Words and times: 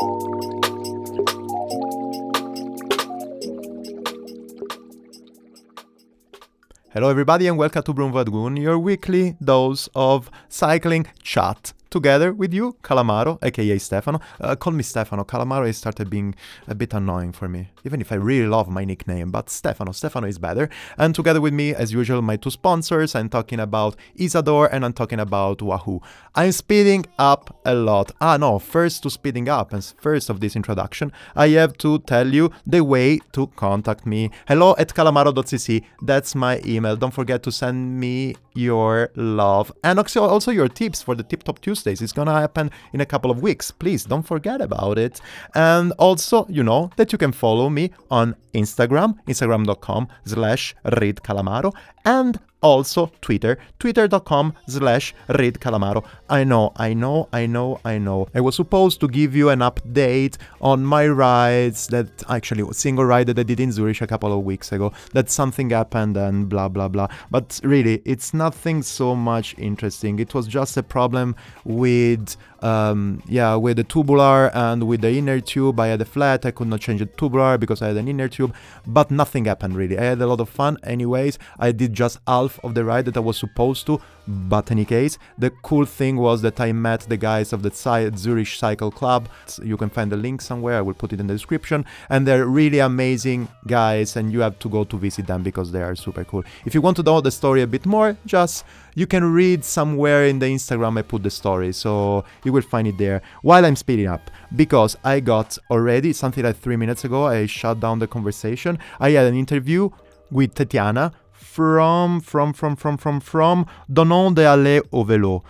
Hello, 0.00 0.40
everybody, 7.10 7.46
and 7.46 7.58
welcome 7.58 7.82
to 7.82 7.92
Broom 7.92 8.12
Vadgun, 8.12 8.58
your 8.58 8.78
weekly 8.78 9.36
dose 9.44 9.90
of 9.94 10.30
cycling 10.48 11.06
chat 11.22 11.74
together 11.90 12.32
with 12.32 12.54
you, 12.54 12.76
Calamaro, 12.82 13.38
aka 13.42 13.78
Stefano. 13.78 14.20
Uh, 14.40 14.56
call 14.56 14.72
me 14.72 14.82
Stefano. 14.82 15.24
Calamaro 15.24 15.66
has 15.66 15.76
started 15.76 16.08
being 16.08 16.34
a 16.68 16.74
bit 16.74 16.94
annoying 16.94 17.32
for 17.32 17.48
me, 17.48 17.70
even 17.84 18.00
if 18.00 18.12
I 18.12 18.16
really 18.16 18.46
love 18.46 18.68
my 18.68 18.84
nickname. 18.84 19.30
But 19.30 19.50
Stefano, 19.50 19.92
Stefano 19.92 20.26
is 20.26 20.38
better. 20.38 20.68
And 20.96 21.14
together 21.14 21.40
with 21.40 21.52
me, 21.52 21.74
as 21.74 21.92
usual, 21.92 22.22
my 22.22 22.36
two 22.36 22.50
sponsors. 22.50 23.14
I'm 23.14 23.28
talking 23.28 23.60
about 23.60 23.96
Isadore 24.16 24.72
and 24.72 24.84
I'm 24.84 24.92
talking 24.92 25.20
about 25.20 25.62
Wahoo. 25.62 26.00
I'm 26.34 26.52
speeding 26.52 27.06
up 27.18 27.60
a 27.64 27.74
lot. 27.74 28.12
Ah, 28.20 28.36
no, 28.36 28.58
first 28.58 29.02
to 29.02 29.10
speeding 29.10 29.48
up, 29.48 29.72
and 29.72 29.84
first 30.00 30.30
of 30.30 30.40
this 30.40 30.54
introduction, 30.54 31.12
I 31.34 31.48
have 31.48 31.76
to 31.78 31.98
tell 32.00 32.28
you 32.28 32.52
the 32.66 32.84
way 32.84 33.18
to 33.32 33.48
contact 33.56 34.06
me. 34.06 34.30
Hello 34.46 34.74
at 34.78 34.94
calamaro.cc. 34.94 35.84
That's 36.02 36.34
my 36.34 36.60
email. 36.64 36.96
Don't 36.96 37.12
forget 37.12 37.42
to 37.42 37.52
send 37.52 37.98
me 37.98 38.36
your 38.54 39.10
love 39.14 39.72
and 39.84 39.98
also 39.98 40.50
your 40.50 40.68
tips 40.68 41.02
for 41.02 41.14
the 41.14 41.22
Tip 41.22 41.42
Top 41.42 41.60
It's 41.86 42.12
gonna 42.12 42.38
happen 42.38 42.70
in 42.92 43.00
a 43.00 43.06
couple 43.06 43.30
of 43.30 43.42
weeks. 43.42 43.70
Please 43.70 44.04
don't 44.04 44.26
forget 44.26 44.60
about 44.60 44.98
it. 44.98 45.20
And 45.54 45.92
also, 45.98 46.46
you 46.48 46.62
know 46.62 46.90
that 46.96 47.12
you 47.12 47.18
can 47.18 47.32
follow 47.32 47.68
me 47.70 47.90
on 48.10 48.34
Instagram, 48.54 49.14
instagram.com 49.26 50.08
slash 50.24 50.74
readcalamaro, 50.84 51.72
and 52.04 52.38
also 52.62 53.10
Twitter, 53.20 53.58
twitter.com 53.78 54.54
slash 54.68 55.14
readcalamaro. 55.28 56.04
I 56.28 56.44
know, 56.44 56.72
I 56.76 56.94
know, 56.94 57.28
I 57.32 57.46
know, 57.46 57.80
I 57.84 57.98
know. 57.98 58.28
I 58.34 58.40
was 58.40 58.54
supposed 58.54 59.00
to 59.00 59.08
give 59.08 59.34
you 59.34 59.48
an 59.48 59.60
update 59.60 60.36
on 60.60 60.84
my 60.84 61.06
rides 61.08 61.88
that 61.88 62.08
actually 62.28 62.68
a 62.68 62.74
single 62.74 63.04
ride 63.04 63.26
that 63.28 63.38
I 63.38 63.42
did 63.42 63.60
in 63.60 63.72
Zurich 63.72 64.00
a 64.00 64.06
couple 64.06 64.32
of 64.32 64.44
weeks 64.44 64.72
ago. 64.72 64.92
That 65.12 65.30
something 65.30 65.70
happened 65.70 66.16
and 66.16 66.48
blah 66.48 66.68
blah 66.68 66.88
blah. 66.88 67.08
But 67.30 67.60
really, 67.62 68.02
it's 68.04 68.34
nothing 68.34 68.82
so 68.82 69.14
much 69.14 69.54
interesting. 69.58 70.18
It 70.18 70.34
was 70.34 70.46
just 70.46 70.76
a 70.76 70.82
problem 70.82 71.34
with 71.64 72.36
um, 72.62 73.22
yeah, 73.26 73.54
with 73.54 73.78
the 73.78 73.84
tubular 73.84 74.54
and 74.54 74.86
with 74.86 75.00
the 75.00 75.10
inner 75.10 75.40
tube, 75.40 75.80
I 75.80 75.88
had 75.88 76.00
a 76.02 76.04
flat. 76.04 76.44
I 76.44 76.50
could 76.50 76.68
not 76.68 76.80
change 76.80 77.00
the 77.00 77.06
tubular 77.06 77.56
because 77.58 77.80
I 77.82 77.88
had 77.88 77.96
an 77.96 78.08
inner 78.08 78.28
tube, 78.28 78.54
but 78.86 79.10
nothing 79.10 79.46
happened 79.46 79.76
really. 79.76 79.98
I 79.98 80.04
had 80.04 80.20
a 80.20 80.26
lot 80.26 80.40
of 80.40 80.48
fun. 80.48 80.76
Anyways, 80.82 81.38
I 81.58 81.72
did 81.72 81.94
just 81.94 82.18
half 82.26 82.49
of 82.64 82.74
the 82.74 82.84
ride 82.84 83.04
that 83.06 83.16
I 83.16 83.20
was 83.20 83.38
supposed 83.38 83.86
to, 83.86 84.00
but 84.26 84.70
any 84.70 84.84
case, 84.84 85.18
the 85.38 85.50
cool 85.50 85.84
thing 85.84 86.16
was 86.16 86.42
that 86.42 86.60
I 86.60 86.72
met 86.72 87.00
the 87.00 87.16
guys 87.16 87.52
of 87.52 87.62
the 87.62 87.70
Zurich 88.16 88.48
Cycle 88.48 88.90
Club. 88.90 89.28
You 89.62 89.76
can 89.76 89.90
find 89.90 90.10
the 90.10 90.16
link 90.16 90.40
somewhere. 90.40 90.78
I 90.78 90.80
will 90.80 90.94
put 90.94 91.12
it 91.12 91.20
in 91.20 91.26
the 91.26 91.34
description. 91.34 91.84
And 92.08 92.26
they're 92.26 92.46
really 92.46 92.78
amazing 92.78 93.48
guys, 93.66 94.16
and 94.16 94.32
you 94.32 94.40
have 94.40 94.58
to 94.60 94.68
go 94.68 94.84
to 94.84 94.96
visit 94.96 95.26
them 95.26 95.42
because 95.42 95.72
they 95.72 95.82
are 95.82 95.96
super 95.96 96.24
cool. 96.24 96.44
If 96.64 96.74
you 96.74 96.80
want 96.80 96.96
to 96.98 97.02
know 97.02 97.20
the 97.20 97.30
story 97.30 97.62
a 97.62 97.66
bit 97.66 97.86
more, 97.86 98.16
just 98.26 98.64
you 98.94 99.06
can 99.06 99.24
read 99.32 99.64
somewhere 99.64 100.26
in 100.26 100.38
the 100.38 100.46
Instagram 100.46 100.98
I 100.98 101.02
put 101.02 101.22
the 101.22 101.30
story, 101.30 101.72
so 101.72 102.24
you 102.44 102.52
will 102.52 102.62
find 102.62 102.86
it 102.88 102.98
there 102.98 103.22
while 103.42 103.64
I'm 103.64 103.76
speeding 103.76 104.06
up. 104.06 104.30
Because 104.54 104.96
I 105.04 105.20
got 105.20 105.58
already 105.70 106.12
something 106.12 106.44
like 106.44 106.56
three 106.56 106.76
minutes 106.76 107.04
ago, 107.04 107.26
I 107.26 107.46
shut 107.46 107.80
down 107.80 107.98
the 107.98 108.06
conversation. 108.06 108.78
I 108.98 109.10
had 109.10 109.26
an 109.26 109.34
interview 109.34 109.90
with 110.30 110.54
Tatiana 110.54 111.12
from 111.54 112.20
from 112.20 112.52
from 112.52 112.76
from 112.76 112.96
from 112.96 113.20
from 113.20 113.66
Donnons 113.92 114.34
des 114.34 114.44
Elles 114.44 114.82
au 114.92 115.04
Vélo 115.04 115.42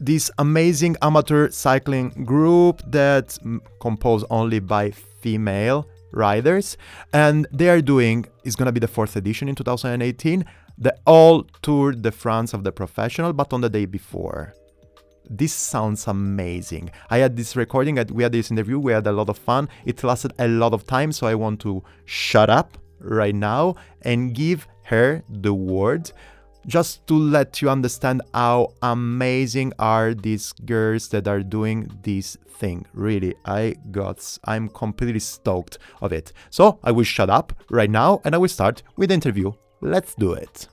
this 0.00 0.30
amazing 0.38 0.96
amateur 1.02 1.48
cycling 1.50 2.10
group 2.24 2.82
that 2.86 3.38
composed 3.80 4.26
only 4.28 4.60
by 4.60 4.90
female 4.90 5.86
riders 6.12 6.76
and 7.12 7.46
they 7.52 7.68
are 7.68 7.80
doing 7.80 8.24
is 8.44 8.54
going 8.56 8.66
to 8.66 8.72
be 8.72 8.80
the 8.80 8.88
fourth 8.96 9.16
edition 9.16 9.48
in 9.48 9.54
2018 9.54 10.44
the 10.78 10.94
all 11.06 11.44
Tour 11.62 11.92
de 11.92 12.10
France 12.10 12.52
of 12.52 12.64
the 12.64 12.72
professional, 12.72 13.32
but 13.32 13.52
on 13.52 13.60
the 13.60 13.68
day 13.68 13.86
before. 13.86 14.54
This 15.30 15.52
sounds 15.52 16.06
amazing. 16.06 16.90
I 17.08 17.18
had 17.18 17.36
this 17.36 17.56
recording, 17.56 17.94
we 18.12 18.22
had 18.22 18.32
this 18.32 18.50
interview, 18.50 18.78
we 18.78 18.92
had 18.92 19.06
a 19.06 19.12
lot 19.12 19.28
of 19.30 19.38
fun. 19.38 19.68
It 19.86 20.02
lasted 20.04 20.34
a 20.38 20.48
lot 20.48 20.74
of 20.74 20.86
time, 20.86 21.12
so 21.12 21.26
I 21.26 21.34
want 21.34 21.60
to 21.60 21.82
shut 22.04 22.50
up 22.50 22.76
right 22.98 23.34
now 23.34 23.76
and 24.02 24.34
give 24.34 24.66
her 24.84 25.22
the 25.28 25.52
word 25.52 26.10
just 26.66 27.06
to 27.06 27.14
let 27.14 27.60
you 27.60 27.68
understand 27.68 28.22
how 28.32 28.72
amazing 28.82 29.72
are 29.78 30.14
these 30.14 30.52
girls 30.64 31.08
that 31.08 31.28
are 31.28 31.42
doing 31.42 31.90
this 32.02 32.36
thing 32.48 32.86
really 32.94 33.34
i 33.44 33.74
got 33.90 34.38
i'm 34.44 34.68
completely 34.68 35.20
stoked 35.20 35.78
of 36.00 36.12
it 36.12 36.32
so 36.50 36.78
i 36.84 36.90
will 36.90 37.04
shut 37.04 37.28
up 37.28 37.52
right 37.70 37.90
now 37.90 38.20
and 38.24 38.34
i 38.34 38.38
will 38.38 38.48
start 38.48 38.82
with 38.96 39.10
the 39.10 39.14
interview 39.14 39.52
Let's 39.84 40.14
do 40.14 40.32
it. 40.32 40.68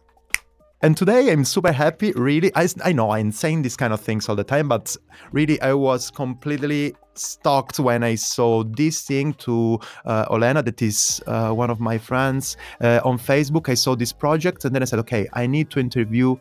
And 0.81 0.95
today 0.95 1.33
I'm 1.33 1.43
super 1.43 1.73
happy, 1.73 2.13
really. 2.13 2.49
I, 2.55 2.69
I 2.85 2.93
know 2.93 3.11
I'm 3.11 3.33
saying 3.33 3.61
these 3.61 3.75
kind 3.75 3.91
of 3.91 3.99
things 3.99 4.29
all 4.29 4.37
the 4.37 4.43
time, 4.45 4.69
but 4.69 4.95
really 5.33 5.61
I 5.61 5.73
was 5.73 6.09
completely 6.09 6.95
stoked 7.13 7.79
when 7.79 8.03
I 8.03 8.15
saw 8.15 8.63
this 8.63 9.01
thing 9.01 9.33
to 9.35 9.79
uh, 10.05 10.25
Olena, 10.25 10.63
that 10.63 10.81
is 10.81 11.21
uh, 11.27 11.51
one 11.51 11.69
of 11.69 11.79
my 11.79 11.97
friends 11.97 12.57
uh, 12.81 12.99
on 13.03 13.17
Facebook. 13.17 13.69
I 13.69 13.75
saw 13.75 13.95
this 13.95 14.13
project 14.13 14.65
and 14.65 14.73
then 14.73 14.81
I 14.81 14.85
said, 14.85 14.99
okay, 14.99 15.27
I 15.33 15.47
need 15.47 15.69
to 15.71 15.79
interview 15.79 16.37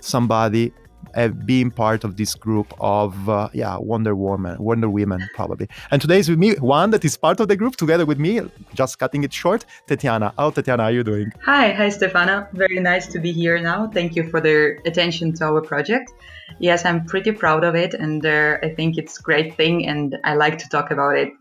somebody 0.00 0.72
uh, 1.14 1.28
being 1.28 1.70
part 1.70 2.04
of 2.04 2.16
this 2.16 2.34
group 2.34 2.72
of 2.80 3.28
uh, 3.28 3.48
yeah 3.52 3.76
Wonder 3.76 4.14
Woman, 4.14 4.56
Wonder 4.58 4.88
Women 4.88 5.20
probably. 5.34 5.68
And 5.90 6.00
today 6.00 6.18
is 6.18 6.28
with 6.28 6.38
me 6.38 6.54
one 6.56 6.90
that 6.90 7.04
is 7.04 7.16
part 7.16 7.40
of 7.40 7.48
the 7.48 7.56
group 7.56 7.76
together 7.76 8.06
with 8.06 8.18
me. 8.18 8.40
Just 8.74 8.98
cutting 8.98 9.24
it 9.24 9.32
short, 9.32 9.64
Tatiana. 9.86 10.34
How 10.36 10.50
Tatiana 10.50 10.84
are 10.84 10.92
you 10.92 11.04
doing? 11.04 11.32
Hi, 11.44 11.72
hi 11.72 11.88
Stefano. 11.88 12.46
Very 12.52 12.80
nice 12.80 13.06
to 13.08 13.18
be 13.18 13.32
here 13.32 13.58
now. 13.60 13.88
Thank 13.88 14.16
you 14.16 14.28
for 14.28 14.40
the 14.40 14.78
attention 14.86 15.32
to 15.34 15.44
our 15.44 15.60
project. 15.60 16.12
Yes, 16.58 16.84
I'm 16.84 17.06
pretty 17.06 17.32
proud 17.32 17.64
of 17.64 17.74
it, 17.74 17.94
and 17.94 18.24
uh, 18.24 18.58
I 18.62 18.70
think 18.70 18.98
it's 18.98 19.18
a 19.18 19.22
great 19.22 19.56
thing, 19.56 19.86
and 19.86 20.18
I 20.24 20.34
like 20.34 20.58
to 20.58 20.68
talk 20.68 20.90
about 20.90 21.16
it 21.16 21.32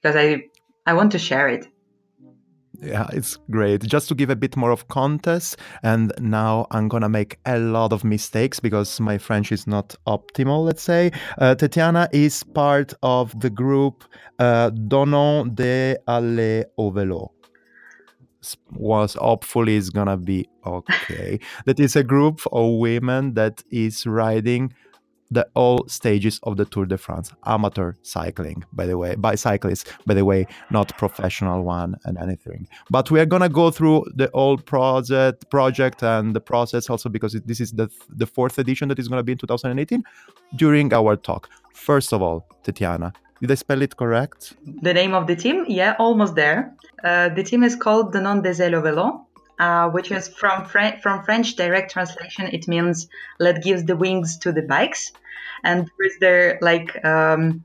because 0.00 0.16
I 0.16 0.44
I 0.86 0.94
want 0.94 1.12
to 1.12 1.18
share 1.18 1.48
it. 1.48 1.66
Yeah, 2.80 3.08
it's 3.12 3.38
great. 3.50 3.82
Just 3.82 4.08
to 4.08 4.14
give 4.14 4.30
a 4.30 4.36
bit 4.36 4.56
more 4.56 4.70
of 4.70 4.86
context, 4.86 5.56
and 5.82 6.12
now 6.20 6.66
I'm 6.70 6.86
gonna 6.86 7.08
make 7.08 7.38
a 7.44 7.58
lot 7.58 7.92
of 7.92 8.04
mistakes 8.04 8.60
because 8.60 9.00
my 9.00 9.18
French 9.18 9.50
is 9.50 9.66
not 9.66 9.96
optimal, 10.06 10.64
let's 10.64 10.82
say. 10.82 11.10
Uh, 11.38 11.56
Tatiana 11.56 12.08
is 12.12 12.44
part 12.44 12.94
of 13.02 13.38
the 13.40 13.50
group 13.50 14.04
uh, 14.38 14.70
Donnons 14.70 15.52
des 15.54 15.96
Elles 16.06 16.66
au 16.76 16.92
Vélo. 16.92 17.30
Was 18.72 19.14
hopefully 19.14 19.74
is 19.74 19.90
gonna 19.90 20.16
be 20.16 20.48
okay. 20.64 21.40
that 21.66 21.80
is 21.80 21.96
a 21.96 22.04
group 22.04 22.40
of 22.52 22.78
women 22.78 23.34
that 23.34 23.60
is 23.72 24.06
riding 24.06 24.72
the 25.30 25.46
all 25.54 25.86
stages 25.88 26.40
of 26.42 26.56
the 26.56 26.64
Tour 26.64 26.86
de 26.86 26.96
France, 26.96 27.32
amateur 27.46 27.92
cycling, 28.02 28.64
by 28.72 28.86
the 28.86 28.96
way, 28.96 29.14
by 29.16 29.34
cyclists, 29.34 29.84
by 30.06 30.14
the 30.14 30.24
way, 30.24 30.46
not 30.70 30.96
professional 30.96 31.62
one 31.62 31.96
and 32.04 32.18
anything. 32.18 32.66
But 32.90 33.10
we 33.10 33.20
are 33.20 33.26
gonna 33.26 33.48
go 33.48 33.70
through 33.70 34.06
the 34.14 34.30
whole 34.32 34.56
project, 34.56 35.50
project 35.50 36.02
and 36.02 36.34
the 36.34 36.40
process 36.40 36.88
also 36.88 37.08
because 37.08 37.32
this 37.44 37.60
is 37.60 37.72
the 37.72 37.88
the 38.08 38.26
fourth 38.26 38.58
edition 38.58 38.88
that 38.88 38.98
is 38.98 39.08
gonna 39.08 39.22
be 39.22 39.32
in 39.32 39.38
2018. 39.38 40.02
During 40.56 40.92
our 40.94 41.16
talk, 41.16 41.48
first 41.74 42.12
of 42.12 42.22
all, 42.22 42.46
Tatiana, 42.62 43.12
did 43.40 43.50
I 43.50 43.54
spell 43.54 43.82
it 43.82 43.96
correct? 43.96 44.54
The 44.82 44.92
name 44.92 45.14
of 45.14 45.26
the 45.26 45.36
team, 45.36 45.64
yeah, 45.68 45.94
almost 45.98 46.34
there. 46.34 46.74
Uh, 47.04 47.28
the 47.28 47.44
team 47.44 47.62
is 47.62 47.76
called 47.76 48.12
Donnons 48.12 48.42
des 48.42 48.60
Elles 48.60 48.74
au 48.74 48.82
Vélo, 48.82 49.26
uh, 49.58 49.88
which 49.90 50.10
is 50.10 50.28
from 50.28 50.64
Fre- 50.64 50.98
from 51.02 51.24
French 51.24 51.56
direct 51.56 51.90
translation. 51.90 52.46
It 52.52 52.68
means 52.68 53.08
"let 53.38 53.62
gives 53.62 53.84
the 53.84 53.96
wings 53.96 54.38
to 54.38 54.52
the 54.52 54.62
bikes," 54.62 55.12
and 55.64 55.90
with 55.98 56.18
their 56.20 56.58
like 56.60 57.04
um, 57.04 57.64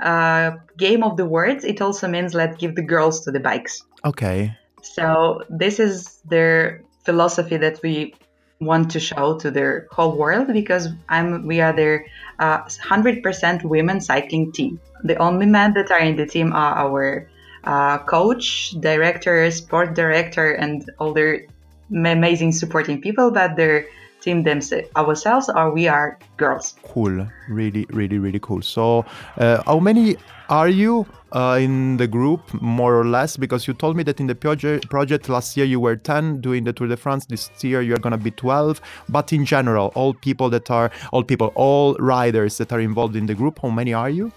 uh, 0.00 0.52
game 0.76 1.02
of 1.02 1.16
the 1.16 1.26
words, 1.26 1.64
it 1.64 1.80
also 1.80 2.08
means 2.08 2.34
"let 2.34 2.58
give 2.58 2.74
the 2.74 2.82
girls 2.82 3.24
to 3.24 3.30
the 3.30 3.40
bikes." 3.40 3.82
Okay. 4.04 4.56
So 4.82 5.42
this 5.48 5.80
is 5.80 6.20
their 6.24 6.82
philosophy 7.04 7.56
that 7.56 7.80
we 7.82 8.14
want 8.60 8.90
to 8.90 9.00
show 9.00 9.38
to 9.38 9.50
their 9.50 9.86
whole 9.90 10.16
world 10.16 10.48
because 10.52 10.88
I'm 11.08 11.46
we 11.46 11.60
are 11.60 11.72
their 11.72 12.06
uh, 12.38 12.62
100% 12.64 13.64
women 13.64 14.00
cycling 14.00 14.52
team. 14.52 14.80
The 15.04 15.16
only 15.16 15.46
men 15.46 15.74
that 15.74 15.90
are 15.90 16.00
in 16.00 16.16
the 16.16 16.26
team 16.26 16.52
are 16.52 16.74
our 16.74 17.30
uh, 17.64 17.98
coach, 17.98 18.74
director, 18.80 19.50
sport 19.50 19.94
director, 19.94 20.52
and 20.52 20.90
all 20.98 21.12
their 21.12 21.46
amazing 21.90 22.52
supporting 22.52 23.00
people, 23.00 23.30
but 23.30 23.56
their 23.56 23.86
team 24.20 24.42
themselves 24.42 24.88
ourselves 24.96 25.50
or 25.54 25.72
we 25.72 25.88
are 25.88 26.18
girls. 26.36 26.74
Cool, 26.82 27.26
really, 27.48 27.86
really, 27.90 28.18
really 28.18 28.40
cool. 28.40 28.62
So, 28.62 29.04
uh, 29.36 29.62
how 29.64 29.78
many 29.78 30.16
are 30.48 30.68
you 30.68 31.06
uh, 31.32 31.58
in 31.60 31.98
the 31.98 32.06
group, 32.06 32.40
more 32.60 32.98
or 32.98 33.04
less? 33.04 33.36
Because 33.36 33.66
you 33.66 33.74
told 33.74 33.96
me 33.96 34.02
that 34.04 34.20
in 34.20 34.26
the 34.26 34.34
project, 34.34 34.88
project 34.88 35.28
last 35.28 35.56
year 35.56 35.66
you 35.66 35.78
were 35.80 35.96
10 35.96 36.40
doing 36.40 36.64
the 36.64 36.72
Tour 36.72 36.88
de 36.88 36.96
France. 36.96 37.26
This 37.26 37.50
year 37.62 37.82
you're 37.82 37.98
gonna 37.98 38.18
be 38.18 38.30
12. 38.30 38.80
But 39.08 39.32
in 39.32 39.44
general, 39.44 39.92
all 39.94 40.14
people 40.14 40.50
that 40.50 40.70
are, 40.70 40.90
all 41.12 41.22
people, 41.22 41.52
all 41.54 41.94
riders 41.96 42.58
that 42.58 42.72
are 42.72 42.80
involved 42.80 43.14
in 43.14 43.26
the 43.26 43.34
group, 43.34 43.60
how 43.62 43.70
many 43.70 43.92
are 43.92 44.10
you? 44.10 44.32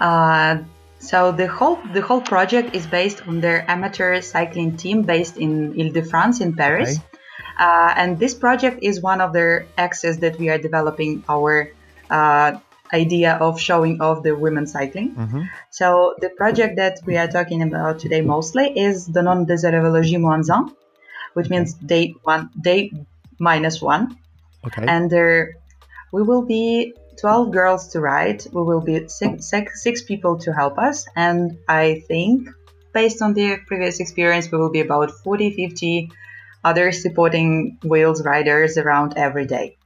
Uh, 0.00 0.58
so 1.02 1.32
the 1.32 1.48
whole 1.48 1.78
the 1.92 2.00
whole 2.00 2.20
project 2.20 2.74
is 2.78 2.86
based 2.86 3.26
on 3.26 3.40
their 3.40 3.58
amateur 3.68 4.20
cycling 4.20 4.76
team 4.76 5.02
based 5.02 5.36
in 5.36 5.74
Ile-de-France 5.78 6.40
in 6.40 6.54
Paris. 6.54 6.90
Okay. 6.96 7.06
Uh, 7.58 7.92
and 7.96 8.18
this 8.18 8.34
project 8.34 8.78
is 8.82 9.02
one 9.02 9.20
of 9.20 9.32
their 9.32 9.66
axes 9.76 10.18
that 10.18 10.38
we 10.38 10.48
are 10.48 10.58
developing 10.58 11.22
our 11.28 11.70
uh, 12.08 12.52
idea 12.92 13.34
of 13.34 13.60
showing 13.60 14.00
off 14.00 14.22
the 14.22 14.34
women 14.34 14.66
cycling. 14.66 15.14
Mhm. 15.14 15.48
So 15.70 16.14
the 16.20 16.30
project 16.30 16.76
that 16.76 17.00
we 17.06 17.16
are 17.16 17.28
talking 17.28 17.62
about 17.62 17.98
today 17.98 18.20
mostly 18.20 18.66
is 18.78 19.06
the 19.06 19.22
non 19.22 19.46
désirabilité 19.46 20.18
moins 20.20 20.48
un, 20.50 20.70
which 21.34 21.48
means 21.50 21.74
day 21.74 22.14
one, 22.22 22.50
day 22.60 22.92
minus 23.38 23.82
one, 23.82 24.16
Okay. 24.66 24.84
and 24.86 25.10
there 25.10 25.56
we 26.12 26.22
will 26.22 26.42
be 26.42 26.94
12 27.20 27.50
girls 27.50 27.88
to 27.88 28.00
ride. 28.00 28.44
We 28.52 28.62
will 28.62 28.80
be 28.80 29.08
six, 29.08 29.48
six, 29.48 29.82
six 29.82 30.02
people 30.02 30.38
to 30.38 30.52
help 30.52 30.78
us, 30.78 31.06
and 31.16 31.58
I 31.68 32.02
think 32.08 32.48
based 32.92 33.22
on 33.22 33.34
the 33.34 33.58
previous 33.66 34.00
experience, 34.00 34.50
we 34.50 34.58
will 34.58 34.70
be 34.70 34.80
about 34.80 35.10
40, 35.10 35.52
50 35.54 36.10
other 36.64 36.92
supporting 36.92 37.78
wheels 37.82 38.22
riders 38.24 38.78
around 38.78 39.14
every 39.16 39.46
day. 39.46 39.76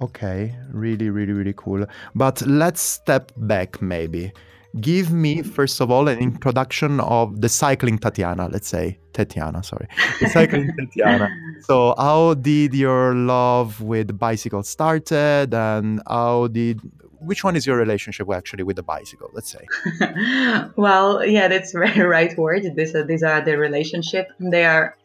Okay, 0.00 0.54
really, 0.70 1.10
really, 1.10 1.32
really 1.32 1.54
cool. 1.56 1.84
But 2.14 2.40
let's 2.42 2.80
step 2.80 3.32
back 3.36 3.82
maybe. 3.82 4.32
Give 4.78 5.10
me, 5.10 5.42
first 5.42 5.80
of 5.80 5.90
all, 5.90 6.06
an 6.06 6.18
introduction 6.18 7.00
of 7.00 7.40
the 7.40 7.48
cycling 7.48 7.98
Tatiana, 7.98 8.48
let's 8.48 8.68
say. 8.68 8.98
Tatiana, 9.12 9.64
sorry. 9.64 9.88
The 10.20 10.28
cycling 10.28 10.70
Tatiana. 10.78 11.28
So, 11.62 11.94
how 11.98 12.34
did 12.34 12.74
your 12.74 13.14
love 13.14 13.80
with 13.80 14.16
bicycle 14.16 14.62
started 14.62 15.52
and 15.52 16.00
how 16.06 16.46
did 16.48 16.80
which 17.20 17.44
one 17.44 17.54
is 17.54 17.66
your 17.66 17.76
relationship 17.76 18.28
actually 18.32 18.62
with 18.62 18.76
the 18.76 18.82
bicycle, 18.82 19.30
let's 19.32 19.50
say? 19.50 19.66
well, 20.76 21.24
yeah, 21.24 21.48
that's 21.48 21.72
very 21.84 22.00
right 22.00 22.36
word. 22.36 22.64
These 22.74 22.94
are, 22.94 23.02
uh, 23.02 23.04
these 23.04 23.22
are 23.22 23.40
the 23.40 23.58
relationship. 23.58 24.28
They 24.38 24.64
are 24.64 24.96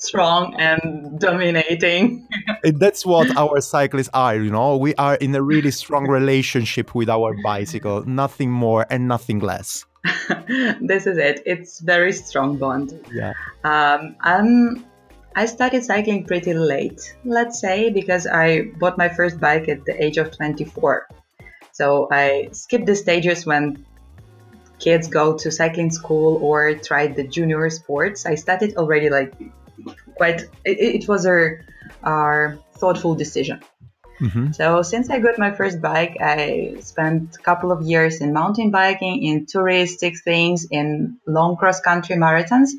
strong 0.00 0.54
and 0.58 1.20
dominating. 1.20 2.26
And 2.64 2.78
That's 2.78 3.06
what 3.06 3.34
our 3.36 3.60
cyclists 3.60 4.10
are, 4.12 4.36
you 4.36 4.50
know. 4.50 4.76
We 4.76 4.94
are 4.96 5.14
in 5.14 5.34
a 5.34 5.42
really 5.42 5.70
strong 5.70 6.08
relationship 6.08 6.94
with 6.94 7.08
our 7.08 7.34
bicycle, 7.42 8.04
nothing 8.06 8.50
more 8.50 8.86
and 8.90 9.08
nothing 9.08 9.38
less. 9.38 9.86
this 10.80 11.06
is 11.06 11.16
it. 11.16 11.42
It's 11.46 11.80
very 11.80 12.12
strong 12.12 12.56
bond. 12.58 12.98
Yeah. 13.12 13.32
Um, 13.64 14.16
I'm, 14.20 14.84
I 15.36 15.46
started 15.46 15.84
cycling 15.84 16.26
pretty 16.26 16.52
late, 16.52 17.16
let's 17.24 17.60
say, 17.60 17.90
because 17.90 18.26
I 18.26 18.72
bought 18.78 18.98
my 18.98 19.08
first 19.08 19.40
bike 19.40 19.68
at 19.68 19.84
the 19.86 20.02
age 20.02 20.18
of 20.18 20.36
24. 20.36 21.08
So 21.72 22.08
I 22.10 22.48
skipped 22.52 22.86
the 22.86 22.96
stages 22.96 23.46
when 23.46 23.86
kids 24.80 25.08
go 25.08 25.36
to 25.36 25.50
cycling 25.50 25.90
school 25.90 26.38
or 26.42 26.74
tried 26.74 27.16
the 27.16 27.24
junior 27.24 27.70
sports. 27.70 28.26
I 28.26 28.34
started 28.34 28.76
already 28.76 29.08
like 29.08 29.32
quite, 30.20 30.40
it, 30.64 30.76
it 31.02 31.08
was 31.08 31.24
a, 31.24 31.38
a 32.04 32.58
thoughtful 32.80 33.14
decision. 33.14 33.58
hmm 34.18 34.52
So 34.52 34.82
since 34.82 35.08
I 35.14 35.18
got 35.26 35.38
my 35.38 35.52
first 35.58 35.80
bike, 35.80 36.14
I 36.20 36.76
spent 36.80 37.36
a 37.40 37.42
couple 37.48 37.70
of 37.72 37.80
years 37.92 38.20
in 38.20 38.28
mountain 38.40 38.70
biking, 38.70 39.24
in 39.28 39.46
touristic 39.46 40.14
things, 40.30 40.66
in 40.70 41.16
long 41.26 41.56
cross 41.56 41.80
country 41.80 42.16
marathons, 42.16 42.70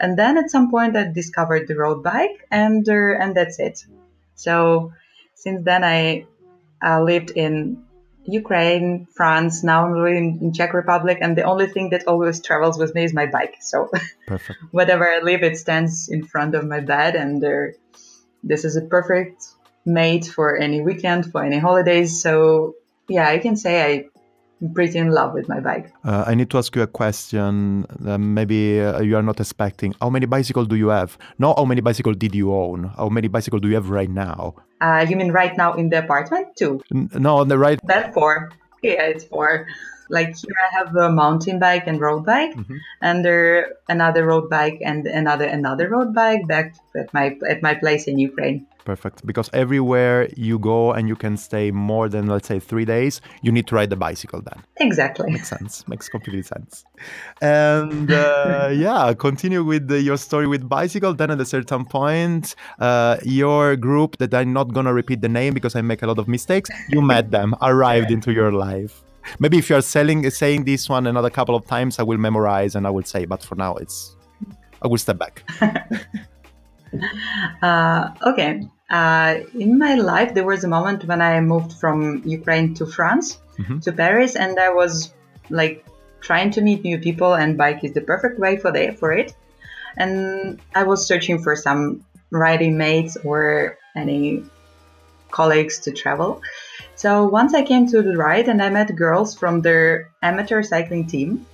and 0.00 0.16
then 0.20 0.38
at 0.38 0.48
some 0.54 0.70
point 0.70 0.96
I 0.96 1.04
discovered 1.12 1.68
the 1.68 1.76
road 1.76 2.02
bike, 2.02 2.38
and 2.50 2.88
uh, 2.88 3.22
and 3.22 3.30
that's 3.36 3.58
it. 3.68 3.76
So 4.34 4.56
since 5.34 5.60
then 5.68 5.82
I 5.84 6.24
uh, 6.86 7.00
lived 7.10 7.30
in 7.44 7.85
Ukraine, 8.26 9.06
France. 9.14 9.62
Now 9.62 9.86
I'm 9.86 9.94
living 9.94 10.38
in 10.42 10.52
Czech 10.52 10.74
Republic, 10.74 11.18
and 11.20 11.36
the 11.36 11.44
only 11.44 11.66
thing 11.66 11.90
that 11.90 12.06
always 12.06 12.40
travels 12.40 12.78
with 12.78 12.94
me 12.94 13.04
is 13.04 13.14
my 13.14 13.26
bike. 13.26 13.56
So 13.60 13.90
Perfect. 14.26 14.58
wherever 14.70 15.08
I 15.08 15.20
live, 15.20 15.42
it 15.42 15.56
stands 15.56 16.08
in 16.08 16.24
front 16.24 16.54
of 16.54 16.64
my 16.66 16.80
bed, 16.80 17.14
and 17.16 17.42
uh, 17.44 17.76
this 18.42 18.64
is 18.64 18.76
a 18.76 18.82
perfect 18.82 19.46
mate 19.84 20.26
for 20.26 20.56
any 20.56 20.80
weekend, 20.80 21.30
for 21.30 21.44
any 21.44 21.58
holidays. 21.58 22.22
So 22.22 22.74
yeah, 23.08 23.28
I 23.28 23.38
can 23.38 23.56
say 23.56 24.08
I'm 24.62 24.72
pretty 24.72 24.98
in 24.98 25.10
love 25.10 25.34
with 25.34 25.48
my 25.48 25.60
bike. 25.60 25.92
Uh, 26.02 26.24
I 26.26 26.34
need 26.34 26.48
to 26.50 26.58
ask 26.58 26.74
you 26.74 26.82
a 26.82 26.86
question. 26.86 27.84
Uh, 28.06 28.16
maybe 28.16 28.80
uh, 28.80 29.02
you 29.02 29.16
are 29.16 29.22
not 29.22 29.38
expecting. 29.38 29.94
How 30.00 30.08
many 30.08 30.24
bicycles 30.26 30.66
do 30.68 30.76
you 30.76 30.88
have? 30.88 31.18
Not 31.38 31.58
how 31.58 31.66
many 31.66 31.82
bicycles 31.82 32.16
did 32.16 32.34
you 32.34 32.54
own? 32.54 32.84
How 32.96 33.08
many 33.10 33.28
bicycles 33.28 33.60
do 33.60 33.68
you 33.68 33.74
have 33.74 33.90
right 33.90 34.08
now? 34.08 34.54
Uh, 34.80 35.04
you 35.08 35.16
mean 35.16 35.30
right 35.30 35.54
now 35.56 35.74
in 35.74 35.90
the 35.90 35.98
apartment 35.98 36.56
Two. 36.56 36.80
N- 36.94 37.10
no, 37.14 37.36
on 37.38 37.48
the 37.48 37.58
right. 37.58 37.78
That 37.84 38.14
four? 38.14 38.50
Yeah, 38.82 39.02
it's 39.12 39.24
four. 39.24 39.66
Like 40.08 40.36
here, 40.38 40.54
I 40.64 40.78
have 40.78 40.94
a 40.94 41.10
mountain 41.10 41.58
bike 41.58 41.84
and 41.86 42.00
road 42.00 42.24
bike, 42.24 42.54
Mhm. 42.54 42.78
and 43.02 43.24
there 43.24 43.72
another 43.88 44.24
road 44.24 44.48
bike 44.48 44.78
and 44.80 45.04
another 45.06 45.44
another 45.44 45.88
road 45.90 46.14
bike 46.14 46.46
back 46.46 46.76
at 46.94 47.12
my 47.12 47.36
at 47.48 47.60
my 47.60 47.74
place 47.74 48.06
in 48.06 48.16
Ukraine. 48.18 48.66
Perfect. 48.86 49.26
Because 49.26 49.50
everywhere 49.52 50.28
you 50.36 50.60
go 50.60 50.92
and 50.92 51.08
you 51.08 51.16
can 51.16 51.36
stay 51.36 51.72
more 51.72 52.08
than 52.08 52.28
let's 52.28 52.46
say 52.46 52.60
three 52.60 52.84
days, 52.84 53.20
you 53.42 53.50
need 53.50 53.66
to 53.66 53.74
ride 53.74 53.90
the 53.90 53.96
bicycle. 53.96 54.40
Then 54.40 54.62
Exactly. 54.78 55.28
makes 55.32 55.48
sense. 55.48 55.86
Makes 55.88 56.08
complete 56.08 56.46
sense. 56.46 56.84
And 57.42 58.12
uh, 58.12 58.70
yeah, 58.72 59.12
continue 59.18 59.64
with 59.64 59.88
the, 59.88 60.00
your 60.00 60.16
story 60.16 60.46
with 60.46 60.68
bicycle. 60.68 61.12
Then 61.14 61.32
at 61.32 61.40
a 61.40 61.44
certain 61.44 61.84
point, 61.84 62.54
uh, 62.78 63.16
your 63.24 63.74
group 63.74 64.18
that 64.18 64.32
I'm 64.32 64.52
not 64.52 64.72
gonna 64.72 64.94
repeat 64.94 65.20
the 65.20 65.28
name 65.28 65.52
because 65.52 65.74
I 65.74 65.82
make 65.82 66.02
a 66.02 66.06
lot 66.06 66.20
of 66.20 66.28
mistakes. 66.28 66.70
You 66.88 67.02
met 67.02 67.32
them, 67.32 67.56
arrived 67.60 68.12
into 68.12 68.32
your 68.32 68.52
life. 68.52 69.02
Maybe 69.40 69.58
if 69.58 69.68
you 69.68 69.74
are 69.74 69.82
selling 69.82 70.30
saying 70.30 70.64
this 70.64 70.88
one 70.88 71.08
another 71.08 71.30
couple 71.30 71.56
of 71.56 71.66
times, 71.66 71.98
I 71.98 72.04
will 72.04 72.18
memorize 72.18 72.76
and 72.76 72.86
I 72.86 72.90
will 72.90 73.02
say. 73.02 73.24
But 73.24 73.42
for 73.42 73.56
now, 73.56 73.74
it's 73.74 74.14
I 74.80 74.86
will 74.86 74.98
step 74.98 75.18
back. 75.18 75.42
Uh, 77.62 78.10
okay. 78.24 78.62
Uh, 78.88 79.38
in 79.54 79.78
my 79.78 79.94
life, 79.94 80.34
there 80.34 80.44
was 80.44 80.62
a 80.64 80.68
moment 80.68 81.04
when 81.04 81.20
I 81.20 81.40
moved 81.40 81.72
from 81.72 82.22
Ukraine 82.24 82.74
to 82.74 82.86
France, 82.86 83.38
Mhm. 83.58 83.82
to 83.82 83.92
Paris, 83.92 84.36
and 84.36 84.58
I 84.58 84.70
was 84.70 85.12
like 85.50 85.84
trying 86.20 86.50
to 86.52 86.60
meet 86.60 86.84
new 86.84 86.98
people, 86.98 87.34
and 87.34 87.56
bike 87.56 87.82
is 87.84 87.92
the 87.92 88.00
perfect 88.00 88.38
way 88.38 88.56
for 88.56 88.70
the, 88.70 88.92
for 88.98 89.12
it. 89.12 89.34
And 89.96 90.60
I 90.74 90.84
was 90.84 91.06
searching 91.06 91.42
for 91.42 91.56
some 91.56 92.04
riding 92.30 92.76
mates 92.76 93.16
or 93.24 93.78
any 93.96 94.44
colleagues 95.30 95.80
to 95.80 95.90
travel. 95.92 96.40
So 96.94 97.26
once 97.26 97.54
I 97.54 97.62
came 97.62 97.86
to 97.88 98.02
the 98.02 98.16
ride, 98.16 98.48
and 98.48 98.62
I 98.62 98.70
met 98.70 98.94
girls 98.94 99.34
from 99.36 99.62
their 99.62 100.10
amateur 100.22 100.62
cycling 100.62 101.06
team, 101.06 101.46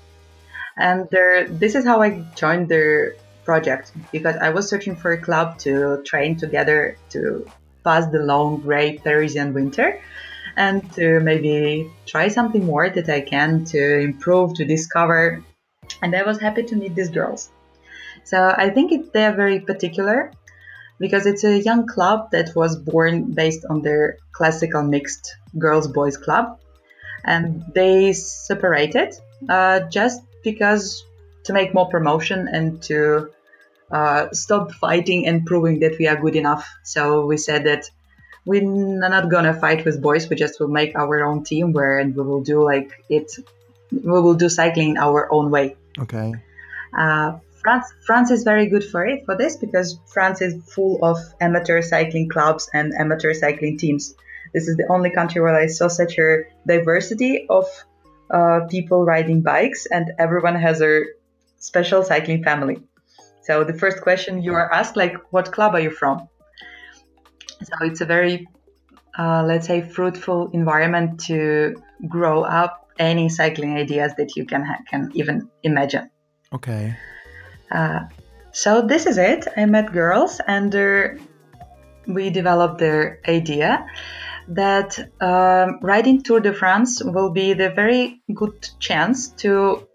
and 0.76 1.08
this 1.10 1.74
is 1.74 1.84
how 1.84 2.02
I 2.02 2.24
joined 2.34 2.68
their 2.68 3.14
project 3.44 3.92
because 4.12 4.36
I 4.36 4.50
was 4.50 4.68
searching 4.68 4.96
for 4.96 5.12
a 5.12 5.20
club 5.20 5.58
to 5.60 6.02
train 6.04 6.36
together 6.36 6.96
to 7.10 7.46
pass 7.84 8.06
the 8.06 8.18
long 8.18 8.60
gray 8.60 8.98
Parisian 8.98 9.52
winter 9.54 10.00
and 10.56 10.92
to 10.94 11.20
maybe 11.20 11.90
try 12.06 12.28
something 12.28 12.64
more 12.66 12.88
that 12.88 13.08
I 13.08 13.20
can 13.20 13.64
to 13.66 13.98
improve, 14.00 14.54
to 14.54 14.64
discover. 14.64 15.42
And 16.02 16.14
I 16.14 16.22
was 16.22 16.40
happy 16.40 16.62
to 16.64 16.76
meet 16.76 16.94
these 16.94 17.10
girls. 17.10 17.50
So 18.24 18.54
I 18.56 18.70
think 18.70 18.92
it, 18.92 19.12
they 19.12 19.24
are 19.24 19.34
very 19.34 19.60
particular 19.60 20.32
because 20.98 21.26
it's 21.26 21.44
a 21.44 21.58
young 21.58 21.86
club 21.86 22.30
that 22.30 22.54
was 22.54 22.76
born 22.76 23.32
based 23.32 23.64
on 23.68 23.82
their 23.82 24.18
classical 24.32 24.82
mixed 24.82 25.34
girls 25.58 25.88
boys 25.88 26.16
club. 26.16 26.58
And 27.24 27.64
they 27.74 28.12
separated 28.12 29.14
uh, 29.48 29.80
just 29.88 30.22
because 30.44 31.04
to 31.44 31.52
make 31.52 31.74
more 31.74 31.88
promotion 31.88 32.48
and 32.48 32.82
to 32.84 33.30
uh, 33.90 34.30
stop 34.32 34.72
fighting 34.72 35.26
and 35.26 35.44
proving 35.44 35.80
that 35.80 35.98
we 35.98 36.06
are 36.06 36.16
good 36.16 36.36
enough. 36.36 36.68
So 36.82 37.26
we 37.26 37.36
said 37.36 37.64
that 37.64 37.90
we're 38.44 38.62
not 38.62 39.30
gonna 39.30 39.54
fight 39.54 39.84
with 39.84 40.02
boys. 40.02 40.28
We 40.28 40.36
just 40.36 40.58
will 40.58 40.68
make 40.68 40.96
our 40.96 41.24
own 41.24 41.44
team 41.44 41.72
where 41.72 41.98
and 41.98 42.16
we 42.16 42.22
will 42.22 42.42
do 42.42 42.62
like 42.62 42.90
it. 43.08 43.32
We 43.90 44.20
will 44.20 44.34
do 44.34 44.48
cycling 44.48 44.96
our 44.96 45.32
own 45.32 45.50
way. 45.50 45.76
Okay. 45.98 46.34
Uh, 46.96 47.38
France, 47.62 47.92
France 48.04 48.30
is 48.30 48.42
very 48.42 48.66
good 48.66 48.84
for 48.84 49.06
it 49.06 49.24
for 49.24 49.36
this 49.36 49.56
because 49.56 49.98
France 50.06 50.40
is 50.42 50.60
full 50.74 51.04
of 51.04 51.18
amateur 51.40 51.80
cycling 51.80 52.28
clubs 52.28 52.68
and 52.74 52.92
amateur 52.92 53.34
cycling 53.34 53.78
teams. 53.78 54.14
This 54.52 54.68
is 54.68 54.76
the 54.76 54.86
only 54.88 55.10
country 55.10 55.40
where 55.40 55.54
I 55.54 55.66
saw 55.66 55.88
such 55.88 56.18
a 56.18 56.42
diversity 56.66 57.46
of 57.48 57.66
uh, 58.30 58.60
people 58.68 59.04
riding 59.04 59.42
bikes, 59.42 59.86
and 59.86 60.12
everyone 60.18 60.56
has 60.56 60.80
a 60.80 61.04
special 61.62 62.02
cycling 62.02 62.42
family. 62.42 62.82
So 63.46 63.64
the 63.64 63.74
first 63.74 64.02
question 64.02 64.42
you 64.42 64.52
are 64.54 64.68
asked, 64.72 64.96
like, 64.96 65.14
what 65.30 65.52
club 65.52 65.74
are 65.74 65.80
you 65.80 65.90
from? 65.90 66.28
So 67.62 67.86
it's 67.86 68.00
a 68.00 68.04
very, 68.04 68.46
uh, 69.18 69.44
let's 69.46 69.66
say, 69.66 69.80
fruitful 69.80 70.50
environment 70.52 71.20
to 71.26 71.76
grow 72.08 72.42
up 72.42 72.90
any 72.98 73.28
cycling 73.28 73.76
ideas 73.76 74.12
that 74.18 74.36
you 74.36 74.44
can 74.44 74.64
ha- 74.64 74.82
can 74.90 75.10
even 75.14 75.48
imagine. 75.62 76.10
Okay. 76.52 76.94
Uh, 77.70 78.00
so 78.50 78.82
this 78.82 79.06
is 79.06 79.16
it. 79.16 79.46
I 79.56 79.64
met 79.66 79.92
girls 79.92 80.40
and 80.46 80.74
uh, 80.74 81.08
we 82.06 82.30
developed 82.30 82.78
their 82.78 83.20
idea. 83.26 83.86
that 84.48 84.98
um, 85.20 85.78
riding 85.82 86.22
Tour 86.22 86.40
de 86.40 86.52
France 86.52 87.02
will 87.02 87.30
be 87.30 87.54
the 87.54 87.70
very 87.70 88.20
good 88.34 88.68
chance 88.80 89.30
to 89.42 89.86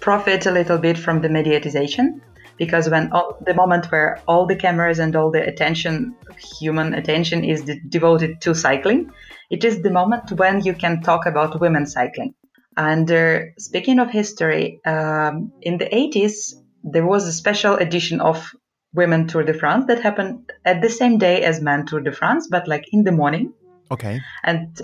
profit 0.00 0.46
a 0.46 0.50
little 0.50 0.78
bit 0.78 0.98
from 0.98 1.20
the 1.20 1.28
mediatization 1.28 2.20
because 2.56 2.88
when 2.90 3.10
all, 3.12 3.38
the 3.46 3.54
moment 3.54 3.86
where 3.92 4.20
all 4.26 4.46
the 4.46 4.56
cameras 4.56 4.98
and 4.98 5.14
all 5.14 5.30
the 5.30 5.46
attention 5.46 6.14
human 6.58 6.94
attention 6.94 7.44
is 7.44 7.62
de- 7.62 7.80
devoted 7.88 8.40
to 8.40 8.54
cycling 8.54 9.10
it 9.50 9.64
is 9.64 9.82
the 9.82 9.90
moment 9.90 10.30
when 10.32 10.64
you 10.64 10.74
can 10.74 11.00
talk 11.00 11.24
about 11.24 11.58
women 11.60 11.86
cycling. 11.86 12.34
And 12.76 13.10
uh, 13.10 13.40
speaking 13.58 13.98
of 13.98 14.10
history 14.10 14.80
um, 14.84 15.52
in 15.62 15.78
the 15.78 15.86
80s 15.86 16.54
there 16.84 17.06
was 17.06 17.26
a 17.26 17.32
special 17.32 17.74
edition 17.74 18.20
of 18.20 18.54
women 18.94 19.26
tour 19.26 19.42
de 19.42 19.52
france 19.52 19.86
that 19.86 20.00
happened 20.00 20.50
at 20.64 20.80
the 20.80 20.88
same 20.88 21.18
day 21.18 21.42
as 21.42 21.60
men 21.60 21.84
tour 21.86 22.00
de 22.00 22.12
france 22.12 22.48
but 22.48 22.68
like 22.68 22.84
in 22.92 23.04
the 23.04 23.12
morning. 23.12 23.52
Okay. 23.90 24.20
and 24.44 24.80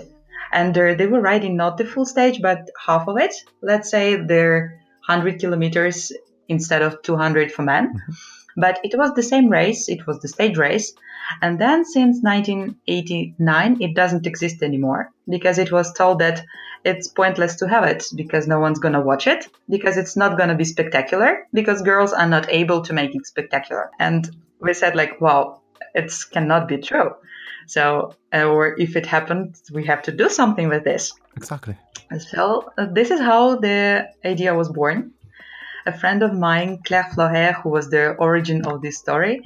and 0.51 0.77
uh, 0.77 0.93
they 0.95 1.07
were 1.07 1.21
riding 1.21 1.55
not 1.55 1.77
the 1.77 1.85
full 1.85 2.05
stage 2.05 2.41
but 2.41 2.69
half 2.85 3.07
of 3.07 3.17
it. 3.17 3.33
Let's 3.61 3.89
say 3.89 4.15
they're 4.15 4.79
100 5.07 5.39
kilometers 5.39 6.11
instead 6.47 6.81
of 6.81 7.01
200 7.01 7.51
for 7.51 7.63
men. 7.63 7.89
Mm-hmm. 7.89 8.11
But 8.57 8.79
it 8.83 8.97
was 8.97 9.13
the 9.13 9.23
same 9.23 9.49
race 9.49 9.89
it 9.89 10.07
was 10.07 10.19
the 10.19 10.29
stage 10.29 10.57
race. 10.57 10.93
And 11.41 11.59
then 11.59 11.83
since 11.85 12.21
1989 12.21 13.81
it 13.81 13.95
doesn't 13.95 14.27
exist 14.27 14.61
anymore 14.63 15.11
because 15.27 15.57
it 15.57 15.71
was 15.71 15.93
told 15.93 16.19
that 16.19 16.45
it's 16.83 17.07
pointless 17.07 17.55
to 17.57 17.67
have 17.67 17.83
it 17.83 18.05
because 18.15 18.47
no 18.47 18.59
one's 18.59 18.79
going 18.79 18.93
to 18.93 19.01
watch 19.01 19.25
it 19.27 19.47
because 19.67 19.97
it's 19.97 20.15
not 20.15 20.37
going 20.37 20.49
to 20.49 20.55
be 20.55 20.63
spectacular 20.63 21.47
because 21.51 21.81
girls 21.81 22.13
are 22.13 22.27
not 22.27 22.47
able 22.49 22.81
to 22.83 22.93
make 22.93 23.15
it 23.15 23.25
spectacular. 23.25 23.89
And 23.99 24.29
we 24.59 24.73
said 24.73 24.95
like 24.95 25.19
wow 25.19 25.61
it 25.93 26.13
cannot 26.31 26.67
be 26.67 26.77
true 26.77 27.11
so, 27.67 28.13
uh, 28.33 28.43
or 28.43 28.79
if 28.79 28.95
it 28.95 29.05
happened, 29.05 29.55
we 29.71 29.85
have 29.85 30.01
to 30.03 30.11
do 30.11 30.29
something 30.29 30.67
with 30.67 30.83
this. 30.83 31.13
Exactly. 31.35 31.75
So, 32.19 32.71
uh, 32.77 32.87
this 32.91 33.11
is 33.11 33.19
how 33.19 33.57
the 33.57 34.07
idea 34.23 34.53
was 34.53 34.69
born. 34.69 35.11
A 35.87 35.97
friend 35.97 36.23
of 36.23 36.33
mine, 36.33 36.79
Claire 36.85 37.07
Floret, 37.13 37.61
who 37.61 37.69
was 37.69 37.89
the 37.89 38.11
origin 38.13 38.65
of 38.65 38.81
this 38.81 38.97
story, 38.97 39.41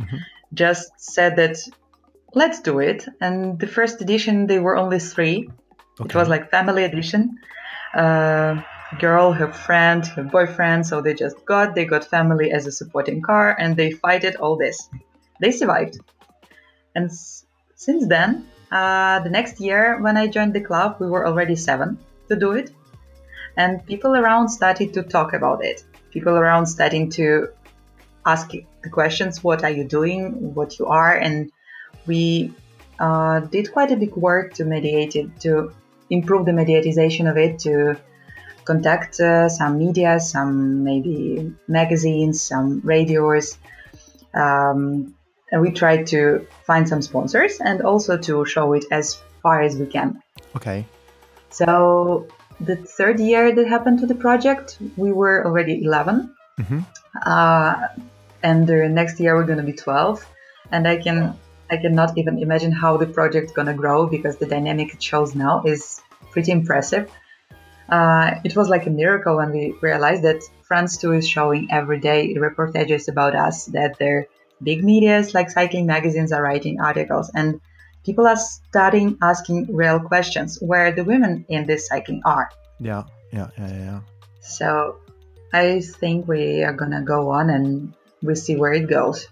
just 0.54 0.92
said 0.98 1.36
that 1.36 1.58
let's 2.34 2.62
do 2.62 2.80
it. 2.80 3.06
And 3.22 3.60
the 3.60 3.68
first 3.68 4.02
edition, 4.02 4.48
they 4.48 4.60
were 4.60 4.78
only 4.78 5.00
three. 5.00 5.50
It 6.00 6.16
was 6.16 6.30
like 6.30 6.50
family 6.50 6.84
edition. 6.84 7.40
Uh, 7.94 8.62
girl, 9.00 9.34
her 9.34 9.52
friend, 9.52 10.06
her 10.08 10.24
boyfriend. 10.24 10.86
So 10.86 11.02
they 11.02 11.14
just 11.14 11.46
got, 11.46 11.76
they 11.76 11.86
got 11.86 12.06
family 12.06 12.52
as 12.52 12.66
a 12.68 12.72
supporting 12.72 13.22
car 13.22 13.56
and 13.60 13.76
they 13.76 13.92
fighted 13.92 14.36
all 14.38 14.58
this. 14.58 14.90
They 15.42 15.52
survived. 15.52 16.00
And 16.96 17.12
since 17.80 18.06
then, 18.08 18.46
uh, 18.74 19.20
the 19.22 19.30
next 19.30 19.62
year 19.62 20.02
when 20.02 20.18
I 20.18 20.28
joined 20.28 20.54
the 20.54 20.60
club, 20.60 20.98
we 21.00 21.08
were 21.08 21.26
already 21.26 21.56
seven 21.56 21.98
to 22.28 22.36
do 22.36 22.52
it. 22.52 22.72
And 23.56 23.86
people 23.86 24.18
around 24.18 24.50
started 24.50 24.94
to 24.96 25.02
talk 25.04 25.32
about 25.32 25.64
it. 25.64 25.86
People 26.12 26.34
around 26.34 26.66
starting 26.66 27.10
to 27.12 27.48
ask 28.26 28.52
the 28.52 28.90
questions 28.92 29.42
what 29.46 29.64
are 29.64 29.70
you 29.70 29.86
doing, 29.86 30.54
what 30.54 30.78
you 30.78 30.88
are. 30.88 31.16
And 31.16 31.54
we 32.06 32.54
uh, 33.00 33.40
did 33.40 33.72
quite 33.72 33.92
a 33.92 33.96
big 33.96 34.14
work 34.18 34.56
to 34.56 34.66
mediate 34.66 35.16
it, 35.16 35.40
to 35.46 35.72
improve 36.10 36.46
the 36.46 36.52
mediatization 36.52 37.32
of 37.32 37.38
it, 37.38 37.60
to 37.60 37.96
contact 38.66 39.22
uh, 39.22 39.48
some 39.48 39.78
media, 39.78 40.20
some 40.20 40.84
maybe 40.84 41.54
magazines, 41.70 42.42
some 42.42 42.82
radios. 42.84 43.58
Um, 44.34 45.16
and 45.52 45.62
we 45.62 45.72
try 45.72 46.04
to 46.04 46.48
find 46.66 46.88
some 46.88 47.02
sponsors 47.02 47.60
and 47.60 47.82
also 47.82 48.18
to 48.18 48.46
show 48.46 48.74
it 48.74 48.86
as 48.92 49.22
far 49.42 49.62
as 49.62 49.76
we 49.78 49.86
can. 49.86 50.22
Okay. 50.56 50.86
So 51.50 52.28
the 52.60 52.76
third 52.76 53.20
year 53.20 53.54
that 53.56 53.68
happened 53.68 54.00
to 54.00 54.06
the 54.06 54.16
project, 54.16 54.78
we 54.98 55.12
were 55.12 55.46
already 55.46 55.84
11. 55.84 56.36
Mhm. 56.60 56.86
Uh, 57.26 57.88
and 58.44 58.68
the 58.68 58.90
next 58.90 59.20
year 59.20 59.36
we're 59.36 59.46
going 59.46 59.60
to 59.60 59.66
be 59.66 59.74
12. 59.74 60.26
And 60.72 60.88
I 60.88 60.98
can 60.98 61.36
I 61.72 61.78
cannot 61.78 62.18
even 62.18 62.40
imagine 62.40 62.72
how 62.72 62.98
the 62.98 63.06
project's 63.06 63.52
going 63.52 63.68
to 63.68 63.74
grow 63.74 64.08
because 64.08 64.38
the 64.38 64.48
dynamic 64.48 64.94
it 64.94 65.04
shows 65.04 65.36
now 65.36 65.62
is 65.64 66.02
pretty 66.32 66.52
impressive. 66.52 67.12
Uh, 67.88 68.36
it 68.44 68.56
was 68.56 68.70
like 68.70 68.88
a 68.88 68.90
miracle 68.90 69.38
when 69.38 69.52
we 69.52 69.76
realized 69.82 70.24
that 70.24 70.42
France 70.64 70.98
2 70.98 71.14
is 71.14 71.28
showing 71.28 71.68
every 71.72 72.00
day 72.00 72.36
reportages 72.36 73.08
about 73.08 73.36
us, 73.36 73.66
that 73.66 73.98
their 74.00 74.28
big 74.62 74.84
medias 74.84 75.34
like 75.34 75.50
cycling 75.50 75.86
magazines 75.86 76.32
are 76.32 76.42
writing 76.42 76.80
articles, 76.80 77.32
and 77.34 77.62
people 78.06 78.28
are 78.28 78.38
starting 78.38 79.18
asking 79.22 79.76
real 79.76 80.00
questions 80.00 80.58
where 80.62 80.92
the 80.92 81.04
women 81.04 81.46
in 81.50 81.66
this 81.66 81.88
cycling 81.88 82.22
are. 82.26 82.50
Yeah. 82.80 83.04
Yeah. 83.32 83.50
Yeah. 83.58 83.74
Yeah. 83.74 84.00
So 84.42 84.98
I 85.54 85.82
think 85.82 86.28
we 86.28 86.64
are 86.64 86.74
gonna 86.74 87.02
go 87.02 87.30
on 87.32 87.50
and 87.50 87.94
we 88.22 88.36
see 88.36 88.56
where 88.56 88.74
it 88.74 88.90
goes. 88.90 89.28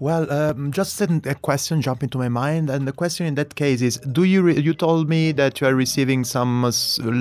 Well, 0.00 0.32
um, 0.32 0.72
just 0.72 0.98
a 1.02 1.34
question 1.42 1.82
jumped 1.82 2.02
into 2.02 2.16
my 2.16 2.30
mind, 2.30 2.70
and 2.70 2.88
the 2.88 2.92
question 2.92 3.26
in 3.26 3.34
that 3.34 3.54
case 3.54 3.82
is: 3.82 3.98
Do 3.98 4.24
you 4.24 4.48
you 4.48 4.72
told 4.72 5.10
me 5.10 5.30
that 5.32 5.60
you 5.60 5.66
are 5.66 5.74
receiving 5.74 6.24
some 6.24 6.64
uh, 6.64 6.72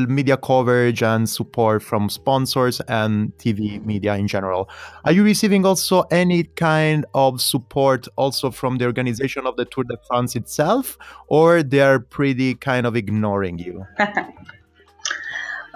media 0.07 0.37
coverage 0.37 1.03
and 1.03 1.29
support 1.29 1.83
from 1.83 2.07
sponsors 2.07 2.79
and 2.87 3.37
TV 3.37 3.85
media 3.85 4.15
in 4.15 4.29
general? 4.29 4.69
Are 5.03 5.11
you 5.11 5.25
receiving 5.25 5.65
also 5.65 6.03
any 6.03 6.45
kind 6.45 7.05
of 7.13 7.41
support 7.41 8.07
also 8.15 8.49
from 8.49 8.77
the 8.77 8.85
organization 8.85 9.45
of 9.45 9.57
the 9.57 9.65
Tour 9.65 9.83
de 9.83 9.97
France 10.07 10.37
itself, 10.37 10.97
or 11.27 11.61
they 11.61 11.81
are 11.81 11.99
pretty 11.99 12.55
kind 12.55 12.87
of 12.87 12.95
ignoring 12.95 13.59
you? 13.59 13.85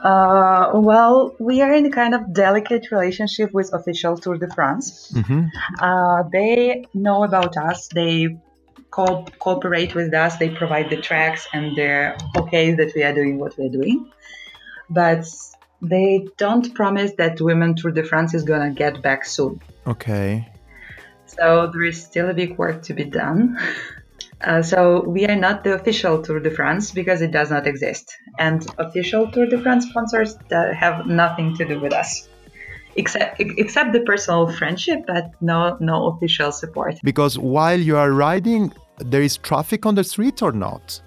Uh, 0.04 0.72
well, 0.74 1.34
we 1.40 1.62
are 1.62 1.74
in 1.74 1.86
a 1.86 1.90
kind 1.90 2.14
of 2.14 2.34
delicate 2.34 2.92
relationship 2.92 3.54
with 3.54 3.74
official 3.74 4.18
Tour 4.18 4.38
de 4.38 4.54
France. 4.54 5.14
hmm 5.16 5.46
Uh, 5.80 6.24
they 6.32 6.86
know 6.94 7.24
about 7.24 7.56
us. 7.56 7.88
They 7.88 8.38
co- 8.92 9.26
cooperate 9.40 9.96
with 9.96 10.14
us. 10.14 10.36
They 10.38 10.50
provide 10.50 10.90
the 10.90 10.98
tracks, 10.98 11.48
and 11.54 11.76
they're 11.78 12.18
okay 12.36 12.74
that 12.74 12.92
we 12.96 13.04
are 13.04 13.14
doing 13.14 13.40
what 13.40 13.58
we're 13.58 13.76
doing. 13.80 14.12
But 14.90 15.26
they 15.82 16.28
don't 16.38 16.74
promise 16.76 17.14
that 17.18 17.40
Women 17.40 17.76
Tour 17.76 17.92
de 17.92 18.04
France 18.04 18.34
is 18.34 18.44
gonna 18.44 18.72
get 18.72 19.02
back 19.02 19.24
soon. 19.24 19.62
Okay. 19.88 20.50
So 21.26 21.68
there 21.72 21.84
is 21.84 22.04
still 22.04 22.30
a 22.30 22.34
big 22.34 22.58
work 22.58 22.84
to 22.84 22.94
be 22.94 23.06
done. 23.06 23.58
Uh, 24.44 24.62
so 24.62 25.04
we 25.08 25.26
are 25.26 25.36
not 25.36 25.64
the 25.64 25.74
official 25.74 26.22
Tour 26.22 26.40
de 26.40 26.52
France 26.52 26.92
because 26.92 27.22
it 27.22 27.32
does 27.32 27.50
not 27.50 27.66
exist, 27.66 28.18
and 28.40 28.66
official 28.78 29.32
Tour 29.32 29.46
de 29.46 29.62
France 29.62 29.88
sponsors 29.90 30.36
that 30.50 30.76
have 30.76 31.06
nothing 31.06 31.56
to 31.56 31.66
do 31.66 31.80
with 31.80 31.94
us, 31.94 32.28
except 32.96 33.40
except 33.40 33.94
the 33.94 34.02
personal 34.02 34.52
friendship, 34.52 35.06
but 35.08 35.32
no 35.42 35.78
no 35.80 36.08
official 36.08 36.52
support. 36.52 36.96
Because 37.04 37.40
while 37.40 37.80
you 37.80 37.96
are 37.96 38.12
riding, 38.12 38.74
there 38.98 39.22
is 39.22 39.38
traffic 39.38 39.86
on 39.86 39.96
the 39.96 40.04
street 40.04 40.42
or 40.42 40.52
not? 40.52 41.02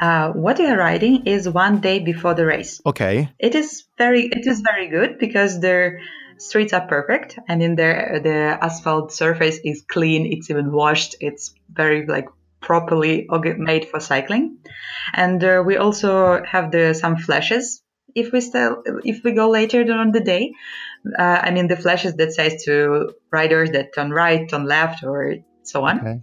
Uh, 0.00 0.30
what 0.32 0.58
we 0.58 0.66
are 0.66 0.78
riding 0.78 1.26
is 1.26 1.48
one 1.48 1.80
day 1.80 1.98
before 1.98 2.34
the 2.34 2.46
race. 2.46 2.80
Okay. 2.86 3.28
It 3.38 3.54
is 3.54 3.84
very 3.98 4.26
it 4.26 4.46
is 4.46 4.60
very 4.60 4.88
good 4.88 5.18
because 5.18 5.60
the 5.60 5.98
streets 6.38 6.72
are 6.72 6.86
perfect 6.86 7.38
and 7.48 7.62
in 7.62 7.76
there 7.76 8.18
the 8.22 8.58
asphalt 8.64 9.12
surface 9.12 9.58
is 9.62 9.84
clean. 9.86 10.26
It's 10.32 10.50
even 10.50 10.72
washed. 10.72 11.16
It's 11.20 11.54
very 11.70 12.06
like 12.06 12.28
properly 12.60 13.26
made 13.58 13.88
for 13.88 14.00
cycling, 14.00 14.58
and 15.14 15.42
uh, 15.42 15.62
we 15.64 15.76
also 15.76 16.42
have 16.44 16.70
the 16.70 16.94
some 16.94 17.16
flashes. 17.16 17.82
If 18.14 18.32
we 18.32 18.40
still 18.40 18.82
if 19.04 19.22
we 19.24 19.32
go 19.32 19.48
later 19.50 19.84
during 19.84 20.12
the 20.12 20.20
day, 20.20 20.52
uh, 21.18 21.40
I 21.42 21.50
mean 21.50 21.68
the 21.68 21.76
flashes 21.76 22.14
that 22.16 22.32
says 22.32 22.64
to 22.64 23.12
riders 23.30 23.70
that 23.70 23.94
turn 23.94 24.10
right, 24.10 24.48
turn 24.48 24.64
left, 24.64 25.04
or 25.04 25.36
so 25.62 25.84
on 25.84 26.00
Okay. 26.00 26.20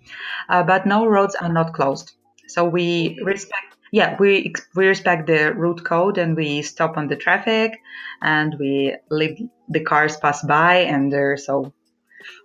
uh, 0.49 0.63
but 0.63 0.85
no 0.85 1.05
roads 1.05 1.35
are 1.35 1.51
not 1.51 1.73
closed. 1.73 2.11
So 2.47 2.65
we 2.65 3.19
respect, 3.23 3.75
yeah, 3.91 4.15
we 4.19 4.53
we 4.75 4.87
respect 4.87 5.27
the 5.27 5.53
route 5.53 5.83
code 5.83 6.17
and 6.17 6.35
we 6.35 6.61
stop 6.61 6.97
on 6.97 7.07
the 7.07 7.15
traffic, 7.15 7.79
and 8.21 8.55
we 8.59 8.95
leave 9.09 9.37
the 9.69 9.83
cars 9.83 10.17
pass 10.17 10.43
by, 10.43 10.75
and 10.77 11.13
uh, 11.13 11.35
so 11.37 11.73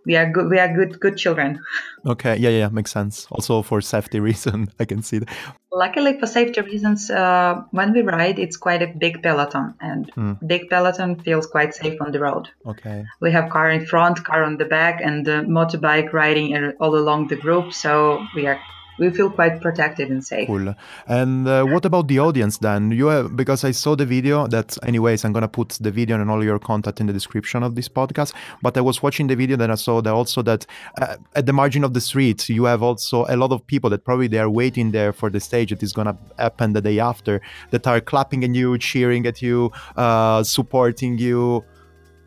we 0.07 0.17
are 0.17 0.31
good. 0.31 0.49
We 0.51 0.59
are 0.59 0.73
good 0.75 0.99
good 1.01 1.17
children. 1.17 1.61
Okay. 2.07 2.37
Yeah. 2.37 2.51
Yeah. 2.51 2.69
Makes 2.69 2.93
sense. 2.93 3.27
Also 3.31 3.63
for 3.63 3.81
safety 3.81 4.21
reason, 4.29 4.69
I 4.81 4.85
can 4.85 5.03
see 5.03 5.19
that. 5.21 5.29
Luckily, 5.75 6.19
for 6.21 6.27
safety 6.27 6.61
reasons, 6.61 7.11
uh, 7.11 7.63
when 7.71 7.93
we 7.95 8.03
ride, 8.03 8.39
it's 8.39 8.59
quite 8.59 8.83
a 8.83 8.87
big 8.87 9.23
peloton, 9.23 9.75
and 9.81 10.11
Hmm. 10.15 10.33
big 10.47 10.69
peloton 10.69 11.17
feels 11.25 11.47
quite 11.47 11.73
safe 11.75 12.01
on 12.03 12.13
the 12.13 12.21
road. 12.21 12.49
Okay. 12.67 13.05
We 13.21 13.33
have 13.33 13.49
car 13.51 13.71
in 13.71 13.87
front, 13.87 14.23
car 14.25 14.45
on 14.45 14.59
the 14.59 14.67
back, 14.67 15.01
and 15.03 15.25
the 15.25 15.45
motorbike 15.49 16.13
riding 16.13 16.55
uh, 16.57 16.73
all 16.79 16.95
along 16.95 17.29
the 17.29 17.37
group. 17.37 17.73
So 17.73 18.21
we 18.35 18.47
are 18.47 18.59
we 18.99 19.11
feel 19.11 19.31
quite 19.31 19.61
protected 19.61 20.11
and 20.11 20.25
safe. 20.25 20.47
Cool. 20.47 20.75
And 21.07 21.49
uh, 21.49 21.65
what 21.65 21.85
about 21.85 22.09
the 22.09 22.19
audience 22.19 22.59
then? 22.59 22.91
You 22.91 23.07
have 23.07 23.37
because 23.37 23.65
I 23.65 23.71
saw 23.71 23.97
the 23.97 24.07
video. 24.07 24.47
That 24.47 24.77
anyways, 24.83 25.25
I'm 25.25 25.33
gonna 25.33 25.49
put 25.49 25.71
the 25.81 25.91
video 25.91 26.21
and 26.21 26.31
all 26.31 26.45
your 26.45 26.59
contact 26.59 27.01
in 27.01 27.07
the 27.07 27.13
description 27.13 27.63
of 27.63 27.75
this 27.75 27.89
podcast. 27.89 28.33
But 28.63 28.77
I 28.77 28.81
was 28.81 29.03
watching 29.03 29.27
the 29.27 29.37
video, 29.37 29.57
then 29.57 29.71
I 29.71 29.77
saw 29.77 30.01
that 30.03 30.13
also 30.13 30.43
that 30.43 30.67
uh, 31.01 31.17
at 31.35 31.47
the 31.47 31.53
margin 31.53 31.85
of 31.85 31.95
the 31.95 32.01
street, 32.01 32.49
you 32.49 32.65
have 32.65 32.83
also 32.83 33.27
a 33.29 33.37
lot 33.37 33.53
of 33.53 33.67
people 33.67 33.91
that 33.91 34.05
probably 34.05 34.29
they 34.29 34.39
are 34.39 34.51
waiting 34.51 34.91
there 34.93 35.13
for 35.13 35.31
the 35.31 35.41
stage 35.41 35.71
that 35.71 35.83
is 35.83 35.93
gonna 35.93 36.17
happen 36.39 36.73
the 36.73 36.81
day 36.81 36.99
after, 36.99 37.41
that 37.71 37.87
are 37.87 38.01
clapping 38.01 38.45
at 38.45 38.55
you, 38.55 38.79
cheering 38.79 39.27
at 39.27 39.43
you, 39.43 39.71
uh, 39.97 40.43
supporting 40.43 41.19
you. 41.19 41.65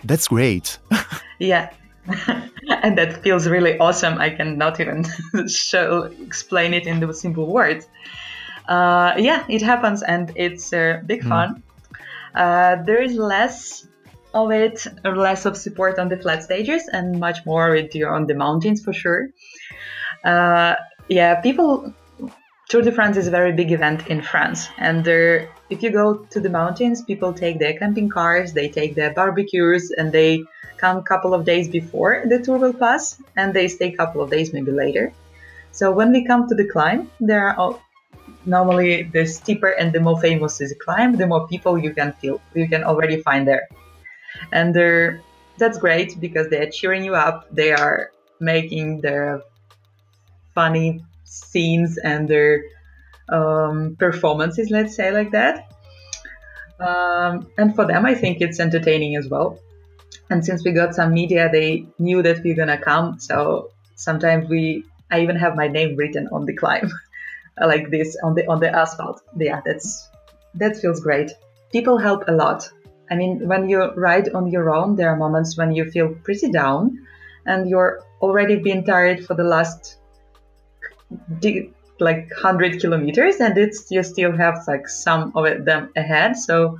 That's 0.03 0.27
great. 0.27 0.77
yeah, 1.39 1.71
and 2.83 2.97
that 2.97 3.21
feels 3.23 3.47
really 3.47 3.77
awesome. 3.79 4.17
I 4.19 4.29
cannot 4.29 4.79
even 4.79 5.05
show 5.47 6.03
explain 6.21 6.73
it 6.73 6.87
in 6.87 6.99
the 6.99 7.13
simple 7.13 7.51
words. 7.51 7.87
Uh, 8.67 9.13
yeah, 9.17 9.45
it 9.47 9.61
happens, 9.61 10.03
and 10.03 10.31
it's 10.35 10.73
uh, 10.73 11.01
big 11.05 11.23
mm. 11.23 11.29
fun. 11.29 11.63
Uh, 12.33 12.83
there 12.83 13.01
is 13.01 13.15
less 13.15 13.87
of 14.33 14.51
it, 14.51 14.85
or 15.05 15.15
less 15.15 15.45
of 15.45 15.55
support 15.55 15.97
on 15.97 16.09
the 16.09 16.17
flat 16.17 16.43
stages, 16.43 16.87
and 16.91 17.19
much 17.19 17.45
more 17.45 17.71
with 17.71 17.95
you 17.95 18.07
on 18.07 18.27
the 18.27 18.33
mountains 18.33 18.83
for 18.83 18.93
sure. 18.93 19.29
Uh, 20.23 20.75
yeah, 21.07 21.39
people. 21.41 21.93
Tour 22.67 22.81
de 22.81 22.91
France 22.91 23.15
is 23.17 23.27
a 23.27 23.31
very 23.31 23.53
big 23.53 23.71
event 23.71 24.07
in 24.07 24.21
France, 24.21 24.69
and 24.77 25.05
there, 25.05 25.49
if 25.69 25.83
you 25.83 25.91
go 25.91 26.25
to 26.31 26.39
the 26.39 26.49
mountains, 26.49 27.03
people 27.03 27.31
take 27.31 27.59
their 27.59 27.77
camping 27.77 28.09
cars, 28.09 28.53
they 28.53 28.69
take 28.69 28.95
their 28.95 29.13
barbecues, 29.13 29.91
and 29.91 30.11
they 30.11 30.43
come 30.77 30.97
a 30.97 31.03
couple 31.03 31.33
of 31.33 31.45
days 31.45 31.67
before 31.69 32.23
the 32.25 32.39
tour 32.39 32.57
will 32.57 32.73
pass 32.73 33.21
and 33.37 33.53
they 33.53 33.67
stay 33.67 33.93
a 33.93 33.97
couple 33.97 34.21
of 34.21 34.29
days 34.29 34.53
maybe 34.53 34.71
later. 34.71 35.13
So 35.71 35.91
when 35.91 36.11
we 36.11 36.25
come 36.25 36.47
to 36.47 36.55
the 36.55 36.67
climb, 36.67 37.09
there 37.19 37.47
are 37.47 37.55
all, 37.57 37.81
normally 38.45 39.03
the 39.03 39.25
steeper 39.25 39.69
and 39.69 39.93
the 39.93 39.99
more 39.99 40.19
famous 40.19 40.61
is 40.61 40.69
the 40.69 40.75
climb, 40.75 41.15
the 41.15 41.27
more 41.27 41.47
people 41.47 41.77
you 41.77 41.93
can 41.93 42.13
feel 42.13 42.41
you 42.53 42.67
can 42.67 42.83
already 42.83 43.21
find 43.21 43.47
there. 43.47 43.67
And 44.51 44.73
they're, 44.73 45.21
that's 45.57 45.77
great 45.77 46.19
because 46.19 46.49
they 46.49 46.59
are 46.59 46.69
cheering 46.69 47.03
you 47.03 47.15
up, 47.15 47.47
they 47.51 47.71
are 47.71 48.11
making 48.39 49.01
their 49.01 49.41
funny 50.53 51.03
scenes 51.35 51.97
and 51.97 52.27
their 52.27 52.63
um, 53.29 53.95
performances, 53.97 54.69
let's 54.69 54.95
say 54.95 55.11
like 55.11 55.31
that. 55.31 55.71
Um, 56.79 57.49
and 57.57 57.75
for 57.75 57.85
them, 57.85 58.05
I 58.05 58.15
think 58.15 58.41
it's 58.41 58.59
entertaining 58.59 59.15
as 59.15 59.27
well. 59.27 59.59
And 60.29 60.43
since 60.43 60.63
we 60.63 60.71
got 60.71 60.95
some 60.95 61.13
media, 61.13 61.49
they 61.51 61.85
knew 61.99 62.21
that 62.23 62.43
we 62.43 62.51
are 62.51 62.55
gonna 62.55 62.77
come. 62.77 63.19
So 63.19 63.71
sometimes 63.95 64.49
we, 64.49 64.83
I 65.11 65.21
even 65.21 65.35
have 65.35 65.55
my 65.55 65.67
name 65.67 65.95
written 65.95 66.27
on 66.31 66.45
the 66.45 66.55
climb, 66.55 66.91
like 67.61 67.89
this 67.91 68.17
on 68.23 68.35
the 68.35 68.47
on 68.47 68.59
the 68.59 68.69
asphalt. 68.69 69.21
Yeah, 69.37 69.61
that's 69.65 70.09
that 70.55 70.77
feels 70.77 70.99
great. 70.99 71.31
People 71.71 71.97
help 71.97 72.23
a 72.27 72.31
lot. 72.31 72.69
I 73.09 73.15
mean, 73.15 73.47
when 73.47 73.69
you 73.69 73.91
ride 73.93 74.29
on 74.29 74.49
your 74.49 74.73
own, 74.73 74.95
there 74.95 75.09
are 75.09 75.15
moments 75.15 75.57
when 75.57 75.71
you 75.73 75.91
feel 75.91 76.15
pretty 76.23 76.49
down, 76.49 77.05
and 77.45 77.69
you're 77.69 78.01
already 78.21 78.55
been 78.57 78.83
tired 78.83 79.25
for 79.25 79.35
the 79.35 79.43
last 79.43 79.97
like 81.99 82.29
100 82.29 82.81
kilometers 82.81 83.39
and 83.39 83.57
it's 83.57 83.89
you 83.89 84.03
still 84.03 84.35
have 84.35 84.63
like 84.67 84.87
some 84.87 85.31
of 85.35 85.65
them 85.65 85.91
ahead. 85.95 86.37
So 86.37 86.79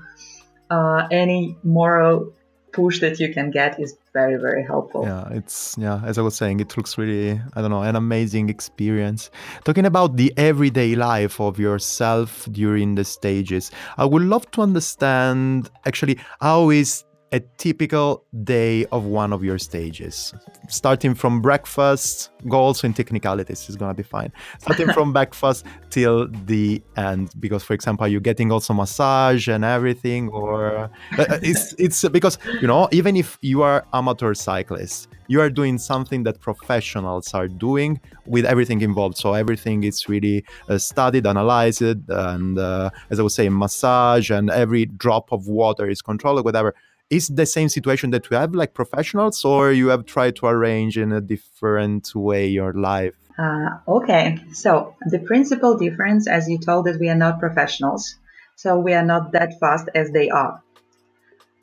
uh, 0.70 1.08
any 1.12 1.58
moral 1.64 2.34
push 2.72 3.00
that 3.00 3.20
you 3.22 3.34
can 3.34 3.52
get 3.52 3.80
is 3.80 3.96
very 4.12 4.36
very 4.36 4.64
helpful. 4.64 5.04
Yeah 5.06 5.30
it's 5.32 5.78
yeah 5.78 6.02
as 6.06 6.18
i 6.18 6.22
was 6.22 6.36
saying 6.36 6.60
it 6.60 6.76
looks 6.76 6.98
really 6.98 7.40
i 7.54 7.62
don't 7.62 7.72
know 7.72 7.84
an 7.84 7.96
amazing 7.96 8.50
experience. 8.50 9.32
Talking 9.64 9.86
about 9.86 10.18
the 10.18 10.34
everyday 10.36 10.96
life 10.96 11.40
of 11.40 11.58
yourself 11.58 12.48
during 12.52 12.96
the 12.96 13.06
stages 13.06 13.72
i 13.98 14.06
would 14.06 14.24
love 14.24 14.50
to 14.52 14.62
understand 14.62 15.70
actually 15.86 16.20
how 16.42 16.70
is 16.70 17.06
a 17.32 17.40
typical 17.58 18.24
day 18.44 18.86
of 18.92 19.06
one 19.06 19.34
of 19.34 19.44
your 19.44 19.58
stages. 19.58 20.34
Starting 20.68 21.16
from 21.16 21.42
breakfast 21.42 22.30
goals 22.48 22.84
and 22.84 22.96
technicalities 22.96 23.68
is 23.68 23.76
gonna 23.76 23.94
be 23.94 24.04
fine. 24.04 24.32
Starting 24.60 24.92
from 24.94 25.12
breakfast 25.18 25.66
till 25.90 26.28
the 26.46 26.82
end 26.98 27.34
because 27.40 27.64
for 27.64 27.74
example 27.74 28.08
you're 28.08 28.22
getting 28.22 28.52
also 28.52 28.74
massage 28.74 29.48
and 29.48 29.66
everything 29.66 30.30
or 30.30 30.76
uh, 30.76 30.88
uh, 31.18 31.40
it's 31.42 31.74
it's 31.80 32.08
because 32.10 32.38
you 32.62 32.68
know 32.68 32.88
even 32.92 33.16
if 33.16 33.38
you 33.42 33.64
are 33.64 33.86
amateur 33.94 34.34
cyclists 34.34 35.08
you 35.28 35.42
are 35.42 35.50
doing 35.50 35.78
something 35.78 36.24
that 36.24 36.40
professionals 36.40 37.34
are 37.34 37.48
doing 37.48 38.00
with 38.28 38.46
everything 38.46 38.82
involved. 38.82 39.18
So 39.18 39.34
everything 39.34 39.84
is 39.84 40.08
really 40.08 40.46
uh, 40.70 40.78
studied 40.78 41.26
analyzed 41.26 41.82
and 41.82 42.60
uh, 42.60 42.90
as 43.10 43.20
i 43.20 43.24
was 43.24 43.34
saying 43.34 43.58
massage 43.58 44.30
and 44.30 44.50
every 44.50 44.86
drop 44.86 45.32
of 45.32 45.48
water 45.48 45.90
is 45.90 46.02
controlled 46.02 46.44
whatever 46.46 46.74
is 47.10 47.28
the 47.28 47.46
same 47.46 47.70
situation 47.70 48.12
that 48.12 48.30
we 48.30 48.36
have 48.36 48.56
like 48.56 48.74
professionals 48.74 49.46
or 49.46 49.72
you 49.72 49.90
have 49.90 50.06
tried 50.06 50.36
to 50.38 50.48
arrange 50.48 50.98
in 50.98 51.12
a 51.12 51.22
different 51.22 52.14
way 52.16 52.48
your 52.48 52.74
life? 52.74 53.16
Uh, 53.38 53.78
okay. 53.88 54.40
So 54.54 54.96
the 55.06 55.20
principal 55.20 55.78
difference 55.78 56.28
as 56.28 56.50
you 56.50 56.58
told 56.58 56.86
that 56.86 57.00
we 57.00 57.10
are 57.10 57.16
not 57.16 57.40
professionals. 57.40 58.16
So 58.56 58.80
we 58.80 58.94
are 58.94 59.06
not 59.06 59.34
that 59.34 59.60
fast 59.60 59.90
as 59.94 60.12
they 60.12 60.30
are. 60.30 60.64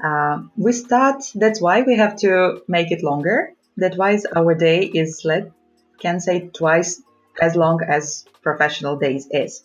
Uh, 0.03 0.43
we 0.57 0.73
start 0.73 1.23
that's 1.35 1.61
why 1.61 1.83
we 1.83 1.97
have 1.97 2.17
to 2.17 2.63
make 2.69 2.91
it 2.91 3.03
longer. 3.03 3.53
That 3.79 3.97
why 3.97 4.19
our 4.37 4.55
day 4.55 4.85
is 4.85 5.23
let 5.25 5.51
can 5.99 6.21
say 6.21 6.51
twice 6.53 7.01
as 7.41 7.57
long 7.57 7.81
as 7.83 8.27
professional 8.43 8.97
days 8.97 9.29
is. 9.31 9.63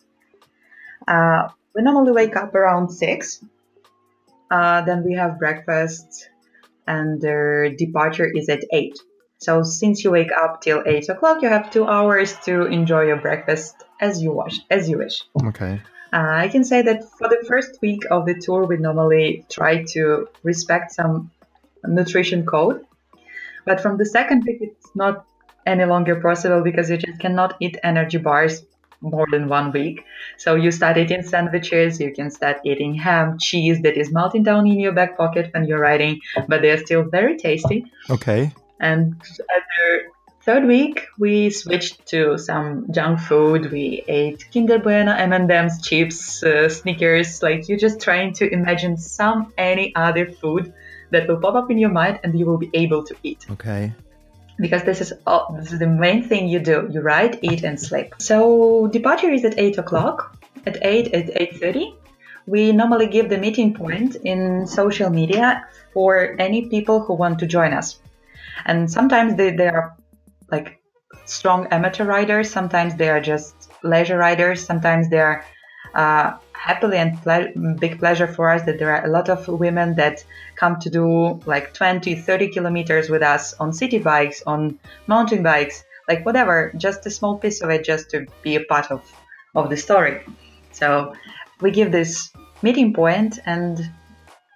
Uh, 1.06 1.48
we 1.74 1.82
normally 1.82 2.12
wake 2.12 2.36
up 2.36 2.54
around 2.54 2.90
six 2.90 3.44
uh, 4.50 4.82
then 4.82 5.04
we 5.04 5.14
have 5.14 5.38
breakfast, 5.38 6.28
and 6.86 7.20
their 7.20 7.70
departure 7.70 8.26
is 8.26 8.48
at 8.48 8.64
8. 8.72 8.98
So 9.38 9.62
since 9.62 10.02
you 10.02 10.10
wake 10.10 10.32
up 10.32 10.62
till 10.62 10.82
8 10.84 11.08
o'clock, 11.10 11.42
you 11.42 11.48
have 11.48 11.70
two 11.70 11.86
hours 11.86 12.36
to 12.44 12.66
enjoy 12.66 13.02
your 13.02 13.20
breakfast 13.20 13.76
as 14.00 14.20
you 14.20 14.32
wish. 14.32 14.60
As 14.70 14.88
you 14.88 14.98
wish. 14.98 15.22
Okay. 15.44 15.80
Uh, 16.12 16.32
I 16.44 16.48
can 16.48 16.64
say 16.64 16.82
that 16.82 17.04
for 17.18 17.28
the 17.28 17.44
first 17.46 17.78
week 17.82 18.02
of 18.10 18.26
the 18.26 18.34
tour, 18.34 18.64
we 18.64 18.78
normally 18.78 19.44
try 19.50 19.84
to 19.94 20.28
respect 20.42 20.92
some 20.92 21.30
nutrition 21.84 22.46
code. 22.46 22.84
But 23.64 23.80
from 23.80 23.98
the 23.98 24.06
second 24.06 24.44
week, 24.46 24.58
it's 24.60 24.90
not 24.94 25.26
any 25.66 25.84
longer 25.84 26.20
possible 26.20 26.62
because 26.62 26.88
you 26.90 26.96
just 26.96 27.20
cannot 27.20 27.56
eat 27.60 27.76
energy 27.82 28.18
bars 28.18 28.64
more 29.00 29.26
than 29.30 29.48
one 29.48 29.72
week. 29.72 30.04
So 30.36 30.54
you 30.54 30.70
start 30.70 30.98
eating 30.98 31.22
sandwiches, 31.22 32.00
you 32.00 32.12
can 32.12 32.30
start 32.30 32.58
eating 32.64 32.94
ham, 32.94 33.38
cheese 33.38 33.80
that 33.82 33.96
is 33.96 34.12
melting 34.12 34.42
down 34.42 34.66
in 34.66 34.80
your 34.80 34.92
back 34.92 35.16
pocket 35.16 35.50
when 35.52 35.64
you're 35.64 35.80
riding, 35.80 36.20
but 36.48 36.62
they're 36.62 36.84
still 36.84 37.04
very 37.04 37.36
tasty. 37.36 37.84
Okay. 38.10 38.52
And 38.80 39.14
at 39.56 39.62
the 39.76 40.00
third 40.42 40.66
week, 40.66 41.06
we 41.18 41.50
switched 41.50 42.06
to 42.08 42.38
some 42.38 42.86
junk 42.90 43.20
food. 43.20 43.70
We 43.70 44.04
ate 44.08 44.46
Kinder 44.52 44.78
Bueno, 44.78 45.12
M&M's, 45.12 45.82
chips, 45.82 46.42
uh, 46.42 46.68
Snickers. 46.68 47.42
Like 47.42 47.68
you're 47.68 47.78
just 47.78 48.00
trying 48.00 48.32
to 48.34 48.52
imagine 48.52 48.96
some 48.96 49.52
any 49.58 49.94
other 49.94 50.30
food 50.30 50.72
that 51.10 51.26
will 51.26 51.38
pop 51.38 51.54
up 51.54 51.70
in 51.70 51.78
your 51.78 51.90
mind 51.90 52.20
and 52.22 52.38
you 52.38 52.46
will 52.46 52.58
be 52.58 52.70
able 52.74 53.02
to 53.04 53.14
eat. 53.22 53.46
Okay 53.50 53.92
because 54.60 54.82
this 54.84 55.00
is 55.00 55.12
all, 55.26 55.56
this 55.58 55.72
is 55.72 55.78
the 55.78 55.86
main 55.86 56.22
thing 56.22 56.48
you 56.48 56.58
do. 56.58 56.88
You 56.90 57.00
ride, 57.00 57.38
eat, 57.42 57.62
and 57.64 57.80
sleep. 57.80 58.14
So 58.18 58.88
departure 58.88 59.30
is 59.30 59.44
at 59.44 59.58
eight 59.58 59.78
o'clock. 59.78 60.36
At 60.66 60.78
eight 60.82 61.14
at 61.14 61.30
eight 61.40 61.60
thirty, 61.60 61.94
we 62.46 62.72
normally 62.72 63.06
give 63.06 63.28
the 63.28 63.38
meeting 63.38 63.72
point 63.72 64.16
in 64.16 64.66
social 64.66 65.08
media 65.08 65.66
for 65.94 66.34
any 66.38 66.68
people 66.68 67.00
who 67.00 67.14
want 67.14 67.38
to 67.38 67.46
join 67.46 67.72
us. 67.72 68.00
And 68.66 68.90
sometimes 68.90 69.36
they, 69.36 69.50
they 69.56 69.68
are 69.68 69.96
like 70.50 70.82
strong 71.24 71.68
amateur 71.68 72.04
riders. 72.04 72.50
Sometimes 72.50 72.96
they 72.96 73.08
are 73.08 73.20
just 73.20 73.70
leisure 73.82 74.18
riders. 74.18 74.64
Sometimes 74.64 75.08
they 75.08 75.20
are 75.20 75.44
uh, 75.94 76.36
happily 76.58 76.98
and 76.98 77.20
ple- 77.22 77.76
big 77.78 77.98
pleasure 77.98 78.26
for 78.26 78.50
us 78.50 78.62
that 78.64 78.78
there 78.78 78.94
are 78.94 79.04
a 79.04 79.08
lot 79.08 79.28
of 79.28 79.46
women 79.48 79.94
that 79.94 80.24
come 80.56 80.78
to 80.80 80.90
do 80.90 81.40
like 81.46 81.72
20 81.72 82.16
30 82.16 82.48
kilometers 82.48 83.08
with 83.08 83.22
us 83.22 83.54
on 83.54 83.72
city 83.72 83.98
bikes 83.98 84.42
on 84.46 84.78
mountain 85.06 85.42
bikes 85.42 85.84
like 86.08 86.24
whatever 86.26 86.72
just 86.76 87.06
a 87.06 87.10
small 87.10 87.38
piece 87.38 87.60
of 87.62 87.70
it 87.70 87.84
just 87.84 88.10
to 88.10 88.26
be 88.42 88.56
a 88.56 88.64
part 88.64 88.90
of 88.90 89.02
of 89.54 89.70
the 89.70 89.76
story. 89.76 90.24
So 90.72 91.14
we 91.60 91.70
give 91.70 91.92
this 91.92 92.30
meeting 92.62 92.92
point 92.92 93.38
and 93.46 93.78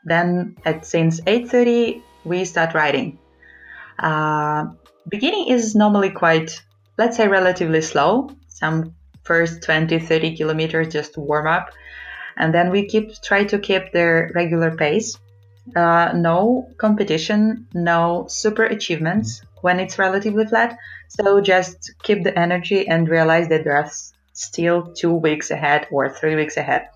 then 0.05 0.57
at 0.65 0.87
since 0.87 1.21
8.30 1.21 2.03
we 2.25 2.45
start 2.45 2.75
riding. 2.75 3.19
Uh, 3.99 4.67
beginning 5.09 5.49
is 5.49 5.75
normally 5.75 6.11
quite 6.11 6.63
let's 6.99 7.17
say 7.17 7.29
relatively 7.29 7.83
slow. 7.83 8.31
Some 8.49 8.95
first 9.23 9.63
20 9.63 9.99
30 9.99 10.37
kilometers 10.37 10.93
just 10.93 11.15
to 11.15 11.21
warm 11.21 11.47
up 11.47 11.71
and 12.37 12.53
then 12.55 12.71
we 12.71 12.87
keep 12.87 13.21
try 13.23 13.45
to 13.45 13.59
keep 13.59 13.93
their 13.93 14.31
regular 14.35 14.75
pace 14.75 15.19
uh, 15.77 16.13
no 16.15 16.69
competition 16.79 17.67
no 17.75 18.27
super 18.29 18.65
achievements 18.65 19.43
when 19.63 19.81
it's 19.81 19.99
relatively 19.99 20.45
flat. 20.45 20.77
So 21.09 21.41
just 21.41 21.93
keep 22.03 22.23
the 22.25 22.39
energy 22.39 22.87
and 22.87 23.09
realize 23.09 23.49
that 23.49 23.65
there's 23.65 24.13
still 24.35 24.93
two 24.93 25.15
weeks 25.15 25.51
ahead 25.51 25.87
or 25.91 26.11
three 26.11 26.35
weeks 26.35 26.57
ahead. 26.57 26.89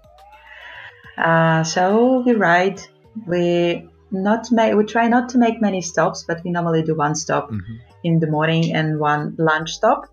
Uh, 1.17 1.65
so 1.65 2.23
we 2.27 2.33
ride. 2.33 2.83
We 3.27 3.89
not 4.11 4.53
make. 4.53 4.75
We 4.75 4.85
try 4.85 5.09
not 5.09 5.31
to 5.31 5.39
make 5.39 5.61
many 5.63 5.81
stops, 5.81 6.25
but 6.27 6.43
we 6.45 6.51
normally 6.51 6.83
do 6.83 6.95
one 6.95 7.15
stop 7.15 7.51
Mm-hmm. 7.51 7.75
in 8.05 8.21
the 8.21 8.27
morning 8.27 8.75
and 8.75 8.99
one 9.01 9.35
lunch 9.39 9.73
stop. 9.73 10.07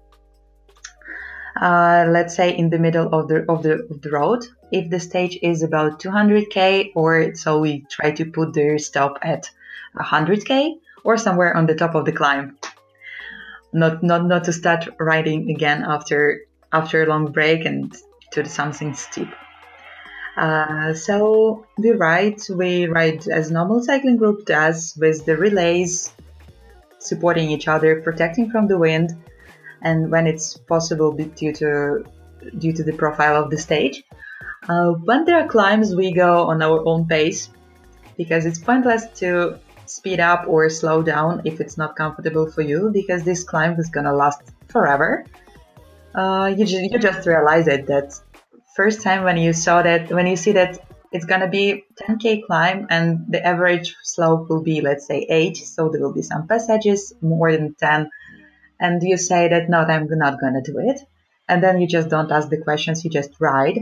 Uh, 1.60 2.06
let's 2.10 2.36
say 2.36 2.50
in 2.56 2.70
the 2.70 2.80
middle 2.80 3.14
of 3.14 3.28
the 3.28 3.46
of 3.48 3.62
the 3.62 3.86
of 3.90 4.02
the 4.02 4.10
road. 4.10 4.46
If 4.72 4.90
the 4.90 5.00
stage 5.00 5.38
is 5.42 5.62
about 5.62 6.00
200k, 6.00 6.94
or 6.96 7.36
so 7.36 7.60
we 7.60 7.86
try 7.90 8.12
to 8.12 8.26
put 8.26 8.54
the 8.54 8.80
stop 8.80 9.20
at 9.22 9.50
100k 9.96 10.80
or 11.04 11.18
somewhere 11.18 11.56
on 11.56 11.68
the 11.68 11.76
top 11.76 11.94
of 11.94 12.06
the 12.06 12.12
climb. 12.12 12.58
Not 13.72 14.02
not 14.02 14.26
not 14.26 14.46
to 14.46 14.54
start 14.54 14.88
riding 15.00 15.52
again 15.52 15.84
after 15.84 16.42
after 16.72 17.04
a 17.04 17.06
long 17.08 17.32
break 17.32 17.66
and 17.66 17.96
to 18.32 18.46
something 18.46 18.96
steep. 18.96 19.30
Uh, 20.36 20.94
so 20.94 21.66
we 21.78 21.92
ride, 21.92 22.42
we 22.50 22.88
ride 22.88 23.28
as 23.28 23.52
normal 23.52 23.84
cycling 23.84 24.18
group 24.18 24.46
does 24.46 24.98
with 25.00 25.26
the 25.26 25.38
relays 25.38 26.12
supporting 26.98 27.52
each 27.52 27.68
other, 27.68 28.02
protecting 28.02 28.50
from 28.50 28.68
the 28.68 28.78
wind, 28.78 29.12
and 29.84 30.10
when 30.10 30.28
it's 30.28 30.58
possible 30.58 31.12
due 31.12 31.54
to 31.54 32.04
due 32.58 32.74
to 32.74 32.84
the 32.84 32.94
profile 32.94 33.44
of 33.44 33.50
the 33.50 33.58
stage. 33.58 34.04
Uh, 34.68 34.92
when 34.92 35.26
there 35.26 35.40
are 35.44 35.48
climbs, 35.48 35.96
we 35.96 36.14
go 36.14 36.48
on 36.48 36.62
our 36.62 36.86
own 36.86 37.06
pace 37.08 37.50
because 38.18 38.46
it's 38.46 38.60
pointless 38.60 39.06
to 39.20 39.60
speed 39.86 40.20
up 40.20 40.46
or 40.48 40.70
slow 40.70 41.02
down 41.02 41.42
if 41.46 41.60
it's 41.60 41.78
not 41.78 41.96
comfortable 41.96 42.50
for 42.50 42.62
you 42.62 42.90
because 42.94 43.24
this 43.24 43.44
climb 43.44 43.78
is 43.80 43.90
gonna 43.90 44.14
last 44.14 44.42
forever. 44.70 45.26
Uh, 46.16 46.54
you, 46.56 46.66
ju- 46.66 46.88
you 46.90 47.00
just 47.00 47.28
realize 47.28 47.68
it 47.68 47.88
that 47.88 48.14
first 48.76 49.02
time 49.02 49.24
when 49.24 49.38
you 49.38 49.52
saw 49.52 49.82
that 49.82 50.10
when 50.12 50.28
you 50.28 50.36
see 50.36 50.54
that 50.54 50.80
it's 51.12 51.26
gonna 51.26 51.50
be 51.50 51.84
10k 52.02 52.46
climb 52.46 52.88
and 52.90 53.26
the 53.30 53.46
average 53.46 53.96
slope 54.04 54.50
will 54.50 54.64
be 54.64 54.82
let's 54.82 55.06
say 55.06 55.26
8 55.30 55.58
so 55.58 55.90
there 55.90 56.02
will 56.02 56.14
be 56.14 56.22
some 56.24 56.48
passages 56.48 57.14
more 57.22 57.52
than 57.52 57.76
10 57.76 58.10
and 58.84 59.02
you 59.02 59.18
say 59.18 59.42
that 59.48 59.70
no 59.70 59.80
i'm 59.96 60.08
not 60.10 60.40
gonna 60.40 60.62
do 60.62 60.78
it. 60.80 61.00
And 61.48 61.64
then 61.64 61.80
you 61.82 61.88
just 61.88 62.10
don't 62.10 62.32
ask 62.32 62.50
the 62.50 62.62
questions 62.62 63.04
you 63.04 63.10
just 63.10 63.32
ride. 63.40 63.80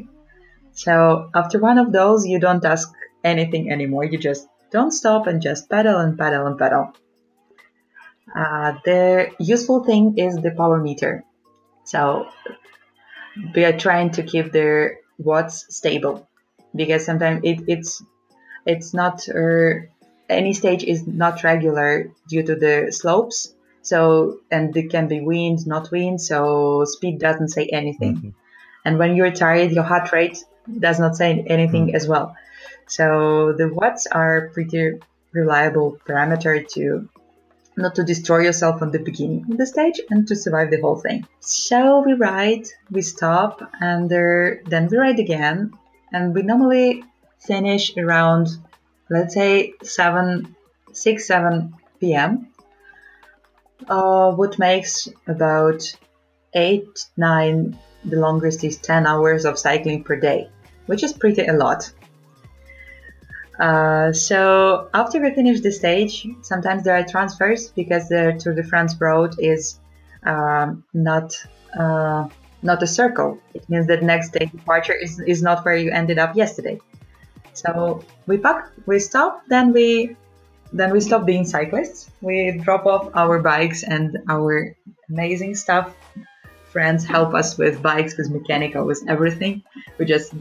So 0.72 1.30
after 1.34 1.60
one 1.60 1.78
of 1.84 1.92
those 1.92 2.26
you 2.32 2.40
don't 2.40 2.66
ask 2.74 2.92
anything 3.24 3.72
anymore. 3.72 4.06
You 4.06 4.18
just 4.18 4.48
don't 4.72 4.92
stop 4.92 5.28
and 5.28 5.42
just 5.42 5.70
pedal 5.70 5.98
and 6.00 6.18
pedal 6.18 6.48
and 6.48 6.58
pedal. 6.58 6.94
Uh, 8.36 8.74
the 8.86 9.32
useful 9.40 9.84
thing 9.84 10.18
is 10.18 10.36
the 10.36 10.52
power 10.52 10.80
meter. 10.80 11.24
So 11.84 12.28
we 13.56 13.66
are 13.66 13.78
trying 13.78 14.12
to 14.12 14.24
keep 14.24 14.52
the 14.52 14.92
watts 15.18 15.66
stable 15.76 16.28
because 16.76 17.06
sometimes 17.06 17.42
it, 17.44 17.64
it's 17.68 18.04
it's 18.66 18.94
not 18.94 19.28
uh, 19.30 19.72
any 20.30 20.54
stage 20.54 20.84
is 20.84 21.08
not 21.08 21.44
regular 21.44 22.12
due 22.28 22.44
to 22.44 22.56
the 22.56 22.92
slopes 22.92 23.54
so 23.82 24.40
and 24.52 24.76
it 24.78 24.90
can 24.90 25.08
be 25.08 25.22
wind 25.22 25.66
not 25.68 25.92
wind 25.92 26.22
so 26.22 26.86
speed 26.86 27.20
doesn't 27.20 27.50
say 27.50 27.66
anything 27.68 28.16
Mhm. 28.16 28.34
and 28.86 28.98
when 29.00 29.16
you're 29.16 29.32
tired 29.32 29.72
your 29.72 29.84
heart 29.84 30.12
rate 30.12 30.38
does 30.80 31.00
not 31.00 31.16
say 31.16 31.44
anything 31.48 31.96
as 31.96 32.08
well 32.08 32.36
so 32.88 33.54
the 33.54 33.70
watts 33.70 34.08
are 34.08 34.50
pretty 34.54 35.00
reliable 35.34 35.98
parameter 36.08 36.68
to 36.76 37.08
not 37.78 37.96
to 37.96 38.04
destroy 38.04 38.40
yourself 38.40 38.82
on 38.82 38.92
the 38.92 39.00
beginning 39.00 39.46
of 39.50 39.58
the 39.58 39.66
stage 39.66 40.00
and 40.10 40.28
to 40.28 40.36
survive 40.36 40.70
the 40.72 40.82
whole 40.82 40.98
thing. 40.98 41.26
So 41.40 42.04
we 42.06 42.14
ride, 42.14 42.66
we 42.92 43.02
stop, 43.02 43.62
and 43.80 44.10
then 44.10 44.88
we 44.92 44.98
ride 44.98 45.20
again, 45.20 45.72
and 46.12 46.36
we 46.36 46.42
normally 46.44 47.04
finish 47.40 47.96
around, 47.98 48.50
let's 49.10 49.34
say 49.34 49.74
seven, 49.84 50.56
six, 50.92 51.26
seven 51.26 51.74
p.m. 52.00 52.48
Uh, 53.88 54.32
what 54.32 54.58
makes 54.60 55.08
about 55.28 55.84
eight, 56.54 57.08
nine. 57.18 57.78
The 58.04 58.18
longest 58.18 58.64
is 58.64 58.78
ten 58.78 59.06
hours 59.06 59.46
of 59.46 59.60
cycling 59.60 60.04
per 60.04 60.16
day, 60.16 60.50
which 60.88 61.04
is 61.04 61.14
pretty 61.14 61.46
a 61.46 61.54
lot. 61.54 61.92
Uh, 63.60 64.12
so 64.12 64.90
after 64.92 65.22
we 65.22 65.32
finish 65.36 65.62
the 65.62 65.72
stage, 65.72 66.26
sometimes 66.42 66.84
there 66.84 66.96
are 66.96 67.06
transfers 67.06 67.70
because 67.70 68.10
the 68.10 68.36
Tour 68.40 68.56
de 68.56 68.64
France 68.64 68.96
road 69.00 69.36
is 69.38 69.80
um, 70.24 70.84
not 70.94 71.36
uh, 71.78 72.28
not 72.64 72.82
a 72.82 72.88
circle. 72.88 73.40
It 73.54 73.70
means 73.70 73.88
that 73.88 74.02
next 74.02 74.34
day 74.34 74.46
departure 74.46 74.94
is, 74.94 75.20
is 75.20 75.44
not 75.44 75.64
where 75.64 75.76
you 75.76 75.92
ended 75.92 76.18
up 76.18 76.36
yesterday. 76.36 76.80
So 77.54 78.04
we 78.28 78.38
pack, 78.38 78.70
we 78.86 78.98
stop, 79.00 79.44
then 79.48 79.74
we 79.74 80.16
then 80.74 80.92
we 80.92 81.02
stop 81.02 81.26
being 81.26 81.46
cyclists. 81.46 82.10
We 82.22 82.60
drop 82.64 82.86
off 82.86 83.10
our 83.14 83.40
bikes 83.40 83.84
and 83.84 84.18
our 84.30 84.76
amazing 85.10 85.56
stuff. 85.56 85.96
Friends 86.72 87.06
help 87.06 87.34
us 87.34 87.58
with 87.58 87.82
bikes, 87.82 88.18
with 88.18 88.30
mechanical, 88.30 88.86
with 88.86 89.04
everything. 89.08 89.64
We 89.98 90.06
just 90.06 90.34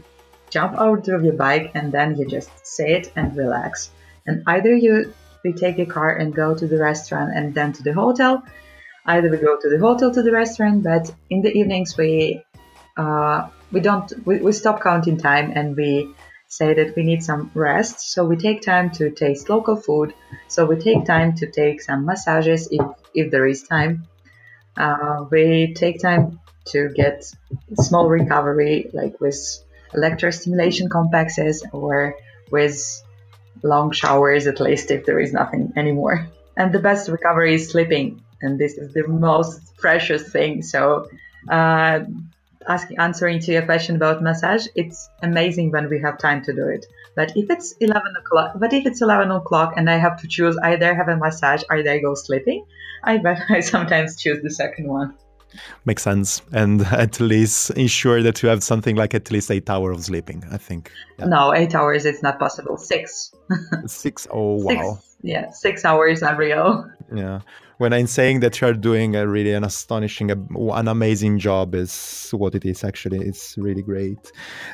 jump 0.49 0.77
out 0.79 1.07
of 1.07 1.23
your 1.23 1.33
bike 1.33 1.71
and 1.75 1.91
then 1.91 2.17
you 2.17 2.25
just 2.25 2.49
sit 2.65 3.11
and 3.15 3.35
relax. 3.35 3.91
And 4.25 4.43
either 4.47 4.73
you 4.73 5.13
we 5.43 5.53
take 5.53 5.79
a 5.79 5.85
car 5.85 6.15
and 6.15 6.33
go 6.33 6.53
to 6.55 6.67
the 6.67 6.77
restaurant 6.77 7.31
and 7.35 7.53
then 7.53 7.73
to 7.73 7.83
the 7.83 7.93
hotel. 7.93 8.43
Either 9.05 9.29
we 9.29 9.37
go 9.37 9.59
to 9.59 9.69
the 9.69 9.79
hotel 9.79 10.13
to 10.13 10.21
the 10.21 10.31
restaurant, 10.31 10.83
but 10.83 11.11
in 11.29 11.41
the 11.41 11.51
evenings 11.51 11.97
we 11.97 12.43
uh, 12.97 13.49
we 13.71 13.79
don't 13.79 14.13
we, 14.25 14.37
we 14.39 14.51
stop 14.51 14.81
counting 14.81 15.17
time 15.17 15.51
and 15.55 15.75
we 15.75 16.13
say 16.51 16.73
that 16.73 16.95
we 16.95 17.03
need 17.03 17.23
some 17.23 17.49
rest. 17.53 18.11
So 18.13 18.25
we 18.25 18.35
take 18.35 18.61
time 18.61 18.91
to 18.91 19.09
taste 19.09 19.49
local 19.49 19.77
food. 19.77 20.13
So 20.49 20.65
we 20.65 20.75
take 20.75 21.05
time 21.05 21.35
to 21.37 21.49
take 21.49 21.81
some 21.81 22.05
massages 22.05 22.67
if 22.71 22.85
if 23.15 23.31
there 23.31 23.47
is 23.47 23.63
time. 23.63 24.07
Uh, 24.75 25.25
we 25.31 25.73
take 25.73 26.01
time 26.01 26.39
to 26.73 26.89
get 26.89 27.23
small 27.75 28.07
recovery, 28.09 28.89
like 28.93 29.19
with 29.21 29.39
electrostimulation 29.93 30.89
complexes 30.89 31.65
or 31.71 32.15
with 32.51 32.77
long 33.63 33.91
showers, 33.91 34.47
at 34.47 34.59
least 34.59 34.91
if 34.91 35.05
there 35.05 35.19
is 35.19 35.33
nothing 35.33 35.73
anymore. 35.77 36.27
And 36.57 36.73
the 36.73 36.79
best 36.79 37.09
recovery 37.09 37.55
is 37.55 37.69
sleeping, 37.69 38.21
and 38.41 38.59
this 38.59 38.73
is 38.77 38.93
the 38.93 39.07
most 39.07 39.77
precious 39.77 40.29
thing. 40.31 40.63
So, 40.63 41.09
uh, 41.49 42.01
asking 42.67 42.97
answering 42.99 43.39
to 43.41 43.51
your 43.51 43.63
question 43.63 43.95
about 43.95 44.21
massage, 44.21 44.67
it's 44.75 45.09
amazing 45.23 45.71
when 45.71 45.89
we 45.89 45.99
have 45.99 46.17
time 46.17 46.43
to 46.43 46.53
do 46.53 46.67
it. 46.67 46.85
But 47.15 47.33
if 47.35 47.49
it's 47.49 47.73
eleven 47.79 48.13
o'clock, 48.19 48.53
but 48.59 48.73
if 48.73 48.85
it's 48.85 49.01
eleven 49.01 49.31
o'clock 49.31 49.73
and 49.77 49.89
I 49.89 49.97
have 49.97 50.19
to 50.21 50.27
choose 50.27 50.57
either 50.63 50.93
have 50.95 51.07
a 51.09 51.17
massage, 51.17 51.63
or 51.69 51.77
either 51.77 51.99
go 51.99 52.13
sleeping, 52.15 52.65
I 53.03 53.17
bet 53.17 53.41
I 53.49 53.59
sometimes 53.59 54.15
choose 54.21 54.41
the 54.41 54.49
second 54.51 54.87
one. 54.87 55.15
Makes 55.85 56.03
sense. 56.03 56.41
And 56.53 56.81
at 56.81 57.19
least 57.19 57.71
ensure 57.71 58.23
that 58.23 58.41
you 58.41 58.49
have 58.49 58.63
something 58.63 58.95
like 58.95 59.13
at 59.13 59.31
least 59.31 59.51
eight 59.51 59.69
hours 59.69 59.97
of 59.97 60.03
sleeping, 60.05 60.43
I 60.49 60.57
think. 60.57 60.91
Yeah. 61.19 61.25
No, 61.25 61.53
eight 61.53 61.75
hours 61.75 62.05
it's 62.05 62.23
not 62.23 62.39
possible. 62.39 62.77
Six. 62.77 63.33
Six. 63.85 64.27
Oh, 64.31 64.65
Six. 64.65 64.81
wow. 64.81 64.99
Yeah, 65.23 65.51
six 65.51 65.85
hours 65.85 66.23
every 66.23 66.51
hour. 66.53 66.97
Yeah. 67.13 67.41
When 67.81 67.93
I'm 67.93 68.05
saying 68.05 68.41
that 68.41 68.61
you 68.61 68.67
are 68.67 68.73
doing 68.73 69.15
a 69.15 69.27
really 69.27 69.53
an 69.53 69.63
astonishing, 69.63 70.29
an 70.29 70.87
amazing 70.87 71.39
job 71.39 71.73
is 71.73 72.29
what 72.31 72.53
it 72.53 72.63
is 72.63 72.83
actually. 72.83 73.17
It's 73.21 73.57
really 73.57 73.81
great. 73.81 74.31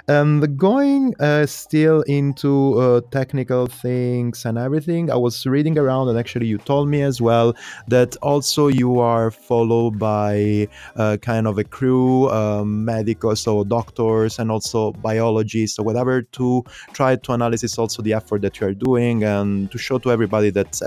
Um, 0.10 0.42
going 0.58 1.16
uh, 1.22 1.46
still 1.46 2.02
into 2.02 2.78
uh, 2.78 3.00
technical 3.10 3.68
things 3.68 4.44
and 4.44 4.58
everything, 4.58 5.10
I 5.10 5.16
was 5.16 5.46
reading 5.46 5.78
around 5.78 6.10
and 6.10 6.20
actually 6.20 6.48
you 6.48 6.58
told 6.58 6.90
me 6.90 7.02
as 7.02 7.22
well 7.22 7.54
that 7.88 8.18
also 8.18 8.68
you 8.68 9.00
are 9.00 9.32
followed 9.32 9.98
by 9.98 10.68
uh, 10.98 11.16
kind 11.22 11.48
of 11.48 11.58
a 11.58 11.64
crew, 11.64 12.30
um, 12.30 12.84
medical, 12.84 13.38
so 13.38 13.64
doctors 13.64 14.38
and 14.38 14.52
also 14.52 14.92
biologists 14.92 15.80
or 15.80 15.86
whatever 15.86 16.24
to 16.24 16.62
try 16.92 17.16
to 17.16 17.32
analyze 17.32 17.78
also 17.78 18.02
the 18.02 18.12
effort 18.12 18.42
that 18.42 18.60
you 18.60 18.68
are 18.68 18.74
doing 18.74 19.24
and 19.24 19.72
to 19.72 19.78
show 19.78 19.98
to 19.98 20.12
everybody 20.12 20.50
that 20.50 20.82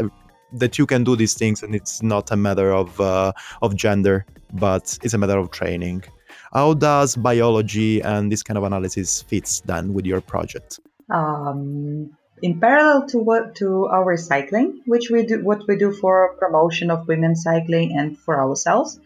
that 0.53 0.79
you 0.79 0.87
can 0.87 1.05
do 1.05 1.17
these 1.17 1.35
things 1.35 1.63
and 1.63 1.75
it's 1.75 2.03
not 2.03 2.31
a 2.31 2.37
matter 2.37 2.73
of 2.73 3.01
uh, 3.01 3.33
of 3.63 3.77
gender 3.77 4.27
but 4.53 4.99
it's 5.03 5.15
a 5.15 5.19
matter 5.19 5.39
of 5.39 5.51
training. 5.51 6.05
How 6.53 6.75
does 6.75 7.17
biology 7.17 8.01
and 8.01 8.31
this 8.31 8.43
kind 8.43 8.59
of 8.59 8.65
analysis 8.65 9.23
fits 9.23 9.61
then 9.61 9.95
with 9.95 10.07
your 10.07 10.21
project? 10.21 10.81
Um, 11.09 12.17
in 12.43 12.61
parallel 12.61 13.07
to 13.09 13.19
what 13.19 13.55
to 13.57 13.87
our 13.87 14.17
cycling, 14.17 14.83
which 14.87 15.11
we 15.11 15.27
do, 15.27 15.45
what 15.45 15.67
we 15.69 15.77
do 15.77 15.93
for 15.93 16.35
promotion 16.39 16.91
of 16.91 17.07
women 17.07 17.37
cycling 17.37 17.97
and 17.97 18.19
for 18.19 18.41
ourselves, 18.41 18.99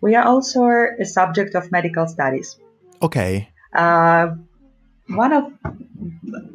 we 0.00 0.14
are 0.14 0.24
also 0.24 0.64
a 0.98 1.04
subject 1.04 1.54
of 1.54 1.70
medical 1.70 2.06
studies. 2.06 2.58
okay. 3.02 3.48
Uh, 3.72 4.34
one 5.10 5.32
of 5.32 5.52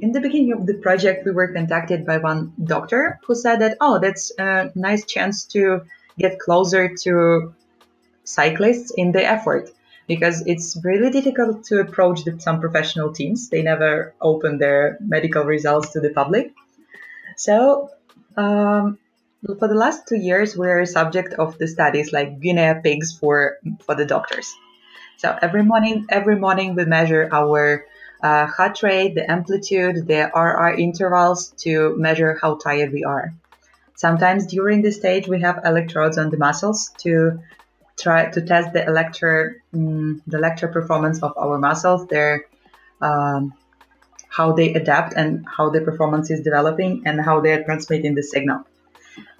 in 0.01 0.11
the 0.11 0.21
beginning 0.21 0.53
of 0.53 0.65
the 0.65 0.75
project, 0.75 1.25
we 1.25 1.31
were 1.31 1.53
contacted 1.53 2.05
by 2.05 2.17
one 2.17 2.53
doctor 2.63 3.19
who 3.25 3.35
said 3.35 3.59
that, 3.61 3.77
oh, 3.81 3.99
that's 3.99 4.31
a 4.37 4.71
nice 4.75 5.05
chance 5.05 5.45
to 5.45 5.81
get 6.17 6.39
closer 6.39 6.95
to 7.03 7.53
cyclists 8.23 8.91
in 8.95 9.11
the 9.11 9.23
effort 9.23 9.69
because 10.07 10.45
it's 10.45 10.77
really 10.83 11.09
difficult 11.09 11.65
to 11.65 11.79
approach 11.79 12.23
the, 12.23 12.39
some 12.39 12.61
professional 12.61 13.11
teams. 13.11 13.49
They 13.49 13.61
never 13.61 14.13
open 14.21 14.57
their 14.57 14.97
medical 15.01 15.43
results 15.43 15.93
to 15.93 15.99
the 15.99 16.11
public. 16.11 16.53
So, 17.37 17.89
um, 18.37 18.99
for 19.59 19.67
the 19.67 19.75
last 19.75 20.07
two 20.07 20.17
years, 20.17 20.57
we're 20.57 20.85
subject 20.85 21.33
of 21.33 21.57
the 21.57 21.67
studies 21.67 22.11
like 22.11 22.39
guinea 22.39 22.79
pigs 22.81 23.17
for 23.17 23.57
for 23.85 23.93
the 23.95 24.05
doctors. 24.05 24.51
So 25.17 25.37
every 25.41 25.63
morning, 25.63 26.05
every 26.09 26.35
morning 26.35 26.75
we 26.75 26.85
measure 26.85 27.29
our 27.31 27.85
uh, 28.21 28.45
heart 28.47 28.81
rate, 28.83 29.15
the 29.15 29.29
amplitude, 29.29 30.07
the 30.07 30.31
RR 30.33 30.79
intervals 30.79 31.49
to 31.59 31.95
measure 31.97 32.37
how 32.41 32.55
tired 32.55 32.91
we 32.91 33.03
are. 33.03 33.33
Sometimes 33.95 34.47
during 34.47 34.81
this 34.81 34.97
stage 34.97 35.27
we 35.27 35.41
have 35.41 35.61
electrodes 35.63 36.17
on 36.17 36.29
the 36.29 36.37
muscles 36.37 36.91
to 36.99 37.39
try 37.97 38.29
to 38.29 38.41
test 38.41 38.73
the 38.73 38.85
electro 38.85 39.53
um, 39.73 40.21
the 40.27 40.37
electro 40.37 40.71
performance 40.71 41.23
of 41.23 41.33
our 41.37 41.57
muscles, 41.57 42.07
their 42.07 42.45
um, 43.01 43.53
how 44.29 44.51
they 44.51 44.73
adapt 44.73 45.13
and 45.13 45.45
how 45.47 45.69
the 45.69 45.81
performance 45.81 46.29
is 46.29 46.41
developing 46.41 47.03
and 47.05 47.21
how 47.21 47.39
they 47.39 47.53
are 47.53 47.63
transmitting 47.63 48.15
the 48.15 48.23
signal. 48.23 48.65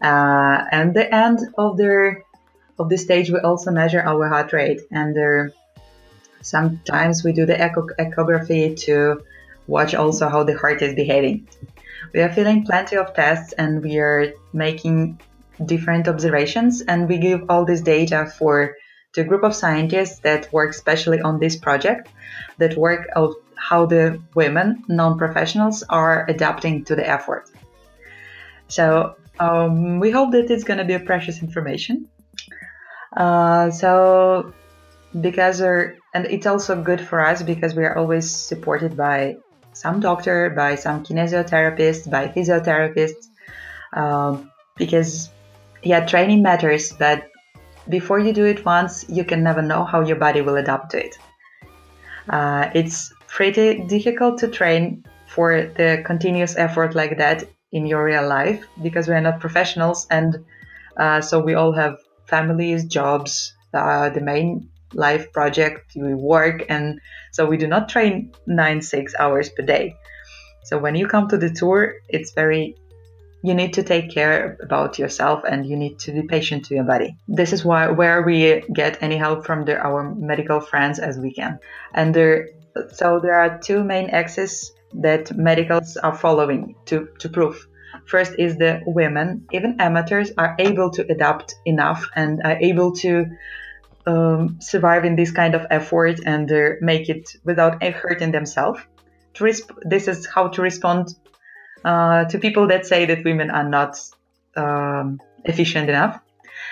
Uh, 0.02 0.64
and 0.72 0.94
the 0.94 1.14
end 1.14 1.40
of 1.58 1.76
the 1.76 2.22
of 2.78 2.90
the 2.90 2.98
stage, 2.98 3.30
we 3.30 3.40
also 3.40 3.72
measure 3.72 4.02
our 4.02 4.28
heart 4.28 4.52
rate, 4.54 4.82
and 4.92 5.16
there, 5.16 5.54
sometimes 6.46 7.24
we 7.24 7.34
do 7.34 7.46
the 7.46 7.60
echo, 7.60 7.88
echography 8.00 8.78
to 8.86 9.24
watch 9.68 9.96
also 9.96 10.30
how 10.30 10.44
the 10.44 10.56
heart 10.56 10.82
is 10.82 10.94
behaving. 10.94 11.48
We 12.14 12.22
are 12.22 12.32
filling 12.32 12.66
plenty 12.66 12.98
of 12.98 13.14
tests, 13.14 13.54
and 13.54 13.82
we 13.82 13.98
are 13.98 14.34
making 14.54 15.20
different 15.66 16.08
observations, 16.08 16.82
and 16.82 17.10
we 17.10 17.18
give 17.18 17.50
all 17.50 17.66
this 17.66 17.82
data 17.82 18.32
for 18.38 18.76
a 19.18 19.24
group 19.24 19.44
of 19.44 19.56
scientists 19.56 20.20
that 20.20 20.52
work 20.54 20.74
specially 20.74 21.20
on 21.22 21.40
this 21.40 21.56
project, 21.56 22.10
that 22.58 22.78
work 22.78 23.08
out 23.16 23.34
how 23.56 23.86
the 23.86 24.22
women, 24.36 24.84
non-professionals, 24.88 25.84
are 25.90 26.30
adapting 26.30 26.84
to 26.86 26.96
the 26.96 27.08
effort. 27.08 27.50
So 28.68 29.16
um, 29.40 30.00
we 30.00 30.12
hope 30.12 30.32
that 30.34 30.52
it's 30.52 30.64
going 30.64 30.78
to 30.78 30.86
be 30.86 30.94
a 30.94 31.00
precious 31.00 31.42
information. 31.42 32.08
Uh, 33.16 33.72
so, 33.72 34.54
because 35.22 35.62
and 35.62 36.26
it's 36.26 36.46
also 36.46 36.82
good 36.82 37.02
for 37.02 37.22
us 37.22 37.42
because 37.44 37.76
we 37.76 37.86
are 37.86 37.98
always 37.98 38.30
supported 38.30 38.98
by 38.98 39.38
some 39.74 40.00
doctor, 40.00 40.50
by 40.50 40.76
some 40.76 41.04
kinesiotherapist, 41.04 42.10
by 42.10 42.28
physiotherapist, 42.28 43.28
um, 43.94 44.52
because 44.78 45.30
yeah, 45.84 46.06
training 46.06 46.42
matters, 46.42 46.94
but 46.94 47.30
before 47.88 48.20
you 48.20 48.34
do 48.34 48.46
it 48.46 48.66
once, 48.66 49.08
you 49.10 49.24
can 49.24 49.44
never 49.44 49.62
know 49.62 49.84
how 49.84 50.02
your 50.02 50.16
body 50.16 50.42
will 50.42 50.56
adapt 50.56 50.92
to 50.92 51.06
it. 51.06 51.18
Uh, 52.28 52.72
it's 52.74 53.14
pretty 53.28 53.84
difficult 53.86 54.40
to 54.40 54.48
train 54.48 55.06
for 55.28 55.72
the 55.78 56.02
continuous 56.06 56.56
effort 56.58 56.96
like 56.96 57.18
that 57.18 57.44
in 57.72 57.86
your 57.86 58.04
real 58.04 58.28
life 58.28 58.66
because 58.82 59.08
we 59.08 59.14
are 59.14 59.22
not 59.22 59.40
professionals 59.40 60.08
and 60.10 60.46
uh, 60.98 61.20
so 61.20 61.40
we 61.40 61.54
all 61.54 61.74
have 61.74 61.98
families 62.26 62.86
jobs 62.86 63.54
uh, 63.74 64.10
the 64.10 64.22
main 64.22 64.70
life 64.96 65.32
project 65.32 65.92
we 65.96 66.14
work 66.14 66.66
and 66.70 67.00
so 67.32 67.46
we 67.46 67.58
do 67.58 67.68
not 67.68 67.90
train 67.90 68.34
nine 68.48 68.82
six 68.82 69.14
hours 69.20 69.50
per 69.50 69.64
day. 69.64 69.96
So 70.64 70.80
when 70.80 70.96
you 70.96 71.08
come 71.08 71.28
to 71.30 71.38
the 71.38 71.52
tour 71.52 71.96
it's 72.10 72.32
very 72.32 72.76
you 73.44 73.54
need 73.54 73.74
to 73.74 73.84
take 73.84 74.10
care 74.10 74.58
about 74.64 74.98
yourself 74.98 75.44
and 75.48 75.68
you 75.68 75.76
need 75.76 76.00
to 76.00 76.12
be 76.12 76.24
patient 76.24 76.66
to 76.66 76.74
your 76.74 76.84
body. 76.84 77.16
This 77.28 77.54
is 77.54 77.64
why 77.64 77.90
where 77.90 78.24
we 78.24 78.64
get 78.74 79.04
any 79.04 79.18
help 79.18 79.46
from 79.46 79.66
the, 79.66 79.78
our 79.78 80.16
medical 80.16 80.60
friends 80.60 80.98
as 80.98 81.20
we 81.20 81.32
can. 81.32 81.60
And 81.94 82.14
there 82.16 82.48
so 82.94 83.20
there 83.20 83.40
are 83.40 83.60
two 83.60 83.84
main 83.84 84.10
axes 84.10 84.72
that 84.94 85.36
medicals 85.36 85.98
are 85.98 86.16
following 86.16 86.76
to, 86.86 87.10
to 87.20 87.30
prove. 87.30 87.68
First 88.06 88.34
is 88.38 88.58
the 88.58 88.82
women, 88.86 89.48
even 89.52 89.80
amateurs, 89.80 90.32
are 90.38 90.56
able 90.60 90.92
to 90.92 91.06
adapt 91.12 91.56
enough 91.66 92.08
and 92.16 92.42
are 92.44 92.58
able 92.58 92.94
to 92.98 93.26
um, 94.08 94.58
survive 94.62 95.06
in 95.06 95.16
this 95.16 95.32
kind 95.32 95.56
of 95.56 95.66
effort 95.70 96.20
and 96.26 96.52
uh, 96.52 96.72
make 96.82 97.10
it 97.10 97.30
without 97.44 97.84
hurting 97.84 98.32
themselves. 98.32 98.80
Resp- 99.36 99.78
this 99.84 100.08
is 100.08 100.26
how 100.26 100.48
to 100.50 100.62
respond 100.62 101.14
uh, 101.84 102.26
to 102.26 102.40
people 102.40 102.68
that 102.68 102.86
say 102.86 103.06
that 103.06 103.24
women 103.24 103.52
are 103.52 103.68
not 103.68 104.00
um, 104.56 105.20
efficient 105.44 105.90
enough. 105.90 106.20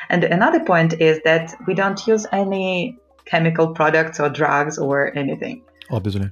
And 0.10 0.24
another 0.24 0.60
point 0.62 0.94
is 1.00 1.20
that 1.26 1.54
we 1.68 1.74
don't 1.74 2.06
use 2.08 2.26
any 2.32 2.98
chemical 3.26 3.74
products 3.74 4.20
or 4.20 4.30
drugs 4.30 4.78
or 4.78 5.16
anything. 5.18 5.64
Obviously. 5.90 6.30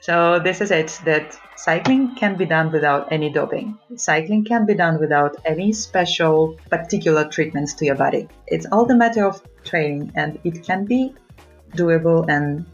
So 0.00 0.40
this 0.40 0.60
is 0.60 0.70
it 0.70 1.00
that 1.04 1.38
cycling 1.62 2.12
can 2.16 2.36
be 2.36 2.44
done 2.44 2.72
without 2.72 3.12
any 3.12 3.30
doping. 3.30 3.78
Cycling 3.94 4.44
can 4.44 4.66
be 4.66 4.74
done 4.74 4.98
without 4.98 5.36
any 5.44 5.72
special 5.72 6.58
particular 6.68 7.28
treatments 7.28 7.74
to 7.74 7.84
your 7.84 7.94
body. 7.94 8.26
It's 8.48 8.66
all 8.72 8.84
the 8.84 8.96
matter 8.96 9.24
of 9.24 9.40
training 9.62 10.10
and 10.16 10.40
it 10.42 10.64
can 10.64 10.84
be 10.84 11.14
doable 11.76 12.28
and 12.28 12.66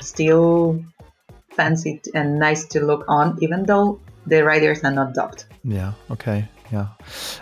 still 0.00 0.82
fancy 1.50 2.00
and 2.14 2.38
nice 2.38 2.64
to 2.68 2.80
look 2.80 3.04
on 3.06 3.36
even 3.42 3.64
though 3.64 4.00
the 4.26 4.42
riders 4.42 4.82
are 4.82 4.92
not 4.92 5.12
doped. 5.12 5.44
Yeah, 5.62 5.92
okay. 6.10 6.48
Yeah. 6.72 6.86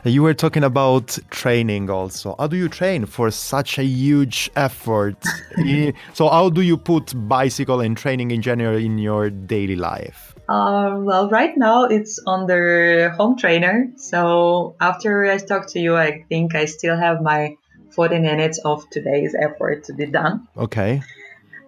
Uh, 0.04 0.08
you 0.08 0.24
were 0.24 0.34
talking 0.34 0.64
about 0.64 1.16
training 1.30 1.88
also. 1.88 2.34
How 2.36 2.48
do 2.48 2.56
you 2.56 2.68
train 2.68 3.06
for 3.06 3.30
such 3.30 3.78
a 3.78 3.84
huge 3.84 4.50
effort? 4.56 5.22
so, 6.14 6.28
how 6.28 6.50
do 6.50 6.62
you 6.62 6.76
put 6.76 7.12
bicycle 7.28 7.80
and 7.80 7.96
training 7.96 8.32
in 8.32 8.42
general 8.42 8.76
in 8.76 8.98
your 8.98 9.30
daily 9.30 9.76
life? 9.76 10.29
Uh, 10.50 10.98
well, 10.98 11.28
right 11.28 11.56
now 11.56 11.84
it's 11.84 12.18
on 12.26 12.48
the 12.48 13.14
home 13.16 13.36
trainer. 13.36 13.92
So, 13.96 14.74
after 14.80 15.24
I 15.26 15.38
talk 15.38 15.68
to 15.68 15.78
you, 15.78 15.96
I 15.96 16.24
think 16.28 16.56
I 16.56 16.64
still 16.64 16.96
have 16.96 17.22
my 17.22 17.56
40 17.90 18.18
minutes 18.18 18.58
of 18.64 18.82
today's 18.90 19.36
effort 19.40 19.84
to 19.84 19.94
be 19.94 20.06
done. 20.06 20.48
Okay. 20.56 21.02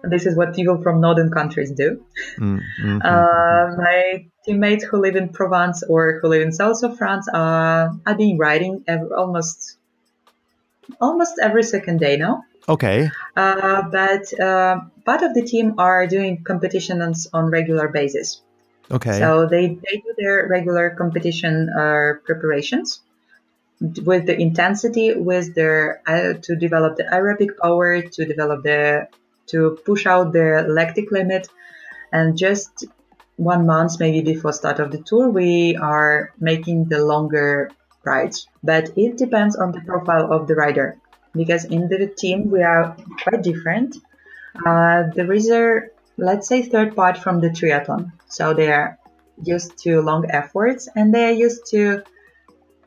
This 0.03 0.25
is 0.25 0.35
what 0.35 0.53
people 0.53 0.81
from 0.83 0.99
northern 0.99 1.31
countries 1.31 1.71
do. 1.71 2.03
Mm, 2.37 2.59
mm-hmm. 2.59 2.97
uh, 3.01 3.77
my 3.77 4.25
teammates 4.43 4.83
who 4.83 4.97
live 4.97 5.15
in 5.15 5.29
Provence 5.29 5.81
or 5.87 6.19
who 6.19 6.27
live 6.27 6.41
in 6.41 6.51
south 6.51 6.83
of 6.83 6.97
France 6.97 7.29
uh, 7.29 7.87
I've 8.05 8.17
been 8.17 8.37
riding 8.37 8.83
every, 8.85 9.07
almost 9.15 9.77
almost 10.99 11.39
every 11.41 11.63
second 11.63 12.01
day 12.01 12.17
now. 12.17 12.43
Okay. 12.67 13.09
Uh, 13.37 13.83
but 13.89 14.37
uh, 14.37 14.81
part 15.05 15.21
of 15.23 15.33
the 15.33 15.41
team 15.41 15.75
are 15.77 16.05
doing 16.05 16.43
competitions 16.43 17.27
on 17.31 17.45
regular 17.45 17.87
basis. 17.87 18.41
Okay. 18.91 19.19
So 19.19 19.47
they, 19.47 19.67
they 19.67 19.97
do 19.97 20.13
their 20.17 20.47
regular 20.47 20.91
competition 20.91 21.69
uh, 21.69 22.13
preparations 22.25 23.01
with 23.81 24.25
the 24.25 24.39
intensity, 24.39 25.13
with 25.13 25.55
their 25.55 26.01
uh, 26.07 26.33
to 26.41 26.55
develop 26.55 26.95
the 26.97 27.03
aerobic 27.03 27.57
power, 27.61 28.01
to 28.01 28.25
develop 28.25 28.63
the 28.63 29.07
to 29.47 29.77
push 29.85 30.05
out 30.05 30.31
the 30.31 30.65
lactic 30.67 31.11
limit, 31.11 31.47
and 32.11 32.37
just 32.37 32.85
one 33.35 33.65
month 33.65 33.99
maybe 33.99 34.21
before 34.21 34.53
start 34.53 34.79
of 34.79 34.91
the 34.91 34.99
tour 34.99 35.29
we 35.29 35.75
are 35.75 36.31
making 36.39 36.85
the 36.85 37.03
longer 37.03 37.71
rides. 38.05 38.47
But 38.63 38.91
it 38.95 39.17
depends 39.17 39.55
on 39.55 39.71
the 39.71 39.81
profile 39.81 40.31
of 40.31 40.47
the 40.47 40.55
rider 40.55 40.97
because 41.33 41.65
in 41.65 41.89
the 41.89 42.07
team 42.07 42.51
we 42.51 42.61
are 42.63 42.95
quite 43.23 43.41
different. 43.41 43.97
Uh, 44.65 45.03
there 45.15 45.33
is 45.33 45.49
a 45.49 45.81
let's 46.17 46.47
say 46.47 46.61
third 46.61 46.95
part 46.95 47.17
from 47.17 47.41
the 47.41 47.49
triathlon 47.49 48.11
so 48.27 48.53
they 48.53 48.71
are 48.71 48.97
used 49.43 49.77
to 49.77 50.01
long 50.01 50.29
efforts 50.29 50.87
and 50.95 51.13
they 51.13 51.25
are 51.25 51.31
used 51.31 51.65
to 51.67 52.03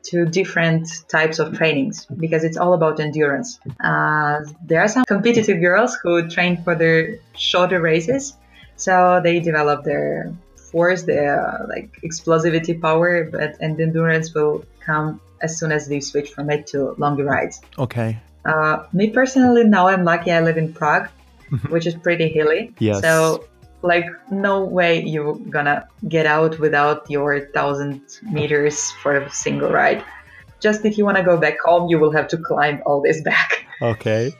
to 0.03 0.25
different 0.25 0.87
types 1.09 1.37
of 1.39 1.57
trainings 1.57 2.05
because 2.05 2.45
it's 2.45 2.55
all 2.55 2.73
about 2.73 2.99
endurance 2.99 3.59
uh, 3.83 4.39
there 4.65 4.79
are 4.79 4.87
some 4.87 5.03
competitive 5.05 5.59
girls 5.59 5.97
who 6.01 6.29
train 6.29 6.63
for 6.63 6.75
their 6.75 7.19
shorter 7.35 7.81
races 7.81 8.33
so 8.77 9.19
they 9.21 9.39
develop 9.39 9.83
their 9.83 10.31
force, 10.71 11.03
their 11.03 11.65
like 11.67 11.99
explosivity 12.03 12.79
power, 12.79 13.25
but 13.25 13.57
and 13.59 13.79
endurance 13.79 14.33
will 14.33 14.65
come 14.79 15.19
as 15.41 15.57
soon 15.59 15.71
as 15.71 15.87
they 15.87 15.99
switch 15.99 16.29
from 16.29 16.49
it 16.49 16.67
to 16.67 16.93
longer 16.97 17.25
rides. 17.25 17.61
Okay. 17.77 18.19
Uh, 18.45 18.85
me 18.93 19.09
personally, 19.09 19.63
now 19.63 19.87
I'm 19.87 20.03
lucky. 20.03 20.31
I 20.31 20.41
live 20.41 20.57
in 20.57 20.73
Prague. 20.73 21.09
which 21.69 21.85
is 21.85 21.95
pretty 21.95 22.29
hilly. 22.29 22.73
Yes. 22.79 23.01
So 23.01 23.45
like 23.81 24.05
no 24.31 24.63
way 24.63 25.03
you're 25.03 25.35
gonna 25.35 25.87
get 26.07 26.25
out 26.25 26.59
without 26.59 27.09
your 27.09 27.47
thousand 27.51 28.01
meters 28.23 28.91
for 29.03 29.17
a 29.17 29.29
single 29.29 29.69
ride. 29.69 30.03
Just 30.59 30.85
if 30.85 30.97
you 30.97 31.05
want 31.05 31.17
to 31.17 31.23
go 31.23 31.37
back 31.37 31.57
home, 31.63 31.87
you 31.87 31.99
will 31.99 32.11
have 32.11 32.27
to 32.29 32.37
climb 32.37 32.81
all 32.85 33.01
this 33.01 33.21
back. 33.21 33.65
Okay. 33.81 34.33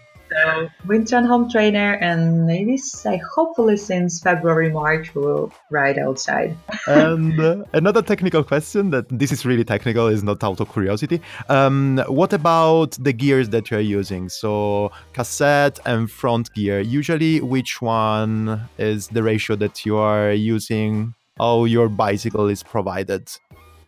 So 0.43 0.69
winter 0.86 1.21
home 1.21 1.50
trainer, 1.50 1.93
and 1.93 2.45
maybe 2.45 2.80
I 3.06 3.19
hopefully 3.34 3.78
since 3.78 4.19
February 4.19 4.69
March 4.69 5.15
we 5.15 5.21
will 5.21 5.52
ride 5.71 5.97
outside. 5.97 6.56
and 6.88 7.39
uh, 7.39 7.63
another 7.73 8.02
technical 8.02 8.43
question 8.43 8.91
that 8.91 9.08
this 9.10 9.32
is 9.32 9.45
really 9.45 9.63
technical 9.63 10.08
is 10.08 10.23
not 10.23 10.43
out 10.43 10.60
of 10.60 10.71
curiosity. 10.71 11.21
Um, 11.50 12.04
what 12.08 12.34
about 12.34 12.91
the 13.00 13.13
gears 13.13 13.50
that 13.50 13.71
you 13.71 13.78
are 13.78 13.88
using? 14.00 14.30
So 14.30 14.91
cassette 15.13 15.80
and 15.86 16.10
front 16.10 16.54
gear. 16.54 16.80
Usually, 16.82 17.41
which 17.41 17.82
one 17.82 18.69
is 18.78 19.08
the 19.08 19.23
ratio 19.23 19.56
that 19.58 19.86
you 19.86 19.97
are 19.97 20.32
using? 20.32 21.13
How 21.38 21.65
your 21.65 21.88
bicycle 21.88 22.47
is 22.47 22.63
provided 22.63 23.30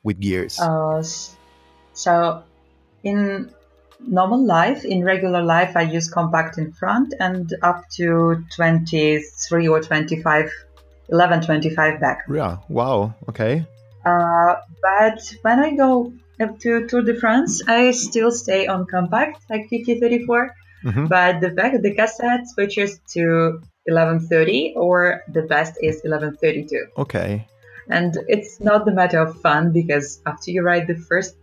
with 0.04 0.20
gears? 0.20 0.60
Uh, 0.60 1.04
so 1.94 2.44
in 3.04 3.52
normal 4.00 4.46
life, 4.46 4.86
in 4.86 5.04
regular 5.04 5.42
life, 5.42 5.76
I 5.76 5.82
use 5.82 6.10
compact 6.10 6.58
in 6.58 6.72
front 6.74 7.14
and 7.20 7.54
up 7.62 7.90
to 7.96 8.44
23 8.56 9.68
or 9.68 9.82
25, 9.82 10.52
11, 11.10 11.42
25 11.42 12.00
back. 12.00 12.26
Yeah, 12.30 12.58
wow, 12.70 13.14
okay. 13.30 13.66
Uh, 14.06 14.56
but 14.82 15.34
when 15.42 15.60
I 15.60 15.76
go 15.76 16.14
up 16.40 16.60
to 16.60 16.88
Tour 16.88 17.02
de 17.02 17.16
France, 17.16 17.62
I 17.68 17.92
still 17.92 18.32
stay 18.32 18.68
on 18.68 18.86
compact, 18.86 19.40
like 19.50 19.70
5034. 19.70 20.56
Mm-hmm. 20.86 21.06
But 21.08 21.42
the 21.42 21.50
back, 21.50 21.74
the 21.82 21.94
cassette 21.94 22.48
switches 22.48 23.00
to 23.14 23.62
1130 23.86 24.76
or 24.78 25.24
the 25.28 25.42
best 25.42 25.74
is 25.82 26.02
1132. 26.04 26.88
Okay. 26.98 27.46
And 27.90 28.18
it's 28.28 28.60
not 28.60 28.86
the 28.86 28.94
matter 28.94 29.20
of 29.20 29.42
fun 29.42 29.74
because 29.74 30.22
after 30.26 30.52
you 30.52 30.62
ride 30.62 30.88
the 30.88 30.96
first 30.96 31.36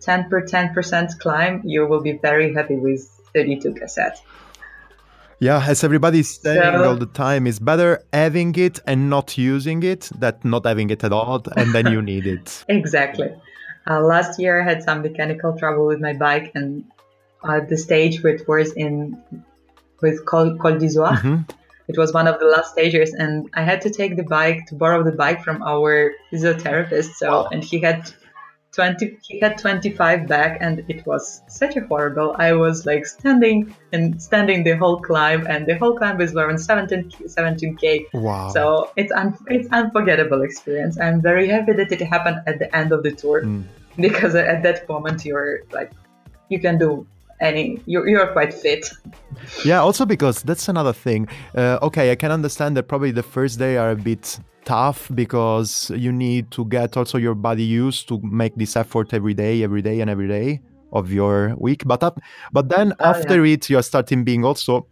10 0.00 0.28
per 0.28 0.42
10% 0.42 1.18
climb, 1.18 1.62
you 1.64 1.86
will 1.86 2.00
be 2.00 2.12
very 2.12 2.52
happy 2.54 2.76
with 2.76 3.08
32 3.34 3.74
cassette. 3.74 4.20
Yeah, 5.38 5.62
as 5.66 5.84
everybody's 5.84 6.40
saying 6.40 6.62
so, 6.62 6.84
all 6.84 6.96
the 6.96 7.06
time, 7.06 7.46
it's 7.46 7.58
better 7.58 8.02
having 8.12 8.54
it 8.54 8.80
and 8.86 9.10
not 9.10 9.36
using 9.36 9.82
it 9.82 10.10
than 10.18 10.34
not 10.44 10.64
having 10.64 10.88
it 10.88 11.04
at 11.04 11.12
all, 11.12 11.42
and 11.56 11.74
then 11.74 11.92
you 11.92 12.00
need 12.00 12.26
it. 12.26 12.64
exactly. 12.68 13.34
Uh, 13.88 14.00
last 14.00 14.40
year, 14.40 14.60
I 14.60 14.64
had 14.64 14.82
some 14.82 15.02
mechanical 15.02 15.56
trouble 15.58 15.86
with 15.86 16.00
my 16.00 16.14
bike, 16.14 16.52
and 16.54 16.84
uh, 17.44 17.60
the 17.60 17.76
stage 17.76 18.22
which 18.22 18.40
was 18.48 18.72
in 18.72 19.22
with 20.00 20.24
Col, 20.24 20.56
Col 20.56 20.78
d'Izoard, 20.78 21.18
mm-hmm. 21.18 21.42
it 21.88 21.98
was 21.98 22.12
one 22.14 22.26
of 22.26 22.38
the 22.38 22.46
last 22.46 22.72
stages, 22.72 23.12
and 23.12 23.50
I 23.52 23.62
had 23.62 23.82
to 23.82 23.90
take 23.90 24.16
the 24.16 24.24
bike 24.24 24.66
to 24.68 24.74
borrow 24.74 25.02
the 25.02 25.12
bike 25.12 25.42
from 25.42 25.62
our 25.62 26.12
physiotherapist. 26.32 27.14
So, 27.14 27.28
wow. 27.28 27.48
and 27.52 27.62
he 27.62 27.78
had 27.80 28.10
20 28.76 29.18
he 29.22 29.40
had 29.40 29.56
25 29.56 30.28
back 30.28 30.58
and 30.60 30.84
it 30.86 31.04
was 31.06 31.42
such 31.48 31.76
a 31.76 31.80
horrible 31.86 32.36
i 32.38 32.52
was 32.52 32.84
like 32.84 33.06
standing 33.06 33.74
and 33.92 34.22
standing 34.22 34.64
the 34.64 34.76
whole 34.76 35.00
climb 35.00 35.46
and 35.46 35.66
the 35.66 35.76
whole 35.78 35.96
climb 35.96 36.20
is 36.20 36.34
around 36.34 36.58
17 36.58 37.10
17k 37.10 38.04
wow. 38.12 38.50
So 38.50 38.90
it's 38.96 39.12
un- 39.12 39.38
it's 39.48 39.68
unforgettable 39.72 40.42
experience. 40.42 40.98
I'm 41.00 41.20
very 41.20 41.48
happy 41.48 41.72
that 41.72 41.90
it 41.92 42.00
happened 42.00 42.38
at 42.46 42.58
the 42.58 42.68
end 42.74 42.92
of 42.92 43.02
the 43.02 43.12
tour 43.12 43.42
mm. 43.42 43.64
because 43.96 44.34
at 44.34 44.62
that 44.62 44.88
moment 44.88 45.24
you're 45.24 45.60
like 45.72 45.90
you 46.48 46.58
can 46.60 46.78
do 46.78 47.06
any 47.40 47.80
you're, 47.86 48.06
you're 48.08 48.26
quite 48.32 48.52
fit. 48.54 48.90
Yeah 49.64 49.80
also 49.80 50.04
because 50.06 50.42
that's 50.42 50.68
another 50.68 50.92
thing. 50.92 51.28
Uh, 51.54 51.78
okay 51.88 52.10
i 52.10 52.16
can 52.22 52.30
understand 52.30 52.76
that 52.76 52.84
probably 52.84 53.10
the 53.10 53.22
first 53.36 53.58
day 53.58 53.76
are 53.76 53.90
a 53.90 54.00
bit 54.10 54.38
tough 54.66 55.08
because 55.14 55.90
you 55.96 56.12
need 56.12 56.50
to 56.50 56.66
get 56.66 56.96
also 56.96 57.16
your 57.16 57.34
body 57.34 57.62
used 57.62 58.08
to 58.08 58.20
make 58.22 58.54
this 58.56 58.76
effort 58.76 59.14
every 59.14 59.32
day, 59.32 59.62
every 59.62 59.80
day, 59.80 60.00
and 60.00 60.10
every 60.10 60.28
day 60.28 60.60
of 60.92 61.10
your 61.10 61.54
week. 61.56 61.84
But 61.86 62.02
up, 62.02 62.20
but 62.52 62.68
then 62.68 62.92
oh, 63.00 63.04
after 63.04 63.46
yeah. 63.46 63.54
it, 63.54 63.70
you're 63.70 63.82
starting 63.82 64.24
being 64.24 64.44
also 64.44 64.86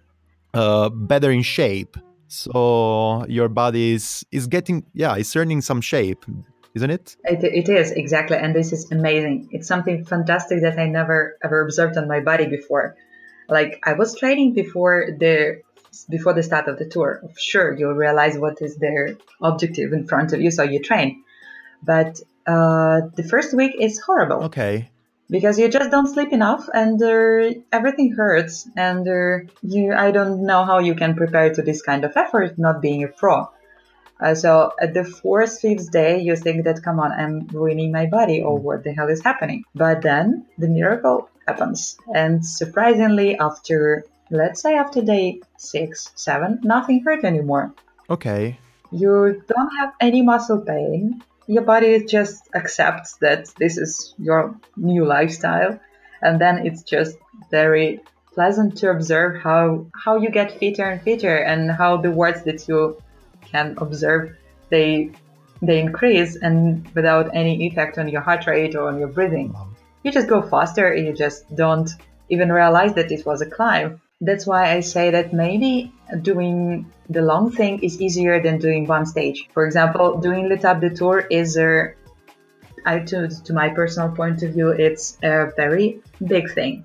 uh, 0.55 0.89
better 0.89 1.31
in 1.31 1.43
shape. 1.43 1.97
So 2.29 3.27
your 3.29 3.49
body 3.49 3.93
is 3.93 4.25
is 4.33 4.47
getting 4.47 4.85
yeah, 4.95 5.17
it's 5.17 5.37
earning 5.37 5.61
some 5.61 5.81
shape, 5.81 6.25
isn't 6.75 6.91
it? 6.91 7.17
it? 7.25 7.45
It 7.45 7.69
is 7.69 7.91
exactly, 7.91 8.39
and 8.39 8.55
this 8.55 8.73
is 8.73 8.91
amazing. 8.91 9.49
It's 9.53 9.69
something 9.69 10.05
fantastic 10.05 10.63
that 10.63 10.79
I 10.79 10.87
never 10.87 11.37
ever 11.45 11.61
observed 11.63 11.99
on 11.99 12.09
my 12.09 12.21
body 12.21 12.47
before. 12.47 12.97
Like 13.49 13.79
I 13.85 13.93
was 13.93 14.19
training 14.19 14.55
before 14.55 15.09
the 15.19 15.61
before 16.09 16.35
the 16.35 16.43
start 16.43 16.67
of 16.69 16.79
the 16.79 16.87
tour. 16.87 17.23
Sure, 17.37 17.77
you'll 17.79 17.95
realize 17.95 18.37
what 18.37 18.61
is 18.61 18.77
their 18.77 19.17
objective 19.41 19.93
in 19.93 20.07
front 20.07 20.33
of 20.33 20.41
you, 20.41 20.51
so 20.51 20.63
you 20.63 20.81
train. 20.81 21.23
But 21.83 22.21
uh, 22.47 23.03
the 23.15 23.27
first 23.29 23.55
week 23.55 23.73
is 23.79 24.01
horrible. 24.01 24.45
Okay. 24.45 24.91
Because 25.31 25.59
you 25.59 25.69
just 25.69 25.91
don't 25.91 26.07
sleep 26.07 26.33
enough, 26.33 26.69
and 26.73 27.03
uh, 27.03 27.59
everything 27.73 28.13
hurts, 28.13 28.69
and 28.77 29.09
uh, 29.09 29.51
you 29.63 29.93
I 29.95 30.11
don't 30.11 30.45
know 30.45 30.65
how 30.65 30.81
you 30.81 30.95
can 30.95 31.15
prepare 31.15 31.53
to 31.55 31.63
this 31.63 31.81
kind 31.81 32.05
of 32.05 32.13
effort, 32.17 32.59
not 32.59 32.83
being 32.83 33.05
a 33.05 33.09
pro. 33.09 33.49
Uh, 34.21 34.35
so 34.35 34.73
at 34.81 34.95
the 34.95 35.05
fourth, 35.05 35.61
fifth 35.61 35.91
day, 35.91 36.21
you 36.21 36.37
think 36.37 36.65
that, 36.65 36.83
come 36.83 37.01
on, 37.01 37.11
I'm 37.11 37.47
ruining 37.49 37.91
my 37.91 38.07
body, 38.07 38.43
or 38.43 38.59
what 38.59 38.85
the 38.85 38.93
hell 38.93 39.09
is 39.09 39.23
happening? 39.23 39.65
But 39.75 40.03
then 40.03 40.47
the 40.59 40.69
miracle 40.69 41.29
happens. 41.49 41.97
And 42.15 42.45
surprisingly, 42.45 43.39
after 43.39 44.05
let's 44.31 44.63
say 44.63 44.75
after 44.75 45.03
day 45.03 45.41
six, 45.65 46.11
seven, 46.15 46.61
nothing 46.63 47.03
hurt 47.05 47.25
anymore. 47.25 47.73
Okay. 48.11 48.59
You 48.93 49.43
don't 49.49 49.71
have 49.79 49.93
any 50.01 50.23
muscle 50.23 50.61
pain. 50.61 51.23
Your 51.47 51.63
body 51.63 52.05
just 52.05 52.49
accepts 52.55 53.17
that 53.17 53.47
this 53.59 53.77
is 53.77 54.15
your 54.19 54.55
new 54.77 55.05
lifestyle. 55.05 55.81
And 56.23 56.41
then 56.41 56.67
it's 56.67 56.83
just 56.83 57.19
very 57.51 58.01
pleasant 58.33 58.77
to 58.79 58.91
observe 58.91 59.43
how, 59.43 59.87
how 59.95 60.17
you 60.17 60.31
get 60.31 60.59
fitter 60.59 60.85
and 60.85 61.03
fitter 61.03 61.37
and 61.37 61.71
how 61.71 61.97
the 61.99 62.11
words 62.11 62.43
that 62.45 62.67
you 62.69 63.01
can 63.43 63.75
observe, 63.79 64.37
they, 64.71 65.11
they 65.61 65.81
increase 65.81 66.37
and 66.37 66.89
without 66.95 67.35
any 67.35 67.67
effect 67.67 67.99
on 67.99 68.09
your 68.09 68.21
heart 68.21 68.47
rate 68.47 68.75
or 68.75 68.89
on 68.89 68.99
your 68.99 69.09
breathing. 69.09 69.55
You 70.03 70.13
just 70.13 70.29
go 70.29 70.43
faster 70.43 70.93
and 70.93 71.07
you 71.07 71.13
just 71.13 71.55
don't 71.55 71.91
even 72.29 72.51
realize 72.51 72.95
that 72.95 73.13
it 73.13 73.25
was 73.27 73.41
a 73.43 73.47
climb 73.47 74.01
that's 74.21 74.47
why 74.47 74.73
I 74.73 74.81
say 74.81 75.11
that 75.11 75.33
maybe 75.33 75.93
doing 76.23 76.91
the 77.09 77.23
long 77.23 77.51
thing 77.51 77.83
is 77.83 78.01
easier 78.01 78.43
than 78.43 78.59
doing 78.59 78.87
one 78.87 79.07
stage. 79.07 79.49
For 79.53 79.67
example, 79.67 80.19
doing 80.19 80.49
L'Etape 80.49 80.81
de 80.81 80.91
Tour 80.91 81.27
is 81.31 81.57
a, 81.57 81.95
I, 82.87 83.01
to, 83.01 83.29
to 83.29 83.53
my 83.53 83.71
personal 83.71 84.11
point 84.11 84.43
of 84.43 84.53
view, 84.53 84.71
it's 84.71 85.19
a 85.23 85.51
very 85.57 86.01
big 86.27 86.53
thing. 86.53 86.85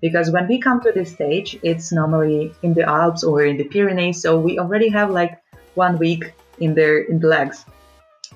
Because 0.00 0.30
when 0.30 0.46
we 0.46 0.60
come 0.60 0.80
to 0.82 0.92
this 0.92 1.12
stage, 1.12 1.58
it's 1.62 1.90
normally 1.90 2.54
in 2.62 2.74
the 2.74 2.84
Alps 2.84 3.24
or 3.24 3.44
in 3.44 3.56
the 3.56 3.64
Pyrenees, 3.64 4.22
so 4.22 4.38
we 4.38 4.58
already 4.58 4.88
have 4.90 5.10
like 5.10 5.42
one 5.74 5.98
week 5.98 6.32
in 6.60 6.74
the 6.74 7.04
in 7.08 7.18
the 7.18 7.26
legs. 7.26 7.64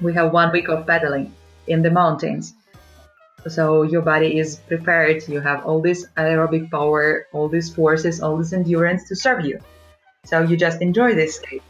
We 0.01 0.13
have 0.15 0.33
one 0.33 0.51
week 0.51 0.69
of 0.69 0.87
pedaling 0.87 1.33
in 1.69 1.83
the 1.83 1.91
mountains 1.91 2.55
so 3.49 3.83
your 3.83 4.03
body 4.03 4.39
is 4.39 4.57
prepared. 4.57 5.27
You 5.29 5.41
have 5.41 5.67
all 5.67 5.81
this 5.81 6.07
aerobic 6.17 6.71
power 6.71 7.27
all 7.33 7.49
these 7.49 7.75
forces 7.75 8.21
all 8.21 8.37
this 8.37 8.53
endurance 8.53 9.09
to 9.09 9.17
serve 9.17 9.45
you. 9.45 9.59
So 10.25 10.43
you 10.43 10.57
just 10.57 10.81
enjoy 10.81 11.15
this 11.15 11.37
state 11.37 11.63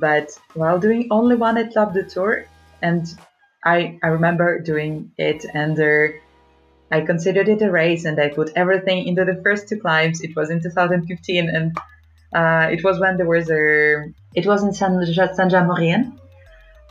but 0.00 0.30
while 0.54 0.78
doing 0.78 1.08
only 1.10 1.36
one 1.36 1.56
Etape 1.56 1.92
de 1.92 2.02
Tour 2.04 2.46
and 2.82 3.06
I, 3.64 3.98
I 4.02 4.08
remember 4.08 4.58
doing 4.58 5.12
it 5.18 5.44
and 5.52 5.78
I 6.90 7.02
considered 7.02 7.48
it 7.48 7.60
a 7.60 7.70
race 7.70 8.06
and 8.06 8.18
I 8.18 8.30
put 8.30 8.50
everything 8.56 9.06
into 9.06 9.24
the 9.26 9.40
first 9.44 9.68
two 9.68 9.78
climbs. 9.78 10.22
It 10.22 10.34
was 10.34 10.48
in 10.48 10.62
2015 10.62 11.50
and 11.50 11.76
uh, 12.34 12.72
it 12.72 12.82
was 12.82 12.98
when 12.98 13.18
there 13.18 13.28
was 13.28 13.50
a, 13.50 14.06
it 14.34 14.46
was 14.46 14.62
in 14.62 14.72
San, 14.72 15.04
San 15.34 15.50
Jean 15.50 15.68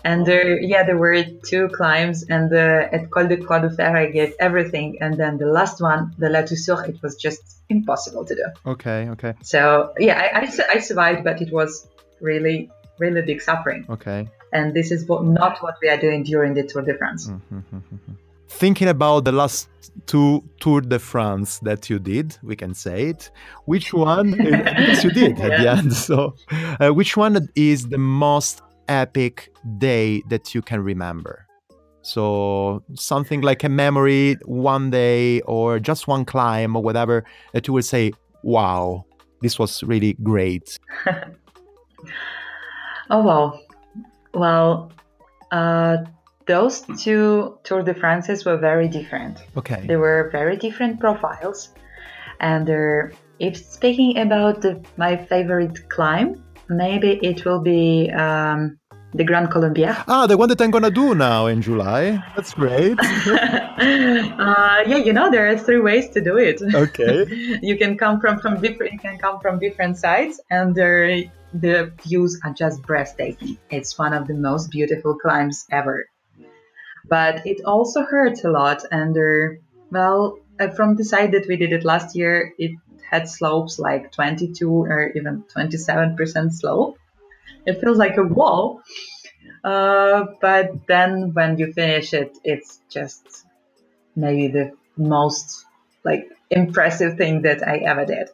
and 0.04 0.26
there, 0.26 0.60
yeah, 0.62 0.84
there 0.84 0.98
were 0.98 1.24
two 1.46 1.70
climbs, 1.70 2.24
and 2.24 2.50
the, 2.50 2.90
at 2.92 3.10
Col 3.12 3.28
de 3.28 3.38
Croix 3.38 3.60
de 3.60 3.70
Fer, 3.70 3.96
I 3.96 4.12
gave 4.12 4.34
everything, 4.40 4.98
and 5.02 5.16
then 5.16 5.38
the 5.38 5.46
last 5.46 5.82
one, 5.82 6.14
the 6.18 6.30
La 6.30 6.42
Toussuire, 6.42 6.88
it 6.88 7.02
was 7.02 7.16
just 7.16 7.62
impossible 7.70 8.26
to 8.26 8.36
do. 8.36 8.46
Okay, 8.66 9.10
okay. 9.10 9.34
So 9.42 9.94
yeah, 10.00 10.20
I, 10.34 10.42
I, 10.42 10.76
I 10.76 10.80
survived, 10.80 11.24
but 11.24 11.42
it 11.42 11.52
was 11.52 11.88
really, 12.22 12.70
really 12.98 13.22
big 13.22 13.42
suffering. 13.42 13.86
Okay. 13.90 14.28
And 14.52 14.74
this 14.74 14.92
is 14.92 15.08
what, 15.08 15.24
not 15.26 15.62
what 15.62 15.76
we 15.82 15.90
are 15.90 15.98
doing 15.98 16.24
during 16.24 16.54
the 16.54 16.64
Tour 16.64 16.82
de 16.82 16.98
France. 16.98 17.28
Mm-hmm. 17.28 17.58
mm-hmm, 17.58 17.78
mm-hmm. 17.78 18.14
Thinking 18.52 18.88
about 18.88 19.26
the 19.26 19.32
last 19.32 19.70
two 20.08 20.44
Tour 20.60 20.82
de 20.82 20.98
France 20.98 21.60
that 21.60 21.88
you 21.88 22.00
did, 22.00 22.36
we 22.42 22.56
can 22.56 22.74
say 22.74 23.10
it. 23.10 23.30
Which 23.66 23.94
one? 23.94 24.32
yes, 24.40 25.04
you 25.04 25.12
did 25.12 25.40
at 25.40 25.52
yeah. 25.52 25.62
the 25.62 25.70
end. 25.70 25.94
So, 25.94 26.36
uh, 26.80 26.90
which 26.90 27.16
one 27.16 27.48
is 27.56 27.88
the 27.88 28.00
most 28.00 28.64
epic 28.90 29.52
day 29.78 30.22
that 30.30 30.54
you 30.54 30.62
can 30.62 30.82
remember. 30.84 31.46
So 32.02 32.84
something 32.96 33.42
like 33.42 33.64
a 33.64 33.70
memory 33.70 34.38
one 34.46 34.90
day 34.90 35.42
or 35.42 35.80
just 35.80 36.08
one 36.08 36.26
climb 36.26 36.76
or 36.76 36.82
whatever 36.82 37.24
that 37.54 37.68
you 37.68 37.74
will 37.74 37.84
say, 37.84 38.14
wow, 38.44 39.06
this 39.42 39.60
was 39.60 39.84
really 39.84 40.14
great. 40.24 40.80
oh, 43.10 43.22
wow. 43.22 43.60
Well, 44.34 44.92
uh, 45.52 45.98
those 46.48 46.82
two 46.98 47.60
Tour 47.64 47.84
de 47.84 47.94
France's 47.94 48.44
were 48.46 48.58
very 48.58 48.88
different. 48.88 49.44
Okay. 49.56 49.86
They 49.86 49.98
were 49.98 50.30
very 50.32 50.58
different 50.58 51.00
profiles. 51.00 51.70
And 52.40 52.68
If 53.40 53.58
speaking 53.58 54.18
about 54.18 54.62
the, 54.62 54.84
my 54.98 55.16
favorite 55.16 55.90
climb, 55.90 56.44
maybe 56.70 57.20
it 57.22 57.46
will 57.46 57.62
be 57.62 58.10
um, 58.12 58.79
the 59.14 59.24
Grand 59.24 59.50
Colombière. 59.50 60.04
Ah, 60.08 60.28
the 60.28 60.38
one 60.38 60.50
that 60.50 60.62
I'm 60.62 60.72
gonna 60.72 60.92
do 60.92 61.16
now 61.16 61.48
in 61.48 61.62
July. 61.62 62.24
That's 62.36 62.54
great. 62.54 62.98
uh, 63.02 64.84
yeah, 64.86 64.98
you 64.98 65.14
know 65.14 65.32
there 65.32 65.48
are 65.50 65.58
three 65.58 65.80
ways 65.80 66.10
to 66.12 66.22
do 66.22 66.38
it. 66.38 66.62
Okay. 66.62 67.26
you 67.62 67.78
can 67.78 67.98
come 67.98 68.20
from 68.20 68.40
from 68.40 68.62
different. 68.62 68.94
You 68.94 69.00
can 69.00 69.18
come 69.18 69.40
from 69.40 69.60
different 69.60 69.98
sides, 69.98 70.40
and 70.50 70.76
there 70.76 71.24
the 71.54 71.92
views 72.04 72.40
are 72.44 72.54
just 72.54 72.84
breathtaking. 72.84 73.58
It's 73.70 73.98
one 73.98 74.14
of 74.14 74.28
the 74.28 74.36
most 74.36 74.70
beautiful 74.70 75.18
climbs 75.18 75.66
ever. 75.72 76.06
But 77.08 77.48
it 77.48 77.62
also 77.66 78.04
hurts 78.04 78.44
a 78.44 78.52
lot, 78.52 78.84
and 78.92 79.16
there, 79.16 79.58
well, 79.90 80.38
uh, 80.60 80.70
from 80.70 80.96
the 80.96 81.04
side 81.04 81.32
that 81.32 81.48
we 81.48 81.58
did 81.58 81.74
it 81.74 81.84
last 81.84 82.16
year, 82.16 82.54
it 82.60 82.78
had 83.10 83.28
slopes 83.28 83.80
like 83.80 84.12
22 84.12 84.70
or 84.70 85.12
even 85.16 85.44
27% 85.56 86.54
slope 86.54 86.98
it 87.66 87.80
feels 87.82 87.98
like 87.98 88.18
a 88.18 88.24
wall. 88.24 88.82
Uh, 89.64 90.26
but 90.42 90.88
then 90.88 91.34
when 91.34 91.58
you 91.58 91.74
finish 91.74 92.14
it, 92.14 92.38
it's 92.44 92.82
just 92.90 93.46
maybe 94.16 94.48
the 94.48 94.72
most 94.98 95.66
like 96.04 96.30
impressive 96.50 97.18
thing 97.18 97.42
that 97.44 97.68
I 97.68 97.78
ever 97.78 98.06
did. 98.06 98.30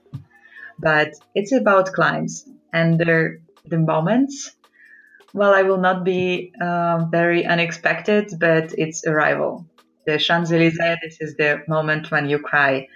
But 0.79 1.13
it's 1.33 1.51
about 1.51 1.93
climbs 1.93 2.47
and 2.73 2.99
the, 2.99 3.39
the 3.65 3.77
moments. 3.79 4.51
Well, 5.33 5.53
I 5.53 5.63
will 5.63 5.79
not 5.79 6.03
be 6.03 6.53
um, 6.61 7.11
very 7.11 7.45
unexpected, 7.45 8.31
but 8.39 8.73
it's 8.77 9.05
arrival. 9.05 9.65
The 10.05 10.17
Champs 10.17 10.51
Elysees. 10.51 10.97
This 11.01 11.17
is 11.19 11.35
the 11.35 11.63
moment 11.67 12.11
when 12.11 12.29
you 12.29 12.39
cry 12.39 12.87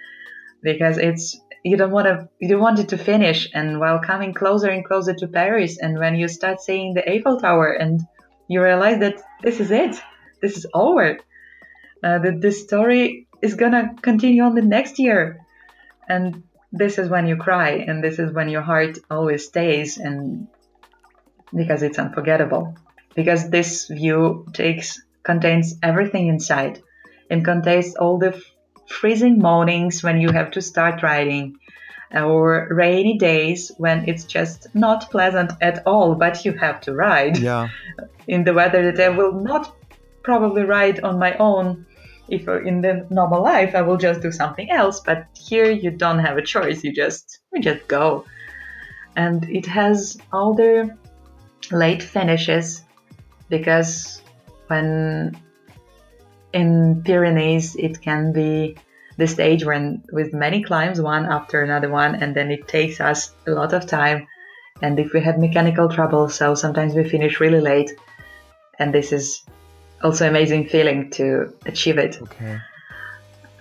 because 0.62 0.98
it's 0.98 1.40
you 1.64 1.76
don't 1.76 1.90
want 1.90 2.06
to 2.06 2.28
you 2.38 2.48
don't 2.48 2.60
want 2.60 2.78
it 2.78 2.88
to 2.88 2.98
finish 2.98 3.48
and 3.52 3.80
while 3.80 4.00
coming 4.00 4.32
closer 4.32 4.68
and 4.68 4.84
closer 4.84 5.14
to 5.14 5.28
paris 5.28 5.78
and 5.78 5.98
when 5.98 6.14
you 6.14 6.26
start 6.28 6.60
seeing 6.60 6.94
the 6.94 7.08
eiffel 7.10 7.38
tower 7.38 7.72
and 7.72 8.00
you 8.48 8.62
realize 8.62 8.98
that 9.00 9.20
this 9.42 9.60
is 9.60 9.70
it 9.70 9.94
this 10.40 10.56
is 10.56 10.66
over 10.72 11.18
uh, 12.02 12.18
that 12.18 12.40
this 12.40 12.62
story 12.62 13.26
is 13.42 13.54
gonna 13.54 13.94
continue 14.02 14.42
on 14.42 14.54
the 14.54 14.62
next 14.62 14.98
year. 14.98 15.46
And 16.08 16.44
this 16.72 16.98
is 16.98 17.08
when 17.08 17.26
you 17.26 17.36
cry 17.36 17.70
and 17.70 18.02
this 18.02 18.18
is 18.18 18.32
when 18.32 18.48
your 18.48 18.62
heart 18.62 18.98
always 19.10 19.46
stays 19.46 19.98
and 19.98 20.48
because 21.54 21.82
it's 21.82 21.98
unforgettable. 21.98 22.74
Because 23.14 23.50
this 23.50 23.88
view 23.88 24.46
takes 24.52 25.00
contains 25.22 25.74
everything 25.82 26.28
inside. 26.28 26.80
And 27.30 27.44
contains 27.44 27.94
all 27.94 28.18
the 28.18 28.42
freezing 28.90 29.38
mornings 29.38 30.02
when 30.02 30.20
you 30.20 30.30
have 30.30 30.50
to 30.52 30.60
start 30.60 31.02
riding, 31.02 31.56
or 32.12 32.68
rainy 32.70 33.16
days 33.18 33.70
when 33.78 34.08
it's 34.08 34.24
just 34.24 34.66
not 34.74 35.10
pleasant 35.10 35.52
at 35.60 35.86
all, 35.86 36.14
but 36.14 36.44
you 36.44 36.52
have 36.52 36.80
to 36.82 36.92
ride. 36.92 37.38
Yeah. 37.38 37.68
In 38.26 38.44
the 38.44 38.52
weather 38.52 38.90
that 38.90 39.00
I 39.00 39.08
will 39.08 39.32
not 39.32 39.76
probably 40.22 40.62
ride 40.62 41.00
on 41.00 41.18
my 41.18 41.34
own. 41.38 41.86
If 42.28 42.46
uh, 42.46 42.62
in 42.62 42.80
the 42.80 43.06
normal 43.10 43.42
life 43.42 43.74
I 43.74 43.82
will 43.82 43.96
just 43.96 44.20
do 44.20 44.30
something 44.30 44.70
else, 44.70 45.00
but 45.00 45.26
here 45.34 45.68
you 45.68 45.90
don't 45.90 46.20
have 46.20 46.36
a 46.36 46.42
choice. 46.42 46.84
You 46.84 46.92
just 46.92 47.40
you 47.52 47.60
just 47.60 47.88
go, 47.88 48.24
and 49.16 49.48
it 49.50 49.66
has 49.66 50.16
all 50.32 50.54
the 50.54 50.96
late 51.72 52.04
finishes 52.04 52.84
because 53.48 54.22
when 54.68 55.36
in 56.52 57.02
Pyrenees, 57.04 57.76
it 57.76 58.00
can 58.00 58.32
be 58.32 58.76
the 59.16 59.26
stage 59.26 59.64
when 59.64 60.02
with 60.12 60.32
many 60.32 60.62
climbs, 60.62 61.00
one 61.00 61.26
after 61.26 61.62
another 61.62 61.88
one, 61.88 62.14
and 62.16 62.34
then 62.34 62.50
it 62.50 62.66
takes 62.68 63.00
us 63.00 63.34
a 63.46 63.50
lot 63.50 63.72
of 63.72 63.86
time. 63.86 64.26
And 64.82 64.98
if 64.98 65.12
we 65.12 65.20
have 65.20 65.38
mechanical 65.38 65.88
trouble, 65.88 66.28
so 66.28 66.54
sometimes 66.54 66.94
we 66.94 67.08
finish 67.08 67.40
really 67.40 67.60
late, 67.60 67.90
and 68.78 68.94
this 68.94 69.12
is 69.12 69.44
also 70.02 70.26
amazing 70.26 70.68
feeling 70.68 71.10
to 71.10 71.52
achieve 71.66 71.98
it. 71.98 72.20
Okay. 72.22 72.58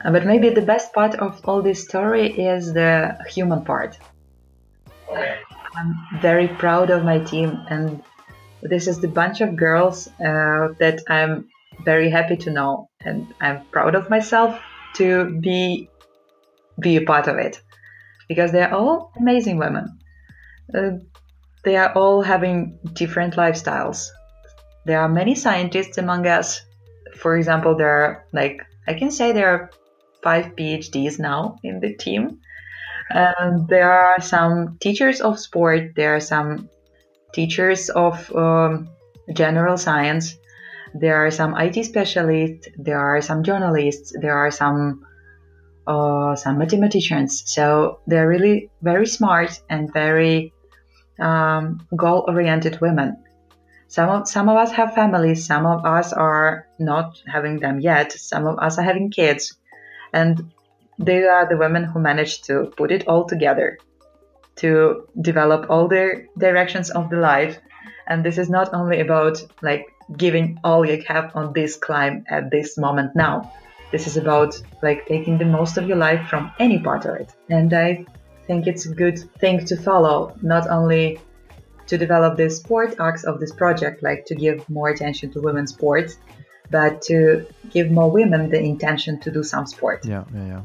Uh, 0.03 0.11
but 0.11 0.25
maybe 0.25 0.49
the 0.49 0.61
best 0.61 0.93
part 0.93 1.15
of 1.15 1.41
all 1.43 1.61
this 1.61 1.83
story 1.83 2.27
is 2.31 2.73
the 2.73 3.17
human 3.29 3.65
part. 3.65 3.97
I'm 5.75 5.95
very 6.21 6.47
proud 6.47 6.89
of 6.89 7.03
my 7.03 7.19
team, 7.19 7.59
and 7.69 8.01
this 8.61 8.87
is 8.87 8.99
the 9.01 9.07
bunch 9.07 9.41
of 9.41 9.55
girls 9.55 10.07
uh, 10.07 10.69
that 10.79 11.01
I'm 11.09 11.49
very 11.83 12.09
happy 12.09 12.37
to 12.37 12.51
know, 12.51 12.89
and 13.01 13.33
I'm 13.41 13.65
proud 13.71 13.95
of 13.95 14.09
myself 14.09 14.59
to 14.95 15.39
be 15.39 15.89
be 16.79 16.95
a 16.95 17.01
part 17.01 17.27
of 17.27 17.37
it 17.37 17.61
because 18.27 18.51
they're 18.51 18.73
all 18.73 19.11
amazing 19.17 19.57
women. 19.57 19.99
Uh, 20.73 20.91
they 21.63 21.75
are 21.75 21.91
all 21.93 22.21
having 22.21 22.79
different 22.93 23.35
lifestyles. 23.35 24.07
There 24.85 24.99
are 24.99 25.09
many 25.09 25.35
scientists 25.35 25.97
among 25.97 26.25
us. 26.25 26.61
For 27.17 27.37
example, 27.37 27.75
there 27.75 27.89
are 27.89 28.25
like 28.31 28.61
I 28.87 28.93
can 28.93 29.11
say 29.11 29.31
there 29.31 29.49
are 29.49 29.69
five 30.23 30.55
PhDs 30.55 31.19
now 31.19 31.57
in 31.63 31.79
the 31.79 31.93
team. 31.95 32.39
And 33.11 33.67
there 33.67 33.91
are 33.91 34.21
some 34.21 34.77
teachers 34.79 35.19
of 35.21 35.39
sport. 35.39 35.95
There 35.95 36.15
are 36.15 36.19
some 36.19 36.69
teachers 37.33 37.89
of 37.89 38.33
um, 38.35 38.89
general 39.33 39.77
science 39.77 40.35
there 40.93 41.25
are 41.25 41.31
some 41.31 41.55
IT 41.57 41.83
specialists, 41.85 42.67
there 42.77 42.99
are 42.99 43.21
some 43.21 43.43
journalists, 43.43 44.13
there 44.19 44.37
are 44.37 44.51
some 44.51 45.05
uh, 45.87 46.35
some 46.35 46.59
mathematicians. 46.59 47.43
So 47.45 47.99
they're 48.05 48.27
really 48.27 48.69
very 48.81 49.07
smart 49.07 49.59
and 49.69 49.91
very 49.91 50.53
um, 51.19 51.87
goal-oriented 51.95 52.79
women. 52.79 53.17
Some 53.87 54.09
of 54.09 54.27
some 54.27 54.49
of 54.49 54.55
us 54.57 54.71
have 54.71 54.93
families. 54.93 55.47
Some 55.47 55.65
of 55.65 55.83
us 55.83 56.13
are 56.13 56.67
not 56.77 57.21
having 57.25 57.59
them 57.59 57.79
yet. 57.79 58.11
Some 58.11 58.45
of 58.45 58.59
us 58.59 58.77
are 58.77 58.83
having 58.83 59.09
kids, 59.09 59.57
and 60.13 60.51
they 60.99 61.23
are 61.23 61.49
the 61.49 61.57
women 61.57 61.85
who 61.85 61.99
manage 61.99 62.43
to 62.43 62.71
put 62.77 62.91
it 62.91 63.07
all 63.07 63.25
together, 63.25 63.79
to 64.57 65.07
develop 65.19 65.71
all 65.71 65.87
their 65.87 66.27
directions 66.37 66.91
of 66.91 67.09
the 67.09 67.17
life. 67.17 67.57
And 68.05 68.23
this 68.23 68.37
is 68.37 68.47
not 68.47 68.73
only 68.75 68.99
about 69.01 69.41
like 69.63 69.87
giving 70.17 70.59
all 70.63 70.85
you 70.85 71.03
have 71.07 71.35
on 71.35 71.53
this 71.53 71.75
climb 71.75 72.25
at 72.29 72.51
this 72.51 72.77
moment 72.77 73.15
now. 73.15 73.51
This 73.91 74.07
is 74.07 74.17
about 74.17 74.61
like 74.81 75.07
taking 75.07 75.37
the 75.37 75.45
most 75.45 75.77
of 75.77 75.87
your 75.87 75.97
life 75.97 76.27
from 76.27 76.51
any 76.59 76.79
part 76.79 77.05
of 77.05 77.15
it. 77.15 77.33
And 77.49 77.73
I 77.73 78.05
think 78.47 78.67
it's 78.67 78.85
a 78.85 78.93
good 78.93 79.19
thing 79.39 79.65
to 79.65 79.77
follow, 79.77 80.35
not 80.41 80.69
only 80.69 81.19
to 81.87 81.97
develop 81.97 82.37
the 82.37 82.49
sport 82.49 82.99
arcs 82.99 83.23
of 83.23 83.39
this 83.39 83.51
project, 83.51 84.03
like 84.03 84.25
to 84.25 84.35
give 84.35 84.69
more 84.69 84.89
attention 84.89 85.31
to 85.33 85.41
women's 85.41 85.71
sports, 85.71 86.17
but 86.69 87.01
to 87.03 87.47
give 87.71 87.89
more 87.89 88.11
women 88.11 88.49
the 88.49 88.59
intention 88.59 89.19
to 89.21 89.31
do 89.31 89.43
some 89.43 89.65
sport. 89.65 90.05
Yeah, 90.05 90.25
yeah, 90.33 90.45
yeah 90.45 90.61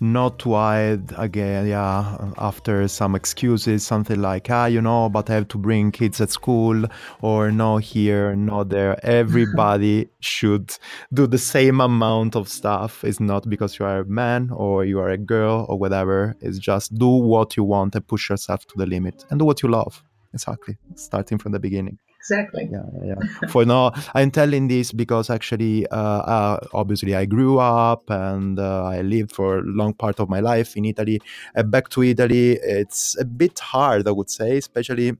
not 0.00 0.44
wide 0.44 1.12
again, 1.16 1.66
yeah, 1.66 2.32
after 2.38 2.86
some 2.88 3.14
excuses, 3.14 3.86
something 3.86 4.20
like, 4.20 4.48
ah, 4.50 4.66
you 4.66 4.80
know, 4.80 5.08
but 5.08 5.30
I 5.30 5.34
have 5.34 5.48
to 5.48 5.58
bring 5.58 5.90
kids 5.90 6.20
at 6.20 6.30
school, 6.30 6.84
or 7.22 7.50
no 7.50 7.78
here, 7.78 8.34
no 8.36 8.64
there. 8.64 8.98
Everybody 9.04 10.08
should 10.20 10.76
do 11.12 11.26
the 11.26 11.38
same 11.38 11.80
amount 11.80 12.36
of 12.36 12.48
stuff. 12.48 13.04
It's 13.04 13.20
not 13.20 13.48
because 13.48 13.78
you 13.78 13.86
are 13.86 14.00
a 14.00 14.04
man 14.04 14.50
or 14.52 14.84
you 14.84 14.98
are 15.00 15.10
a 15.10 15.18
girl 15.18 15.66
or 15.68 15.78
whatever. 15.78 16.36
It's 16.40 16.58
just 16.58 16.94
do 16.94 17.08
what 17.08 17.56
you 17.56 17.64
want 17.64 17.94
and 17.94 18.06
push 18.06 18.28
yourself 18.30 18.66
to 18.66 18.74
the 18.76 18.86
limit 18.86 19.24
and 19.30 19.38
do 19.38 19.44
what 19.44 19.62
you 19.62 19.68
love. 19.68 20.02
Exactly, 20.34 20.76
starting 20.96 21.38
from 21.38 21.52
the 21.52 21.58
beginning 21.58 21.98
exactly. 22.30 22.68
Yeah, 22.70 22.84
yeah. 23.04 23.48
For 23.48 23.64
now, 23.64 23.92
I'm 24.14 24.30
telling 24.30 24.68
this 24.68 24.92
because 24.92 25.30
actually, 25.30 25.86
uh, 25.88 25.96
uh, 25.96 26.60
obviously, 26.72 27.14
I 27.14 27.24
grew 27.24 27.58
up 27.58 28.10
and 28.10 28.58
uh, 28.58 28.84
I 28.84 29.02
lived 29.02 29.32
for 29.32 29.58
a 29.58 29.62
long 29.62 29.94
part 29.94 30.20
of 30.20 30.28
my 30.28 30.40
life 30.40 30.76
in 30.76 30.84
Italy. 30.84 31.20
Uh, 31.56 31.62
back 31.62 31.88
to 31.90 32.02
Italy, 32.02 32.58
it's 32.62 33.16
a 33.18 33.24
bit 33.24 33.58
hard, 33.58 34.08
I 34.08 34.12
would 34.12 34.30
say, 34.30 34.56
especially 34.58 35.12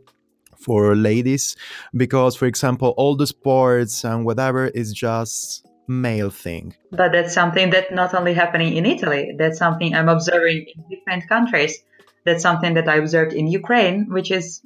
for 0.56 0.96
ladies, 0.96 1.56
because, 1.96 2.34
for 2.34 2.46
example, 2.46 2.94
all 2.96 3.14
the 3.16 3.26
sports 3.26 4.04
and 4.04 4.24
whatever 4.24 4.66
is 4.68 4.92
just 4.92 5.66
male 5.88 6.30
thing. 6.30 6.74
But 6.90 7.12
that's 7.12 7.32
something 7.32 7.70
that 7.70 7.92
not 7.94 8.14
only 8.14 8.34
happening 8.34 8.76
in 8.76 8.86
Italy. 8.86 9.34
That's 9.38 9.58
something 9.58 9.94
I'm 9.94 10.08
observing 10.08 10.66
in 10.74 10.84
different 10.90 11.28
countries. 11.28 11.78
That's 12.24 12.42
something 12.42 12.74
that 12.74 12.88
I 12.88 12.96
observed 12.96 13.32
in 13.32 13.46
Ukraine, 13.46 14.06
which 14.10 14.32
is 14.32 14.62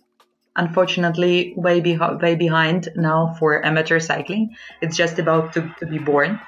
unfortunately 0.57 1.55
way, 1.57 1.81
be- 1.81 1.97
way 1.97 2.35
behind 2.35 2.89
now 2.97 3.35
for 3.39 3.65
amateur 3.65 4.01
cycling. 4.01 4.57
It's 4.81 4.97
just 4.97 5.19
about 5.19 5.53
to, 5.55 5.75
to 5.79 5.87
be 5.87 5.99
born. 5.99 6.41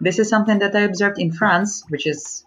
This 0.00 0.18
is 0.18 0.28
something 0.28 0.58
that 0.58 0.74
I 0.74 0.80
observed 0.80 1.18
in 1.18 1.32
France, 1.32 1.84
which 1.88 2.06
is 2.06 2.44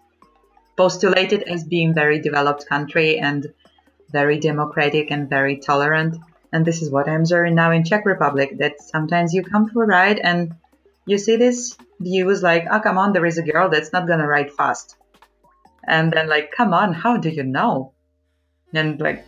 postulated 0.76 1.42
as 1.42 1.64
being 1.64 1.94
very 1.94 2.20
developed 2.20 2.68
country 2.68 3.18
and 3.18 3.52
very 4.10 4.38
democratic 4.38 5.10
and 5.10 5.28
very 5.28 5.56
tolerant. 5.58 6.16
And 6.52 6.64
this 6.64 6.82
is 6.82 6.90
what 6.90 7.08
I'm 7.08 7.20
observing 7.20 7.54
now 7.54 7.72
in 7.72 7.84
Czech 7.84 8.06
Republic, 8.06 8.58
that 8.58 8.80
sometimes 8.80 9.34
you 9.34 9.42
come 9.42 9.68
to 9.68 9.80
a 9.80 9.86
ride 9.86 10.18
and 10.18 10.54
you 11.04 11.18
see 11.18 11.36
this 11.36 11.76
views 12.00 12.42
like, 12.42 12.66
oh, 12.70 12.80
come 12.80 12.96
on, 12.96 13.12
there 13.12 13.26
is 13.26 13.38
a 13.38 13.42
girl 13.42 13.68
that's 13.68 13.92
not 13.92 14.06
going 14.06 14.20
to 14.20 14.26
ride 14.26 14.52
fast. 14.52 14.96
And 15.86 16.12
then 16.12 16.28
like, 16.28 16.52
come 16.52 16.72
on, 16.72 16.92
how 16.92 17.16
do 17.16 17.28
you 17.28 17.42
know? 17.42 17.92
And 18.72 19.00
like, 19.00 19.24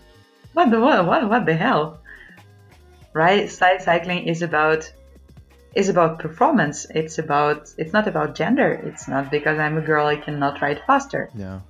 what 0.52 0.70
the 0.70 0.80
what 0.80 1.06
what, 1.06 1.28
what 1.28 1.46
the 1.46 1.54
hell? 1.54 2.00
Right? 3.12 3.50
Side 3.50 3.82
cycling 3.82 4.26
is 4.26 4.42
about 4.42 4.92
is 5.74 5.88
about 5.88 6.18
performance. 6.18 6.86
It's 6.90 7.18
about 7.18 7.72
it's 7.78 7.92
not 7.92 8.08
about 8.08 8.34
gender. 8.34 8.72
It's 8.72 9.08
not 9.08 9.30
because 9.30 9.58
I'm 9.58 9.78
a 9.78 9.80
girl 9.80 10.06
I 10.06 10.16
cannot 10.16 10.60
ride 10.60 10.82
faster. 10.86 11.30
Yeah. 11.34 11.60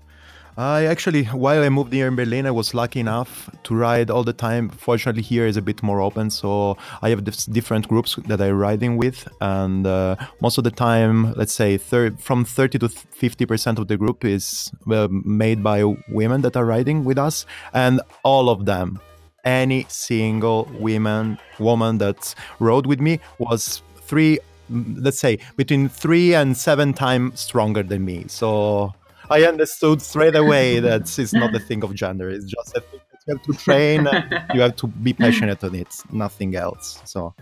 I 0.60 0.84
actually, 0.84 1.24
while 1.24 1.62
I 1.62 1.70
moved 1.70 1.90
here 1.90 2.06
in 2.06 2.16
Berlin, 2.16 2.44
I 2.44 2.50
was 2.50 2.74
lucky 2.74 3.00
enough 3.00 3.48
to 3.62 3.74
ride 3.74 4.10
all 4.10 4.24
the 4.24 4.34
time. 4.34 4.68
Fortunately, 4.68 5.22
here 5.22 5.46
is 5.46 5.56
a 5.56 5.62
bit 5.62 5.82
more 5.82 6.02
open, 6.02 6.28
so 6.28 6.76
I 7.00 7.08
have 7.08 7.24
different 7.50 7.88
groups 7.88 8.16
that 8.26 8.42
I'm 8.42 8.58
riding 8.58 8.98
with, 8.98 9.26
and 9.40 9.86
uh, 9.86 10.16
most 10.42 10.58
of 10.58 10.64
the 10.64 10.70
time, 10.70 11.32
let's 11.32 11.54
say 11.54 11.78
thir- 11.78 12.10
from 12.18 12.44
30 12.44 12.78
to 12.80 12.90
50 12.90 13.46
percent 13.46 13.78
of 13.78 13.88
the 13.88 13.96
group 13.96 14.22
is 14.22 14.70
uh, 14.90 15.08
made 15.10 15.62
by 15.62 15.82
women 16.10 16.42
that 16.42 16.58
are 16.58 16.66
riding 16.66 17.06
with 17.06 17.16
us, 17.16 17.46
and 17.72 18.02
all 18.22 18.50
of 18.50 18.66
them, 18.66 19.00
any 19.46 19.86
single 19.88 20.68
woman 20.78 21.38
woman 21.58 21.96
that 21.96 22.34
rode 22.58 22.84
with 22.84 23.00
me 23.00 23.18
was 23.38 23.80
three, 24.02 24.38
let's 24.68 25.18
say 25.18 25.38
between 25.56 25.88
three 25.88 26.34
and 26.34 26.54
seven 26.54 26.92
times 26.92 27.40
stronger 27.40 27.82
than 27.82 28.04
me. 28.04 28.26
So 28.28 28.92
I 29.30 29.44
understood 29.44 30.02
straight 30.02 30.34
away 30.34 30.80
that 30.80 31.02
it's 31.18 31.32
not 31.32 31.54
a 31.54 31.60
thing 31.60 31.84
of 31.84 31.94
gender. 31.94 32.28
It's 32.28 32.46
just 32.46 32.76
a 32.76 32.80
thing 32.80 33.00
that 33.12 33.20
you 33.26 33.34
have 33.34 33.42
to 33.44 33.52
train. 33.64 34.08
you 34.54 34.60
have 34.60 34.74
to 34.76 34.88
be 34.88 35.12
passionate 35.12 35.62
on 35.62 35.76
it, 35.76 35.94
nothing 36.10 36.56
else. 36.56 37.00
So 37.04 37.32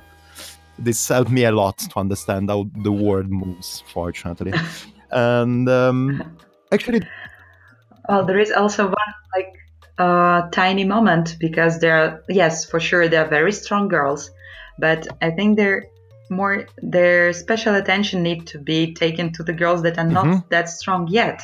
this 0.79 1.09
helped 1.09 1.31
me 1.31 1.45
a 1.45 1.53
lot 1.53 1.79
to 1.79 1.99
understand 1.99 2.51
how 2.51 2.69
the 2.83 2.93
world 2.93 3.31
moves. 3.31 3.83
Fortunately, 3.93 4.53
and 5.11 5.67
um, 5.69 6.37
actually, 6.73 7.01
well, 8.07 8.27
there 8.27 8.39
is 8.39 8.53
also 8.53 8.85
one 8.85 9.15
like 9.35 9.55
uh, 9.97 10.51
tiny 10.51 10.85
moment 10.85 11.37
because 11.41 11.81
there 11.81 11.97
are 11.97 12.23
yes, 12.29 12.67
for 12.67 12.81
sure, 12.81 13.09
there 13.09 13.25
are 13.25 13.29
very 13.29 13.53
strong 13.53 13.89
girls, 13.89 14.31
but 14.79 15.09
I 15.23 15.31
think 15.31 15.57
they're 15.57 15.87
more 16.29 16.67
their 16.83 17.33
special 17.33 17.75
attention 17.77 18.23
need 18.23 18.47
to 18.49 18.59
be 18.59 18.93
taken 18.93 19.33
to 19.33 19.43
the 19.43 19.55
girls 19.55 19.81
that 19.85 19.97
are 19.97 20.07
not 20.07 20.27
mm-hmm. 20.27 20.49
that 20.51 20.69
strong 20.69 21.09
yet 21.09 21.41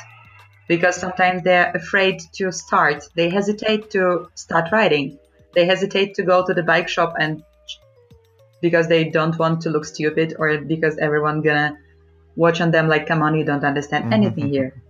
because 0.67 0.95
sometimes 0.95 1.43
they're 1.43 1.71
afraid 1.71 2.21
to 2.33 2.51
start. 2.51 3.07
They 3.15 3.29
hesitate 3.29 3.91
to 3.91 4.29
start 4.35 4.71
riding. 4.71 5.19
They 5.53 5.65
hesitate 5.65 6.15
to 6.15 6.23
go 6.23 6.45
to 6.45 6.53
the 6.53 6.63
bike 6.63 6.89
shop 6.89 7.15
and 7.19 7.43
because 8.61 8.87
they 8.87 9.09
don't 9.09 9.37
want 9.37 9.61
to 9.61 9.69
look 9.69 9.85
stupid 9.85 10.35
or 10.39 10.57
because 10.57 10.97
everyone 10.97 11.41
gonna 11.41 11.77
watch 12.35 12.61
on 12.61 12.71
them 12.71 12.87
like, 12.87 13.07
come 13.07 13.21
on, 13.21 13.35
you 13.35 13.45
don't 13.45 13.63
understand 13.63 14.05
mm-hmm. 14.05 14.13
anything 14.13 14.49
here. 14.49 14.81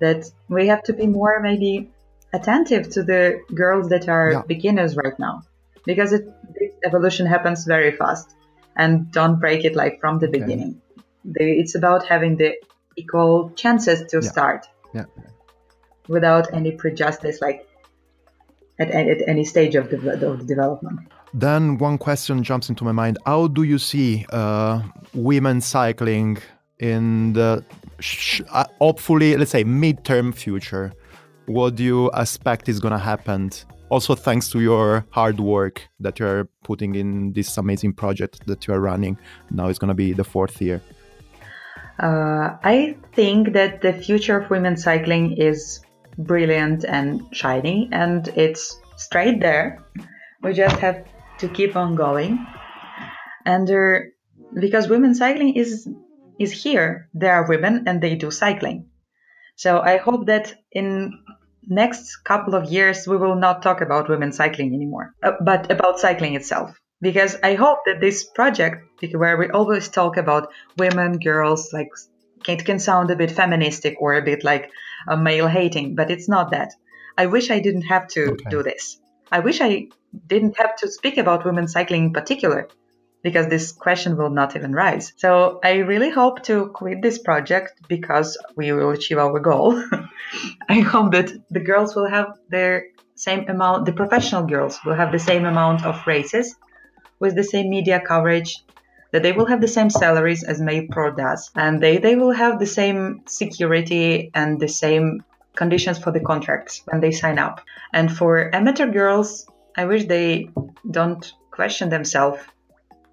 That 0.00 0.30
we 0.48 0.68
have 0.68 0.82
to 0.84 0.92
be 0.92 1.06
more 1.06 1.40
maybe 1.40 1.90
attentive 2.32 2.88
to 2.90 3.02
the 3.02 3.42
girls 3.52 3.88
that 3.88 4.08
are 4.08 4.32
yeah. 4.32 4.42
beginners 4.46 4.96
right 4.96 5.18
now 5.18 5.42
because 5.84 6.12
it, 6.12 6.24
this 6.54 6.72
evolution 6.84 7.26
happens 7.26 7.64
very 7.64 7.92
fast 7.92 8.34
and 8.76 9.10
don't 9.10 9.40
break 9.40 9.64
it 9.64 9.74
like 9.74 10.00
from 10.00 10.20
the 10.20 10.28
okay. 10.28 10.38
beginning. 10.38 10.80
it's 11.24 11.74
about 11.74 12.06
having 12.06 12.36
the 12.36 12.54
equal 12.96 13.50
chances 13.56 14.08
to 14.10 14.20
yeah. 14.22 14.30
start 14.30 14.66
yeah. 14.94 15.04
without 16.08 16.52
any 16.52 16.72
prejudice, 16.72 17.40
like 17.40 17.68
at, 18.78 18.90
at 18.90 19.28
any 19.28 19.44
stage 19.44 19.74
of 19.74 19.90
the, 19.90 19.96
of 20.26 20.38
the 20.38 20.44
development. 20.44 21.00
Then 21.32 21.78
one 21.78 21.98
question 21.98 22.42
jumps 22.42 22.68
into 22.68 22.84
my 22.84 22.92
mind: 22.92 23.18
How 23.26 23.46
do 23.46 23.62
you 23.62 23.78
see 23.78 24.26
uh, 24.30 24.82
women 25.14 25.60
cycling 25.60 26.38
in 26.78 27.34
the 27.34 27.64
sh- 28.00 28.42
uh, 28.50 28.64
hopefully, 28.80 29.36
let's 29.36 29.52
say, 29.52 29.64
midterm 29.64 30.34
future? 30.34 30.92
What 31.46 31.76
do 31.76 31.84
you 31.84 32.10
expect 32.14 32.68
is 32.68 32.80
going 32.80 32.92
to 32.92 32.98
happen? 32.98 33.50
Also, 33.90 34.14
thanks 34.14 34.48
to 34.50 34.60
your 34.60 35.04
hard 35.10 35.40
work 35.40 35.88
that 35.98 36.20
you're 36.20 36.48
putting 36.62 36.94
in 36.94 37.32
this 37.32 37.58
amazing 37.58 37.92
project 37.92 38.46
that 38.46 38.66
you 38.66 38.74
are 38.74 38.80
running. 38.80 39.18
Now 39.50 39.66
it's 39.68 39.78
going 39.78 39.88
to 39.88 39.94
be 39.94 40.12
the 40.12 40.22
fourth 40.24 40.60
year. 40.62 40.80
Uh, 42.00 42.56
I 42.64 42.96
think 43.12 43.52
that 43.52 43.82
the 43.82 43.92
future 43.92 44.40
of 44.40 44.50
women's 44.50 44.82
cycling 44.82 45.36
is 45.36 45.84
brilliant 46.16 46.84
and 46.84 47.28
shiny, 47.32 47.90
and 47.92 48.26
it's 48.28 48.80
straight 48.96 49.40
there. 49.40 49.84
We 50.42 50.54
just 50.54 50.76
have 50.76 51.04
to 51.38 51.48
keep 51.48 51.76
on 51.76 51.96
going, 51.96 52.46
and 53.44 53.70
uh, 53.70 53.98
because 54.58 54.88
women's 54.88 55.18
cycling 55.18 55.56
is 55.56 55.86
is 56.38 56.52
here, 56.52 57.10
there 57.12 57.34
are 57.34 57.46
women 57.46 57.84
and 57.86 58.00
they 58.00 58.14
do 58.16 58.30
cycling. 58.30 58.86
So 59.56 59.80
I 59.80 59.98
hope 59.98 60.24
that 60.26 60.54
in 60.72 61.12
next 61.68 62.16
couple 62.24 62.54
of 62.54 62.72
years 62.72 63.06
we 63.06 63.18
will 63.18 63.36
not 63.36 63.62
talk 63.62 63.82
about 63.82 64.08
women 64.08 64.32
cycling 64.32 64.72
anymore, 64.72 65.14
uh, 65.22 65.32
but 65.44 65.70
about 65.70 66.00
cycling 66.00 66.34
itself 66.34 66.80
because 67.00 67.36
I 67.42 67.54
hope 67.54 67.80
that 67.86 68.00
this 68.00 68.24
project, 68.24 68.84
where 69.12 69.36
we 69.36 69.48
always 69.48 69.88
talk 69.88 70.16
about 70.16 70.52
women, 70.76 71.18
girls, 71.18 71.72
like 71.72 71.88
it 72.48 72.64
can 72.64 72.78
sound 72.78 73.10
a 73.10 73.16
bit 73.16 73.30
feministic 73.30 73.96
or 74.00 74.14
a 74.14 74.22
bit 74.22 74.44
like 74.44 74.70
a 75.08 75.16
male 75.16 75.48
hating, 75.48 75.94
but 75.94 76.10
it's 76.10 76.28
not 76.28 76.50
that. 76.50 76.72
I 77.16 77.26
wish 77.26 77.50
I 77.50 77.60
didn't 77.60 77.82
have 77.82 78.08
to 78.08 78.32
okay. 78.32 78.50
do 78.50 78.62
this. 78.62 78.98
I 79.32 79.40
wish 79.40 79.60
I 79.60 79.88
didn't 80.26 80.56
have 80.58 80.76
to 80.76 80.90
speak 80.90 81.18
about 81.18 81.44
women 81.44 81.68
cycling 81.68 82.04
in 82.04 82.12
particular 82.12 82.68
because 83.22 83.48
this 83.48 83.72
question 83.72 84.16
will 84.16 84.30
not 84.30 84.56
even 84.56 84.72
rise. 84.72 85.12
So 85.16 85.60
I 85.62 85.78
really 85.78 86.10
hope 86.10 86.42
to 86.44 86.68
quit 86.68 87.02
this 87.02 87.18
project 87.18 87.72
because 87.88 88.38
we 88.56 88.72
will 88.72 88.90
achieve 88.90 89.18
our 89.18 89.38
goal. 89.38 89.82
I 90.68 90.80
hope 90.80 91.12
that 91.12 91.30
the 91.50 91.60
girls 91.60 91.94
will 91.94 92.08
have 92.08 92.38
their 92.48 92.86
same 93.14 93.48
amount, 93.48 93.84
the 93.84 93.92
professional 93.92 94.44
girls 94.44 94.80
will 94.84 94.94
have 94.94 95.12
the 95.12 95.18
same 95.18 95.44
amount 95.44 95.84
of 95.84 96.06
races 96.06 96.56
with 97.20 97.34
the 97.36 97.44
same 97.44 97.70
media 97.70 98.00
coverage, 98.00 98.64
that 99.12 99.22
they 99.22 99.32
will 99.32 99.46
have 99.46 99.60
the 99.60 99.68
same 99.68 99.90
salaries 99.90 100.42
as 100.42 100.60
May 100.60 100.86
Pro 100.86 101.12
does, 101.14 101.50
and 101.54 101.80
they, 101.80 101.98
they 101.98 102.16
will 102.16 102.32
have 102.32 102.58
the 102.58 102.66
same 102.66 103.22
security 103.26 104.30
and 104.34 104.58
the 104.58 104.68
same 104.68 105.22
conditions 105.54 105.98
for 105.98 106.10
the 106.12 106.20
contracts 106.20 106.82
when 106.86 107.00
they 107.00 107.12
sign 107.12 107.38
up. 107.38 107.60
And 107.92 108.10
for 108.10 108.54
amateur 108.54 108.86
girls, 108.86 109.46
I 109.76 109.84
wish 109.84 110.06
they 110.06 110.50
don't 110.90 111.32
question 111.50 111.90
themselves 111.90 112.40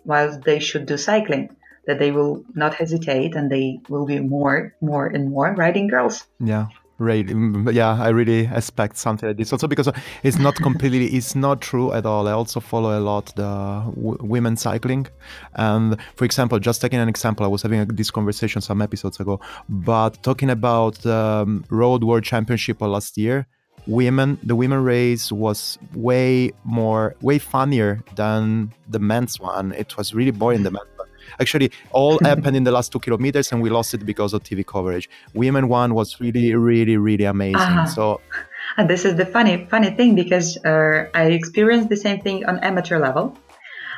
while 0.03 0.39
they 0.39 0.59
should 0.59 0.85
do 0.85 0.97
cycling 0.97 1.49
that 1.85 1.99
they 1.99 2.11
will 2.11 2.43
not 2.53 2.75
hesitate 2.75 3.35
and 3.35 3.51
they 3.51 3.79
will 3.89 4.05
be 4.05 4.19
more 4.19 4.73
more 4.81 5.07
and 5.07 5.29
more 5.29 5.53
riding 5.53 5.87
girls 5.87 6.25
yeah 6.39 6.67
Mm, 6.99 7.73
yeah, 7.73 8.01
I 8.01 8.09
really 8.09 8.49
expect 8.51 8.97
something 8.97 9.29
like 9.29 9.37
this. 9.37 9.51
Also 9.53 9.67
because 9.67 9.89
it's 10.23 10.39
not 10.39 10.55
completely, 10.55 11.07
it's 11.07 11.35
not 11.35 11.61
true 11.61 11.93
at 11.93 12.05
all. 12.05 12.27
I 12.27 12.31
also 12.31 12.59
follow 12.59 12.97
a 12.97 13.01
lot 13.01 13.35
the 13.35 13.83
women 13.95 14.57
cycling, 14.57 15.07
and 15.53 15.97
for 16.15 16.25
example, 16.25 16.59
just 16.59 16.81
taking 16.81 16.99
an 16.99 17.07
example, 17.07 17.45
I 17.45 17.49
was 17.49 17.61
having 17.61 17.81
a, 17.81 17.85
this 17.85 18.09
conversation 18.09 18.61
some 18.61 18.81
episodes 18.81 19.19
ago, 19.19 19.39
but 19.69 20.21
talking 20.23 20.49
about 20.49 21.05
um, 21.05 21.63
Road 21.69 22.03
World 22.03 22.23
Championship 22.23 22.81
last 22.81 23.17
year. 23.17 23.47
Women, 23.85 24.37
the 24.43 24.53
women 24.53 24.83
race 24.83 25.31
was 25.31 25.77
way 25.93 26.51
more, 26.65 27.15
way 27.21 27.39
funnier 27.39 28.03
than 28.15 28.73
the 28.89 28.99
men's 28.99 29.39
one. 29.39 29.71
It 29.71 29.95
was 29.95 30.13
really 30.13 30.31
boring. 30.31 30.63
The 30.63 30.71
men's 30.71 30.96
Actually, 31.39 31.71
all 31.91 32.19
happened 32.23 32.55
in 32.55 32.63
the 32.63 32.71
last 32.71 32.91
two 32.91 32.99
kilometers, 32.99 33.51
and 33.51 33.61
we 33.61 33.69
lost 33.69 33.93
it 33.93 34.05
because 34.05 34.33
of 34.33 34.43
TV 34.43 34.65
coverage. 34.65 35.09
Women 35.33 35.67
one 35.67 35.93
was 35.93 36.19
really, 36.19 36.53
really, 36.55 36.97
really 36.97 37.25
amazing. 37.25 37.55
Uh-huh. 37.55 37.85
So. 37.85 38.21
And 38.75 38.89
this 38.89 39.05
is 39.05 39.15
the 39.15 39.25
funny, 39.25 39.65
funny 39.71 39.91
thing 39.91 40.13
because 40.13 40.57
uh, 40.65 41.05
I 41.13 41.27
experienced 41.31 41.89
the 41.89 41.95
same 41.95 42.19
thing 42.19 42.45
on 42.45 42.59
amateur 42.59 42.99
level. 42.99 43.37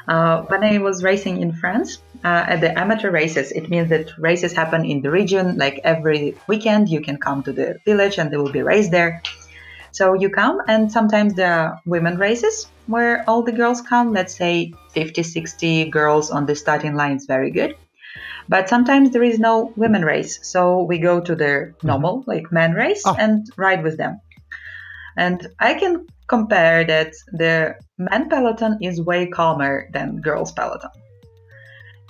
Uh, 0.07 0.43
when 0.43 0.63
I 0.63 0.77
was 0.77 1.03
racing 1.03 1.41
in 1.41 1.53
France 1.53 1.99
uh, 2.23 2.45
at 2.47 2.61
the 2.61 2.77
amateur 2.77 3.11
races, 3.11 3.51
it 3.51 3.69
means 3.69 3.89
that 3.89 4.11
races 4.17 4.53
happen 4.53 4.86
in 4.86 5.01
the 5.01 5.11
region. 5.11 5.57
Like 5.57 5.82
every 5.84 6.36
weekend, 6.47 6.89
you 6.89 7.01
can 7.01 7.17
come 7.17 7.43
to 7.43 7.51
the 7.51 7.80
village 7.86 8.17
and 8.17 8.32
there 8.32 8.41
will 8.41 8.51
be 8.51 8.59
a 8.59 8.63
race 8.63 8.89
there. 8.89 9.21
So 9.91 10.13
you 10.13 10.29
come, 10.29 10.61
and 10.67 10.91
sometimes 10.91 11.33
there 11.33 11.53
are 11.53 11.81
women 11.85 12.17
races 12.17 12.67
where 12.87 13.23
all 13.27 13.43
the 13.43 13.51
girls 13.51 13.81
come. 13.81 14.13
Let's 14.13 14.35
say 14.35 14.73
50, 14.91 15.23
60 15.23 15.89
girls 15.89 16.31
on 16.31 16.45
the 16.45 16.55
starting 16.55 16.95
line 16.95 17.17
is 17.17 17.25
very 17.25 17.51
good. 17.51 17.75
But 18.47 18.69
sometimes 18.69 19.11
there 19.11 19.23
is 19.23 19.39
no 19.39 19.71
women 19.75 20.03
race, 20.03 20.39
so 20.41 20.81
we 20.81 20.97
go 20.97 21.19
to 21.21 21.35
the 21.35 21.43
mm-hmm. 21.43 21.87
normal, 21.87 22.23
like 22.25 22.51
men 22.51 22.73
race, 22.73 23.03
oh. 23.05 23.15
and 23.17 23.47
ride 23.57 23.83
with 23.83 23.97
them. 23.97 24.21
And 25.17 25.47
I 25.59 25.75
can 25.75 26.07
compare 26.27 26.83
that 26.85 27.13
the 27.31 27.75
men 27.97 28.29
peloton 28.29 28.79
is 28.81 29.01
way 29.01 29.27
calmer 29.27 29.89
than 29.91 30.21
girls 30.21 30.51
peloton. 30.51 30.91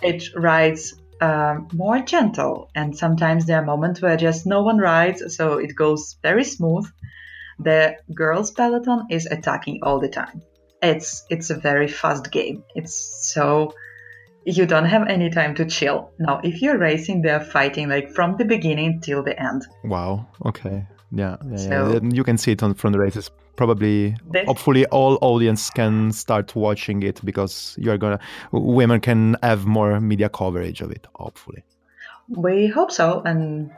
It 0.01 0.23
rides 0.35 0.93
um, 1.19 1.67
more 1.73 1.99
gentle, 1.99 2.69
and 2.73 2.97
sometimes 2.97 3.45
there 3.45 3.59
are 3.61 3.65
moments 3.65 4.01
where 4.01 4.15
just 4.15 4.45
no 4.45 4.61
one 4.63 4.77
rides, 4.77 5.35
so 5.35 5.57
it 5.57 5.75
goes 5.75 6.15
very 6.21 6.45
smooth 6.45 6.87
the 7.59 7.97
girls 8.13 8.51
peloton 8.51 9.07
is 9.09 9.25
attacking 9.25 9.79
all 9.83 9.99
the 9.99 10.09
time. 10.09 10.41
It's 10.81 11.25
it's 11.29 11.49
a 11.49 11.55
very 11.55 11.87
fast 11.87 12.31
game. 12.31 12.63
It's 12.75 12.93
so 13.33 13.73
you 14.45 14.65
don't 14.65 14.85
have 14.85 15.07
any 15.07 15.29
time 15.29 15.53
to 15.55 15.65
chill. 15.65 16.11
Now, 16.17 16.39
if 16.43 16.61
you're 16.61 16.77
racing, 16.77 17.21
they're 17.21 17.41
fighting 17.41 17.89
like 17.89 18.11
from 18.11 18.37
the 18.37 18.45
beginning 18.45 19.01
till 19.01 19.21
the 19.23 19.37
end. 19.39 19.63
Wow. 19.83 20.27
Okay. 20.45 20.85
Yeah, 21.11 21.35
yeah, 21.49 21.57
So- 21.57 21.93
yeah. 21.93 22.09
You 22.13 22.23
can 22.23 22.37
see 22.37 22.51
it 22.53 22.63
on 22.63 22.73
from 22.75 22.93
the 22.93 22.99
races. 22.99 23.29
Probably, 23.57 24.15
This- 24.31 24.45
hopefully, 24.47 24.85
all 24.85 25.17
audience 25.21 25.69
can 25.69 26.13
start 26.13 26.55
watching 26.55 27.03
it 27.03 27.19
because 27.25 27.75
you're 27.77 27.97
gonna 27.97 28.19
women 28.51 29.01
can 29.01 29.35
have 29.43 29.65
more 29.65 29.99
media 29.99 30.29
coverage 30.29 30.79
of 30.81 30.91
it. 30.91 31.07
Hopefully. 31.15 31.63
We 32.29 32.67
hope 32.67 32.91
so. 32.91 33.21
And 33.25 33.71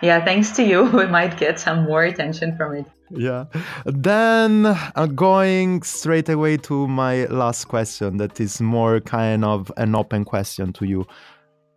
yeah, 0.00 0.24
thanks 0.24 0.52
to 0.52 0.62
you, 0.62 0.84
we 1.00 1.06
might 1.06 1.36
get 1.36 1.58
some 1.58 1.84
more 1.84 2.04
attention 2.04 2.56
from 2.56 2.74
it. 2.76 2.86
Yeah. 3.10 3.44
Then 3.84 4.66
uh, 4.66 5.06
going 5.14 5.82
straight 5.82 6.28
away 6.28 6.56
to 6.58 6.88
my 6.88 7.26
last 7.26 7.66
question, 7.66 8.16
that 8.18 8.40
is 8.40 8.60
more 8.60 9.00
kind 9.00 9.44
of 9.44 9.70
an 9.76 9.94
open 9.94 10.24
question 10.24 10.72
to 10.74 10.86
you. 10.86 11.06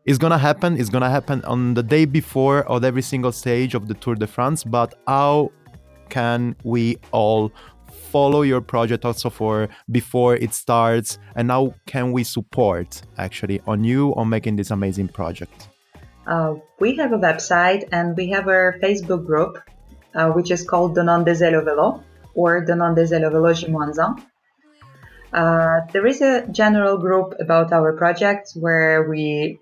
It's 0.06 0.18
gonna 0.18 0.40
happen. 0.40 0.80
It's 0.80 0.90
gonna 0.90 1.10
happen 1.10 1.44
on 1.46 1.76
the 1.76 1.84
day 1.84 2.06
before 2.06 2.64
of 2.64 2.84
every 2.84 3.04
single 3.04 3.32
stage 3.32 3.76
of 3.76 3.88
the 3.88 3.94
Tour 3.94 4.16
de 4.16 4.26
France. 4.26 4.64
But 4.64 4.96
how 5.08 5.52
can 6.10 6.56
we 6.64 6.98
all 7.12 7.52
follow 8.12 8.42
your 8.42 8.62
project 8.62 9.06
also 9.06 9.30
for 9.30 9.70
before 9.92 10.36
it 10.36 10.54
starts, 10.54 11.20
and 11.36 11.52
how 11.52 11.76
can 11.86 12.12
we 12.12 12.24
support 12.24 13.02
actually 13.18 13.62
on 13.68 13.84
you 13.84 14.16
on 14.16 14.30
making 14.30 14.56
this 14.56 14.72
amazing 14.72 15.10
project? 15.10 15.70
Uh, 16.26 16.56
we 16.80 16.96
have 16.96 17.12
a 17.12 17.18
website 17.18 17.84
and 17.92 18.16
we 18.16 18.30
have 18.30 18.48
our 18.48 18.78
Facebook 18.84 19.26
group, 19.26 19.58
uh, 20.16 20.32
which 20.32 20.51
is 20.51 20.64
called 20.64 20.95
des 20.95 21.43
Elles 21.43 21.55
au 21.55 21.62
Vélo 21.62 22.01
or 22.36 22.62
des 22.62 23.14
Elles 23.14 23.26
au 23.26 23.32
Vélo 23.32 23.53
J-1. 23.53 24.20
Uh, 25.32 25.82
there 25.93 26.07
is 26.07 26.22
a 26.22 26.47
general 26.47 26.97
group 26.97 27.36
about 27.39 27.72
our 27.72 27.93
project 27.93 28.51
where 28.55 29.07
we 29.07 29.60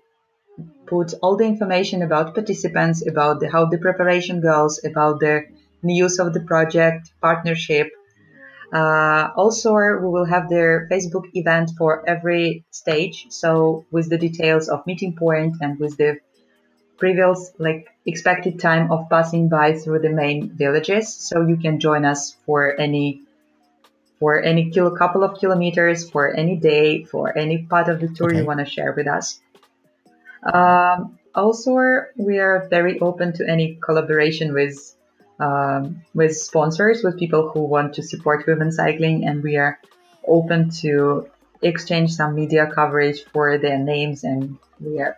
put 0.86 1.12
all 1.22 1.36
the 1.36 1.44
information 1.44 2.02
about 2.02 2.34
participants, 2.34 3.06
about 3.06 3.40
the, 3.40 3.50
how 3.50 3.66
the 3.66 3.78
preparation 3.78 4.40
goes, 4.40 4.82
about 4.84 5.20
the 5.20 5.44
news 5.82 6.18
of 6.18 6.32
the 6.32 6.40
project, 6.40 7.10
partnership. 7.20 7.88
Uh, 8.72 9.28
also, 9.36 9.74
we 9.74 10.08
will 10.08 10.24
have 10.26 10.48
their 10.48 10.88
Facebook 10.90 11.24
event 11.34 11.70
for 11.76 12.02
every 12.08 12.64
stage. 12.70 13.26
So, 13.30 13.84
with 13.90 14.10
the 14.10 14.18
details 14.18 14.68
of 14.68 14.86
meeting 14.86 15.16
point 15.16 15.56
and 15.60 15.78
with 15.78 15.96
the 15.96 16.18
previous 16.98 17.52
like 17.58 17.88
expected 18.04 18.58
time 18.60 18.90
of 18.90 19.08
passing 19.08 19.48
by 19.48 19.78
through 19.78 20.00
the 20.00 20.10
main 20.10 20.50
villages 20.50 21.14
so 21.14 21.46
you 21.46 21.56
can 21.56 21.78
join 21.80 22.04
us 22.04 22.36
for 22.44 22.78
any 22.78 23.22
for 24.18 24.42
any 24.42 24.70
kilo, 24.70 24.90
couple 24.96 25.22
of 25.22 25.38
kilometers 25.38 26.10
for 26.10 26.28
any 26.28 26.56
day 26.56 27.04
for 27.04 27.36
any 27.38 27.58
part 27.58 27.88
of 27.88 28.00
the 28.00 28.08
tour 28.08 28.28
Okay. 28.28 28.38
you 28.38 28.44
want 28.44 28.58
to 28.58 28.66
share 28.66 28.92
with 28.92 29.06
us 29.06 29.40
um, 30.52 31.18
also 31.34 31.76
we 32.16 32.38
are 32.38 32.66
very 32.68 32.98
open 33.00 33.32
to 33.32 33.48
any 33.48 33.78
collaboration 33.80 34.52
with 34.52 34.94
um, 35.38 36.02
with 36.14 36.36
sponsors 36.36 37.04
with 37.04 37.16
people 37.16 37.50
who 37.50 37.62
want 37.62 37.94
to 37.94 38.02
support 38.02 38.44
women 38.46 38.72
cycling 38.72 39.24
and 39.24 39.42
we 39.42 39.56
are 39.56 39.78
open 40.26 40.70
to 40.70 41.28
exchange 41.62 42.12
some 42.12 42.34
media 42.34 42.68
coverage 42.72 43.22
for 43.32 43.56
their 43.58 43.78
names 43.78 44.24
and 44.24 44.58
we 44.80 45.00
are 45.00 45.16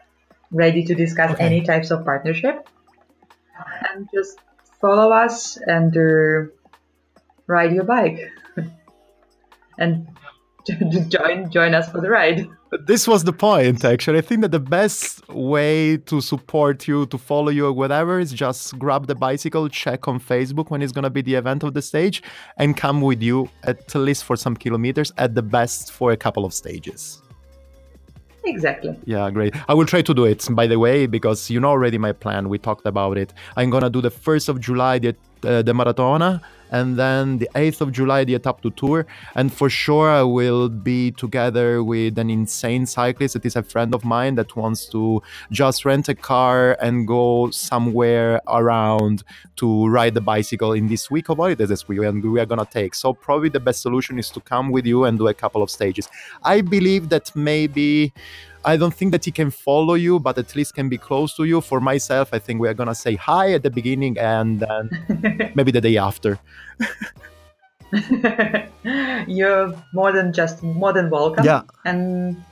ready 0.50 0.84
to 0.84 0.94
discuss 0.94 1.32
Okay. 1.32 1.44
any 1.44 1.62
types 1.62 1.90
of 1.90 2.04
partnership 2.04 2.68
and 3.94 4.08
just 4.12 4.38
follow 4.80 5.12
us 5.12 5.56
and 5.66 5.96
uh, 5.96 6.50
ride 7.46 7.72
your 7.72 7.84
bike 7.84 8.18
and 9.78 10.06
join 11.08 11.50
join 11.50 11.74
us 11.74 11.90
for 11.90 12.00
the 12.00 12.08
ride 12.10 12.46
This 12.86 13.08
was 13.08 13.24
the 13.24 13.32
point, 13.32 13.84
actually. 13.84 14.18
I 14.18 14.20
think 14.20 14.42
that 14.42 14.52
the 14.52 14.60
best 14.60 15.26
way 15.28 15.96
to 15.96 16.20
support 16.20 16.86
you, 16.86 17.06
to 17.06 17.18
follow 17.18 17.50
you, 17.50 17.66
or 17.66 17.72
whatever, 17.72 18.20
is 18.20 18.32
just 18.32 18.78
grab 18.78 19.08
the 19.08 19.16
bicycle, 19.16 19.68
check 19.68 20.06
on 20.06 20.20
Facebook 20.20 20.70
when 20.70 20.80
it's 20.80 20.92
gonna 20.92 21.10
be 21.10 21.22
the 21.22 21.34
event 21.34 21.64
of 21.64 21.74
the 21.74 21.82
stage, 21.82 22.22
and 22.58 22.76
come 22.76 23.00
with 23.00 23.22
you 23.22 23.48
at 23.64 23.92
least 23.94 24.22
for 24.22 24.36
some 24.36 24.54
kilometers, 24.54 25.10
at 25.18 25.34
the 25.34 25.42
best 25.42 25.90
for 25.90 26.12
a 26.12 26.16
couple 26.16 26.44
of 26.44 26.52
stages. 26.54 27.20
Exactly 28.44 28.96
Yeah, 29.04 29.30
great. 29.30 29.54
I 29.68 29.74
will 29.74 29.86
try 29.86 30.02
to 30.02 30.14
do 30.14 30.24
it, 30.24 30.46
by 30.50 30.66
the 30.66 30.78
way, 30.78 31.06
because 31.06 31.50
you 31.50 31.60
know 31.60 31.70
already 31.70 31.98
my 31.98 32.12
plan. 32.12 32.48
We 32.48 32.58
talked 32.58 32.86
about 32.86 33.18
it. 33.18 33.32
I'm 33.56 33.70
gonna 33.70 33.90
do 33.90 34.00
the 34.00 34.10
first 34.10 34.48
of 34.48 34.60
July 34.60 34.98
the 34.98 35.14
uh, 35.44 35.62
the 35.62 35.72
maratona, 35.72 36.40
and 36.70 36.96
then 36.98 37.38
the 37.38 37.48
8th 37.54 37.80
of 37.80 37.92
July 37.92 38.24
the 38.24 38.38
Etape 38.38 38.60
du 38.60 38.70
Tour. 38.70 39.06
And 39.34 39.52
for 39.52 39.68
sure, 39.68 40.10
I 40.10 40.22
will 40.22 40.68
be 40.68 41.10
together 41.12 41.82
with 41.82 42.18
an 42.18 42.30
insane 42.30 42.86
cyclist 42.86 43.34
that 43.34 43.44
is 43.44 43.56
a 43.56 43.62
friend 43.62 43.94
of 43.94 44.04
mine 44.04 44.36
that 44.36 44.56
wants 44.56 44.86
to 44.86 45.22
just 45.50 45.84
rent 45.84 46.08
a 46.08 46.14
car 46.14 46.76
and 46.80 47.06
go 47.06 47.50
somewhere 47.50 48.40
around 48.48 49.22
to 49.56 49.86
ride 49.88 50.14
the 50.14 50.20
bicycle 50.20 50.72
in 50.72 50.88
this 50.88 51.10
week 51.10 51.28
of 51.28 51.36
holidays 51.36 51.68
that 51.68 51.88
and 51.88 52.24
we 52.24 52.40
are 52.40 52.46
gonna 52.46 52.64
take. 52.64 52.94
So 52.94 53.12
probably 53.12 53.48
the 53.48 53.60
best 53.60 53.82
solution 53.82 54.18
is 54.18 54.30
to 54.30 54.40
come 54.40 54.70
with 54.70 54.86
you 54.86 55.04
and 55.04 55.18
do 55.18 55.28
a 55.28 55.34
couple 55.34 55.62
of 55.62 55.70
stages. 55.70 56.08
I 56.42 56.60
believe 56.60 57.08
that 57.10 57.34
maybe 57.34 58.12
I 58.64 58.76
don't 58.76 58.94
think 58.94 59.12
that 59.12 59.24
he 59.24 59.30
can 59.30 59.50
follow 59.50 59.94
you, 59.94 60.20
but 60.20 60.36
at 60.38 60.54
least 60.54 60.74
can 60.74 60.88
be 60.88 60.98
close 60.98 61.34
to 61.36 61.44
you. 61.44 61.60
For 61.60 61.80
myself, 61.80 62.30
I 62.32 62.38
think 62.38 62.60
we 62.60 62.68
are 62.68 62.74
gonna 62.74 62.94
say 62.94 63.16
hi 63.16 63.52
at 63.52 63.62
the 63.62 63.70
beginning 63.70 64.18
and 64.18 64.60
then 64.60 65.52
maybe 65.54 65.70
the 65.70 65.80
day 65.80 65.96
after. 65.96 66.38
You're 69.26 69.74
more 69.94 70.12
than 70.12 70.32
just 70.32 70.62
more 70.62 70.92
than 70.92 71.10
welcome. 71.10 71.44
Yeah. 71.44 71.62
And 71.84 72.42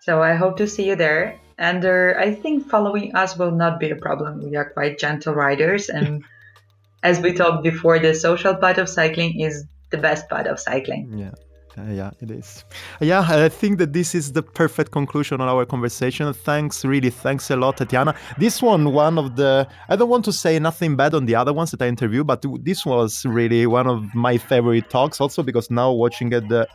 so 0.00 0.22
I 0.22 0.34
hope 0.34 0.56
to 0.58 0.66
see 0.66 0.86
you 0.88 0.96
there. 0.96 1.38
And 1.58 1.84
uh, 1.84 2.14
I 2.18 2.34
think 2.34 2.68
following 2.68 3.14
us 3.14 3.38
will 3.38 3.52
not 3.52 3.78
be 3.78 3.90
a 3.90 3.96
problem. 3.96 4.42
We 4.50 4.56
are 4.56 4.68
quite 4.70 4.98
gentle 4.98 5.34
riders, 5.34 5.88
and 5.88 6.24
as 7.04 7.20
we 7.20 7.32
talked 7.32 7.62
before, 7.62 8.00
the 8.00 8.14
social 8.14 8.56
part 8.56 8.78
of 8.78 8.88
cycling 8.88 9.40
is 9.40 9.64
the 9.90 9.98
best 9.98 10.28
part 10.28 10.48
of 10.48 10.58
cycling. 10.58 11.16
Yeah. 11.16 11.30
Uh, 11.76 11.90
yeah, 11.90 12.10
it 12.20 12.30
is. 12.30 12.64
Yeah, 13.00 13.26
I 13.28 13.48
think 13.48 13.78
that 13.78 13.92
this 13.92 14.14
is 14.14 14.32
the 14.32 14.42
perfect 14.42 14.92
conclusion 14.92 15.40
on 15.40 15.48
our 15.48 15.66
conversation. 15.66 16.32
Thanks, 16.32 16.84
really, 16.84 17.10
thanks 17.10 17.50
a 17.50 17.56
lot, 17.56 17.78
Tatiana. 17.78 18.14
This 18.38 18.62
one, 18.62 18.92
one 18.92 19.18
of 19.18 19.34
the, 19.36 19.66
I 19.88 19.96
don't 19.96 20.08
want 20.08 20.24
to 20.26 20.32
say 20.32 20.58
nothing 20.58 20.94
bad 20.94 21.14
on 21.14 21.26
the 21.26 21.34
other 21.34 21.52
ones 21.52 21.72
that 21.72 21.82
I 21.82 21.88
interviewed, 21.88 22.26
but 22.26 22.44
this 22.62 22.86
was 22.86 23.24
really 23.24 23.66
one 23.66 23.88
of 23.88 24.14
my 24.14 24.38
favorite 24.38 24.88
talks 24.88 25.20
also 25.20 25.42
because 25.42 25.70
now 25.70 25.90
watching 25.90 26.32
at 26.32 26.48
the 26.48 26.68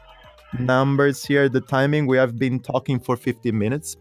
numbers 0.57 1.23
here, 1.23 1.47
the 1.47 1.61
timing, 1.61 2.05
we 2.05 2.17
have 2.17 2.37
been 2.37 2.59
talking 2.59 2.99
for 2.99 3.15
15 3.15 3.57
minutes. 3.57 3.95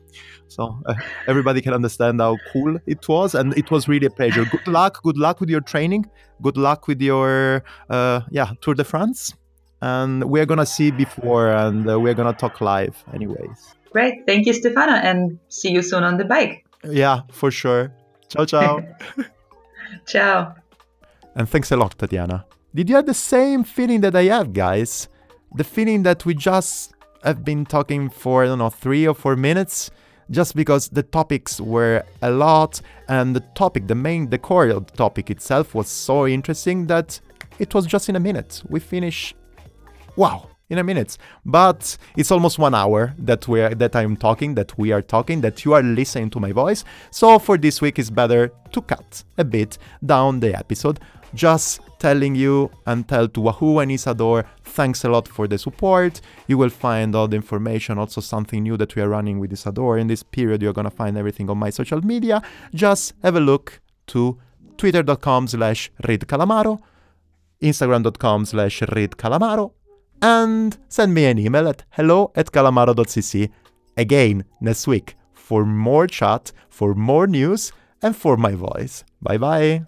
So 0.49 0.77
uh, 0.87 0.95
everybody 1.29 1.61
can 1.61 1.75
understand 1.75 2.21
how 2.21 2.39
cool 2.53 2.77
it 2.87 3.07
was. 3.09 3.35
And 3.37 3.57
it 3.57 3.71
was 3.71 3.87
really 3.87 4.07
a 4.07 4.11
pleasure. 4.11 4.45
Good 4.47 4.67
luck. 4.67 5.03
Good 5.03 5.19
luck 5.19 5.41
with 5.41 5.51
your 5.51 5.61
training. 5.61 6.07
Good 6.43 6.57
luck 6.57 6.89
with 6.89 7.01
your, 7.01 7.63
uh, 7.91 8.23
yeah, 8.31 8.53
Tour 8.63 8.75
de 8.75 8.85
France 8.85 9.35
and 9.81 10.25
we're 10.25 10.47
gonna 10.47 10.67
see 10.67 10.91
before 10.91 11.49
and 11.51 11.89
uh, 11.91 11.99
we're 11.99 12.15
gonna 12.15 12.33
talk 12.33 12.61
live 12.61 12.97
anyways. 13.15 13.75
Great. 13.93 14.27
Thank 14.27 14.47
you, 14.47 14.53
Stefano, 14.53 14.93
and 14.93 15.39
see 15.49 15.71
you 15.71 15.83
soon 15.83 16.05
on 16.05 16.17
the 16.19 16.25
bike. 16.25 16.65
yeah 16.85 17.23
for 17.33 17.51
sure. 17.51 17.93
Ciao 18.29 18.45
ciao. 18.45 18.81
Ciao. 20.07 20.55
and 21.35 21.49
thanks 21.49 21.71
a 21.73 21.77
lot 21.77 21.97
tatiana. 21.99 22.45
Did 22.75 22.89
you 22.91 22.97
have 22.97 23.07
the 23.07 23.15
same 23.15 23.65
feeling 23.65 24.01
that 24.03 24.15
i 24.15 24.25
have 24.25 24.53
guys? 24.53 25.09
The 25.57 25.65
feeling 25.65 26.03
that 26.03 26.25
we 26.27 26.35
just 26.35 26.93
have 27.25 27.45
been 27.45 27.65
talking 27.65 28.11
for 28.11 28.45
i 28.45 28.47
don't 28.47 28.59
know 28.59 28.71
three 28.71 29.07
or 29.07 29.15
four 29.15 29.37
minutes? 29.37 29.91
Just 30.31 30.55
because 30.55 30.89
the 30.91 31.03
topics 31.03 31.59
were 31.59 32.03
a 32.21 32.31
lot 32.31 32.83
and 33.09 33.35
the 33.35 33.41
topic 33.55 33.87
the 33.87 33.95
main 33.95 34.29
the 34.29 34.37
core 34.39 34.69
of 34.69 34.87
the 34.87 34.97
topic 34.97 35.31
itself 35.31 35.75
was 35.75 35.89
so 35.89 36.27
interesting 36.27 36.87
that 36.89 37.19
it 37.59 37.75
was 37.75 37.87
just 37.87 38.09
in 38.11 38.17
a 38.17 38.21
minute. 38.21 38.63
We 38.69 38.79
finish 38.81 39.35
wow. 40.19 40.49
In 40.71 40.77
a 40.77 40.85
minute 40.85 41.17
but 41.47 41.97
it's 42.15 42.31
almost 42.31 42.59
one 42.59 42.75
hour 42.75 43.15
that 43.19 43.49
we're 43.49 43.75
that 43.75 43.97
i'm 43.97 44.19
talking 44.19 44.55
that 44.55 44.77
we 44.77 44.93
are 44.93 45.01
talking 45.01 45.41
that 45.41 45.65
you 45.65 45.73
are 45.73 45.83
listening 45.83 46.29
to 46.29 46.39
my 46.39 46.53
voice. 46.53 46.85
So 47.11 47.39
for 47.39 47.57
this 47.57 47.81
week 47.81 47.99
it's 47.99 48.11
better 48.11 48.53
to 48.73 48.83
cut 48.83 49.25
a 49.39 49.45
bit 49.45 49.79
down 50.05 50.41
the 50.41 50.55
episode. 50.55 51.01
Just 51.35 51.81
telling 51.99 52.35
you 52.35 52.71
and 52.87 53.09
tell 53.09 53.29
to 53.29 53.41
wahoo 53.41 53.79
and 53.79 53.91
Isadore 53.91 54.45
thanks 54.63 55.05
a 55.05 55.09
lot 55.09 55.27
for 55.27 55.49
the 55.49 55.57
support. 55.57 56.21
You 56.49 56.59
will 56.59 56.75
find 56.87 57.15
all 57.15 57.29
the 57.29 57.37
information 57.37 57.97
also 57.97 58.21
something 58.21 58.63
new 58.63 58.77
that 58.77 58.95
we 58.95 59.01
are 59.01 59.09
running 59.09 59.39
with 59.39 59.55
Isadore 59.55 59.97
in 59.97 60.07
this 60.09 60.23
period 60.23 60.61
you're 60.61 60.75
gonna 60.75 60.91
find 60.91 61.17
everything 61.17 61.49
on 61.49 61.57
my 61.57 61.71
social 61.71 62.05
media. 62.05 62.43
Just 62.75 63.15
have 63.23 63.37
a 63.37 63.41
look 63.41 63.81
to 64.09 64.39
twitter.com 64.77 65.47
slash 65.47 65.91
read 66.07 66.21
calamaro 66.27 66.79
instagram.com 67.63 68.45
slash 68.45 68.83
read 68.95 69.13
calamaro 69.13 69.73
and 70.23 70.77
send 70.89 71.15
me 71.15 71.27
an 71.27 71.39
email 71.39 71.69
at 71.69 71.85
hello 71.91 72.33
at 72.35 72.53
calamaro.cc 72.53 73.51
again 73.97 74.45
next 74.61 74.87
week 74.87 75.17
for 75.33 75.65
more 75.65 76.07
chat, 76.07 76.53
for 76.69 76.95
more 76.95 77.27
news, 77.27 77.73
and 78.03 78.15
for 78.15 78.37
my 78.37 78.53
voice. 78.53 79.05
Bye 79.23 79.39
bye. 79.39 79.85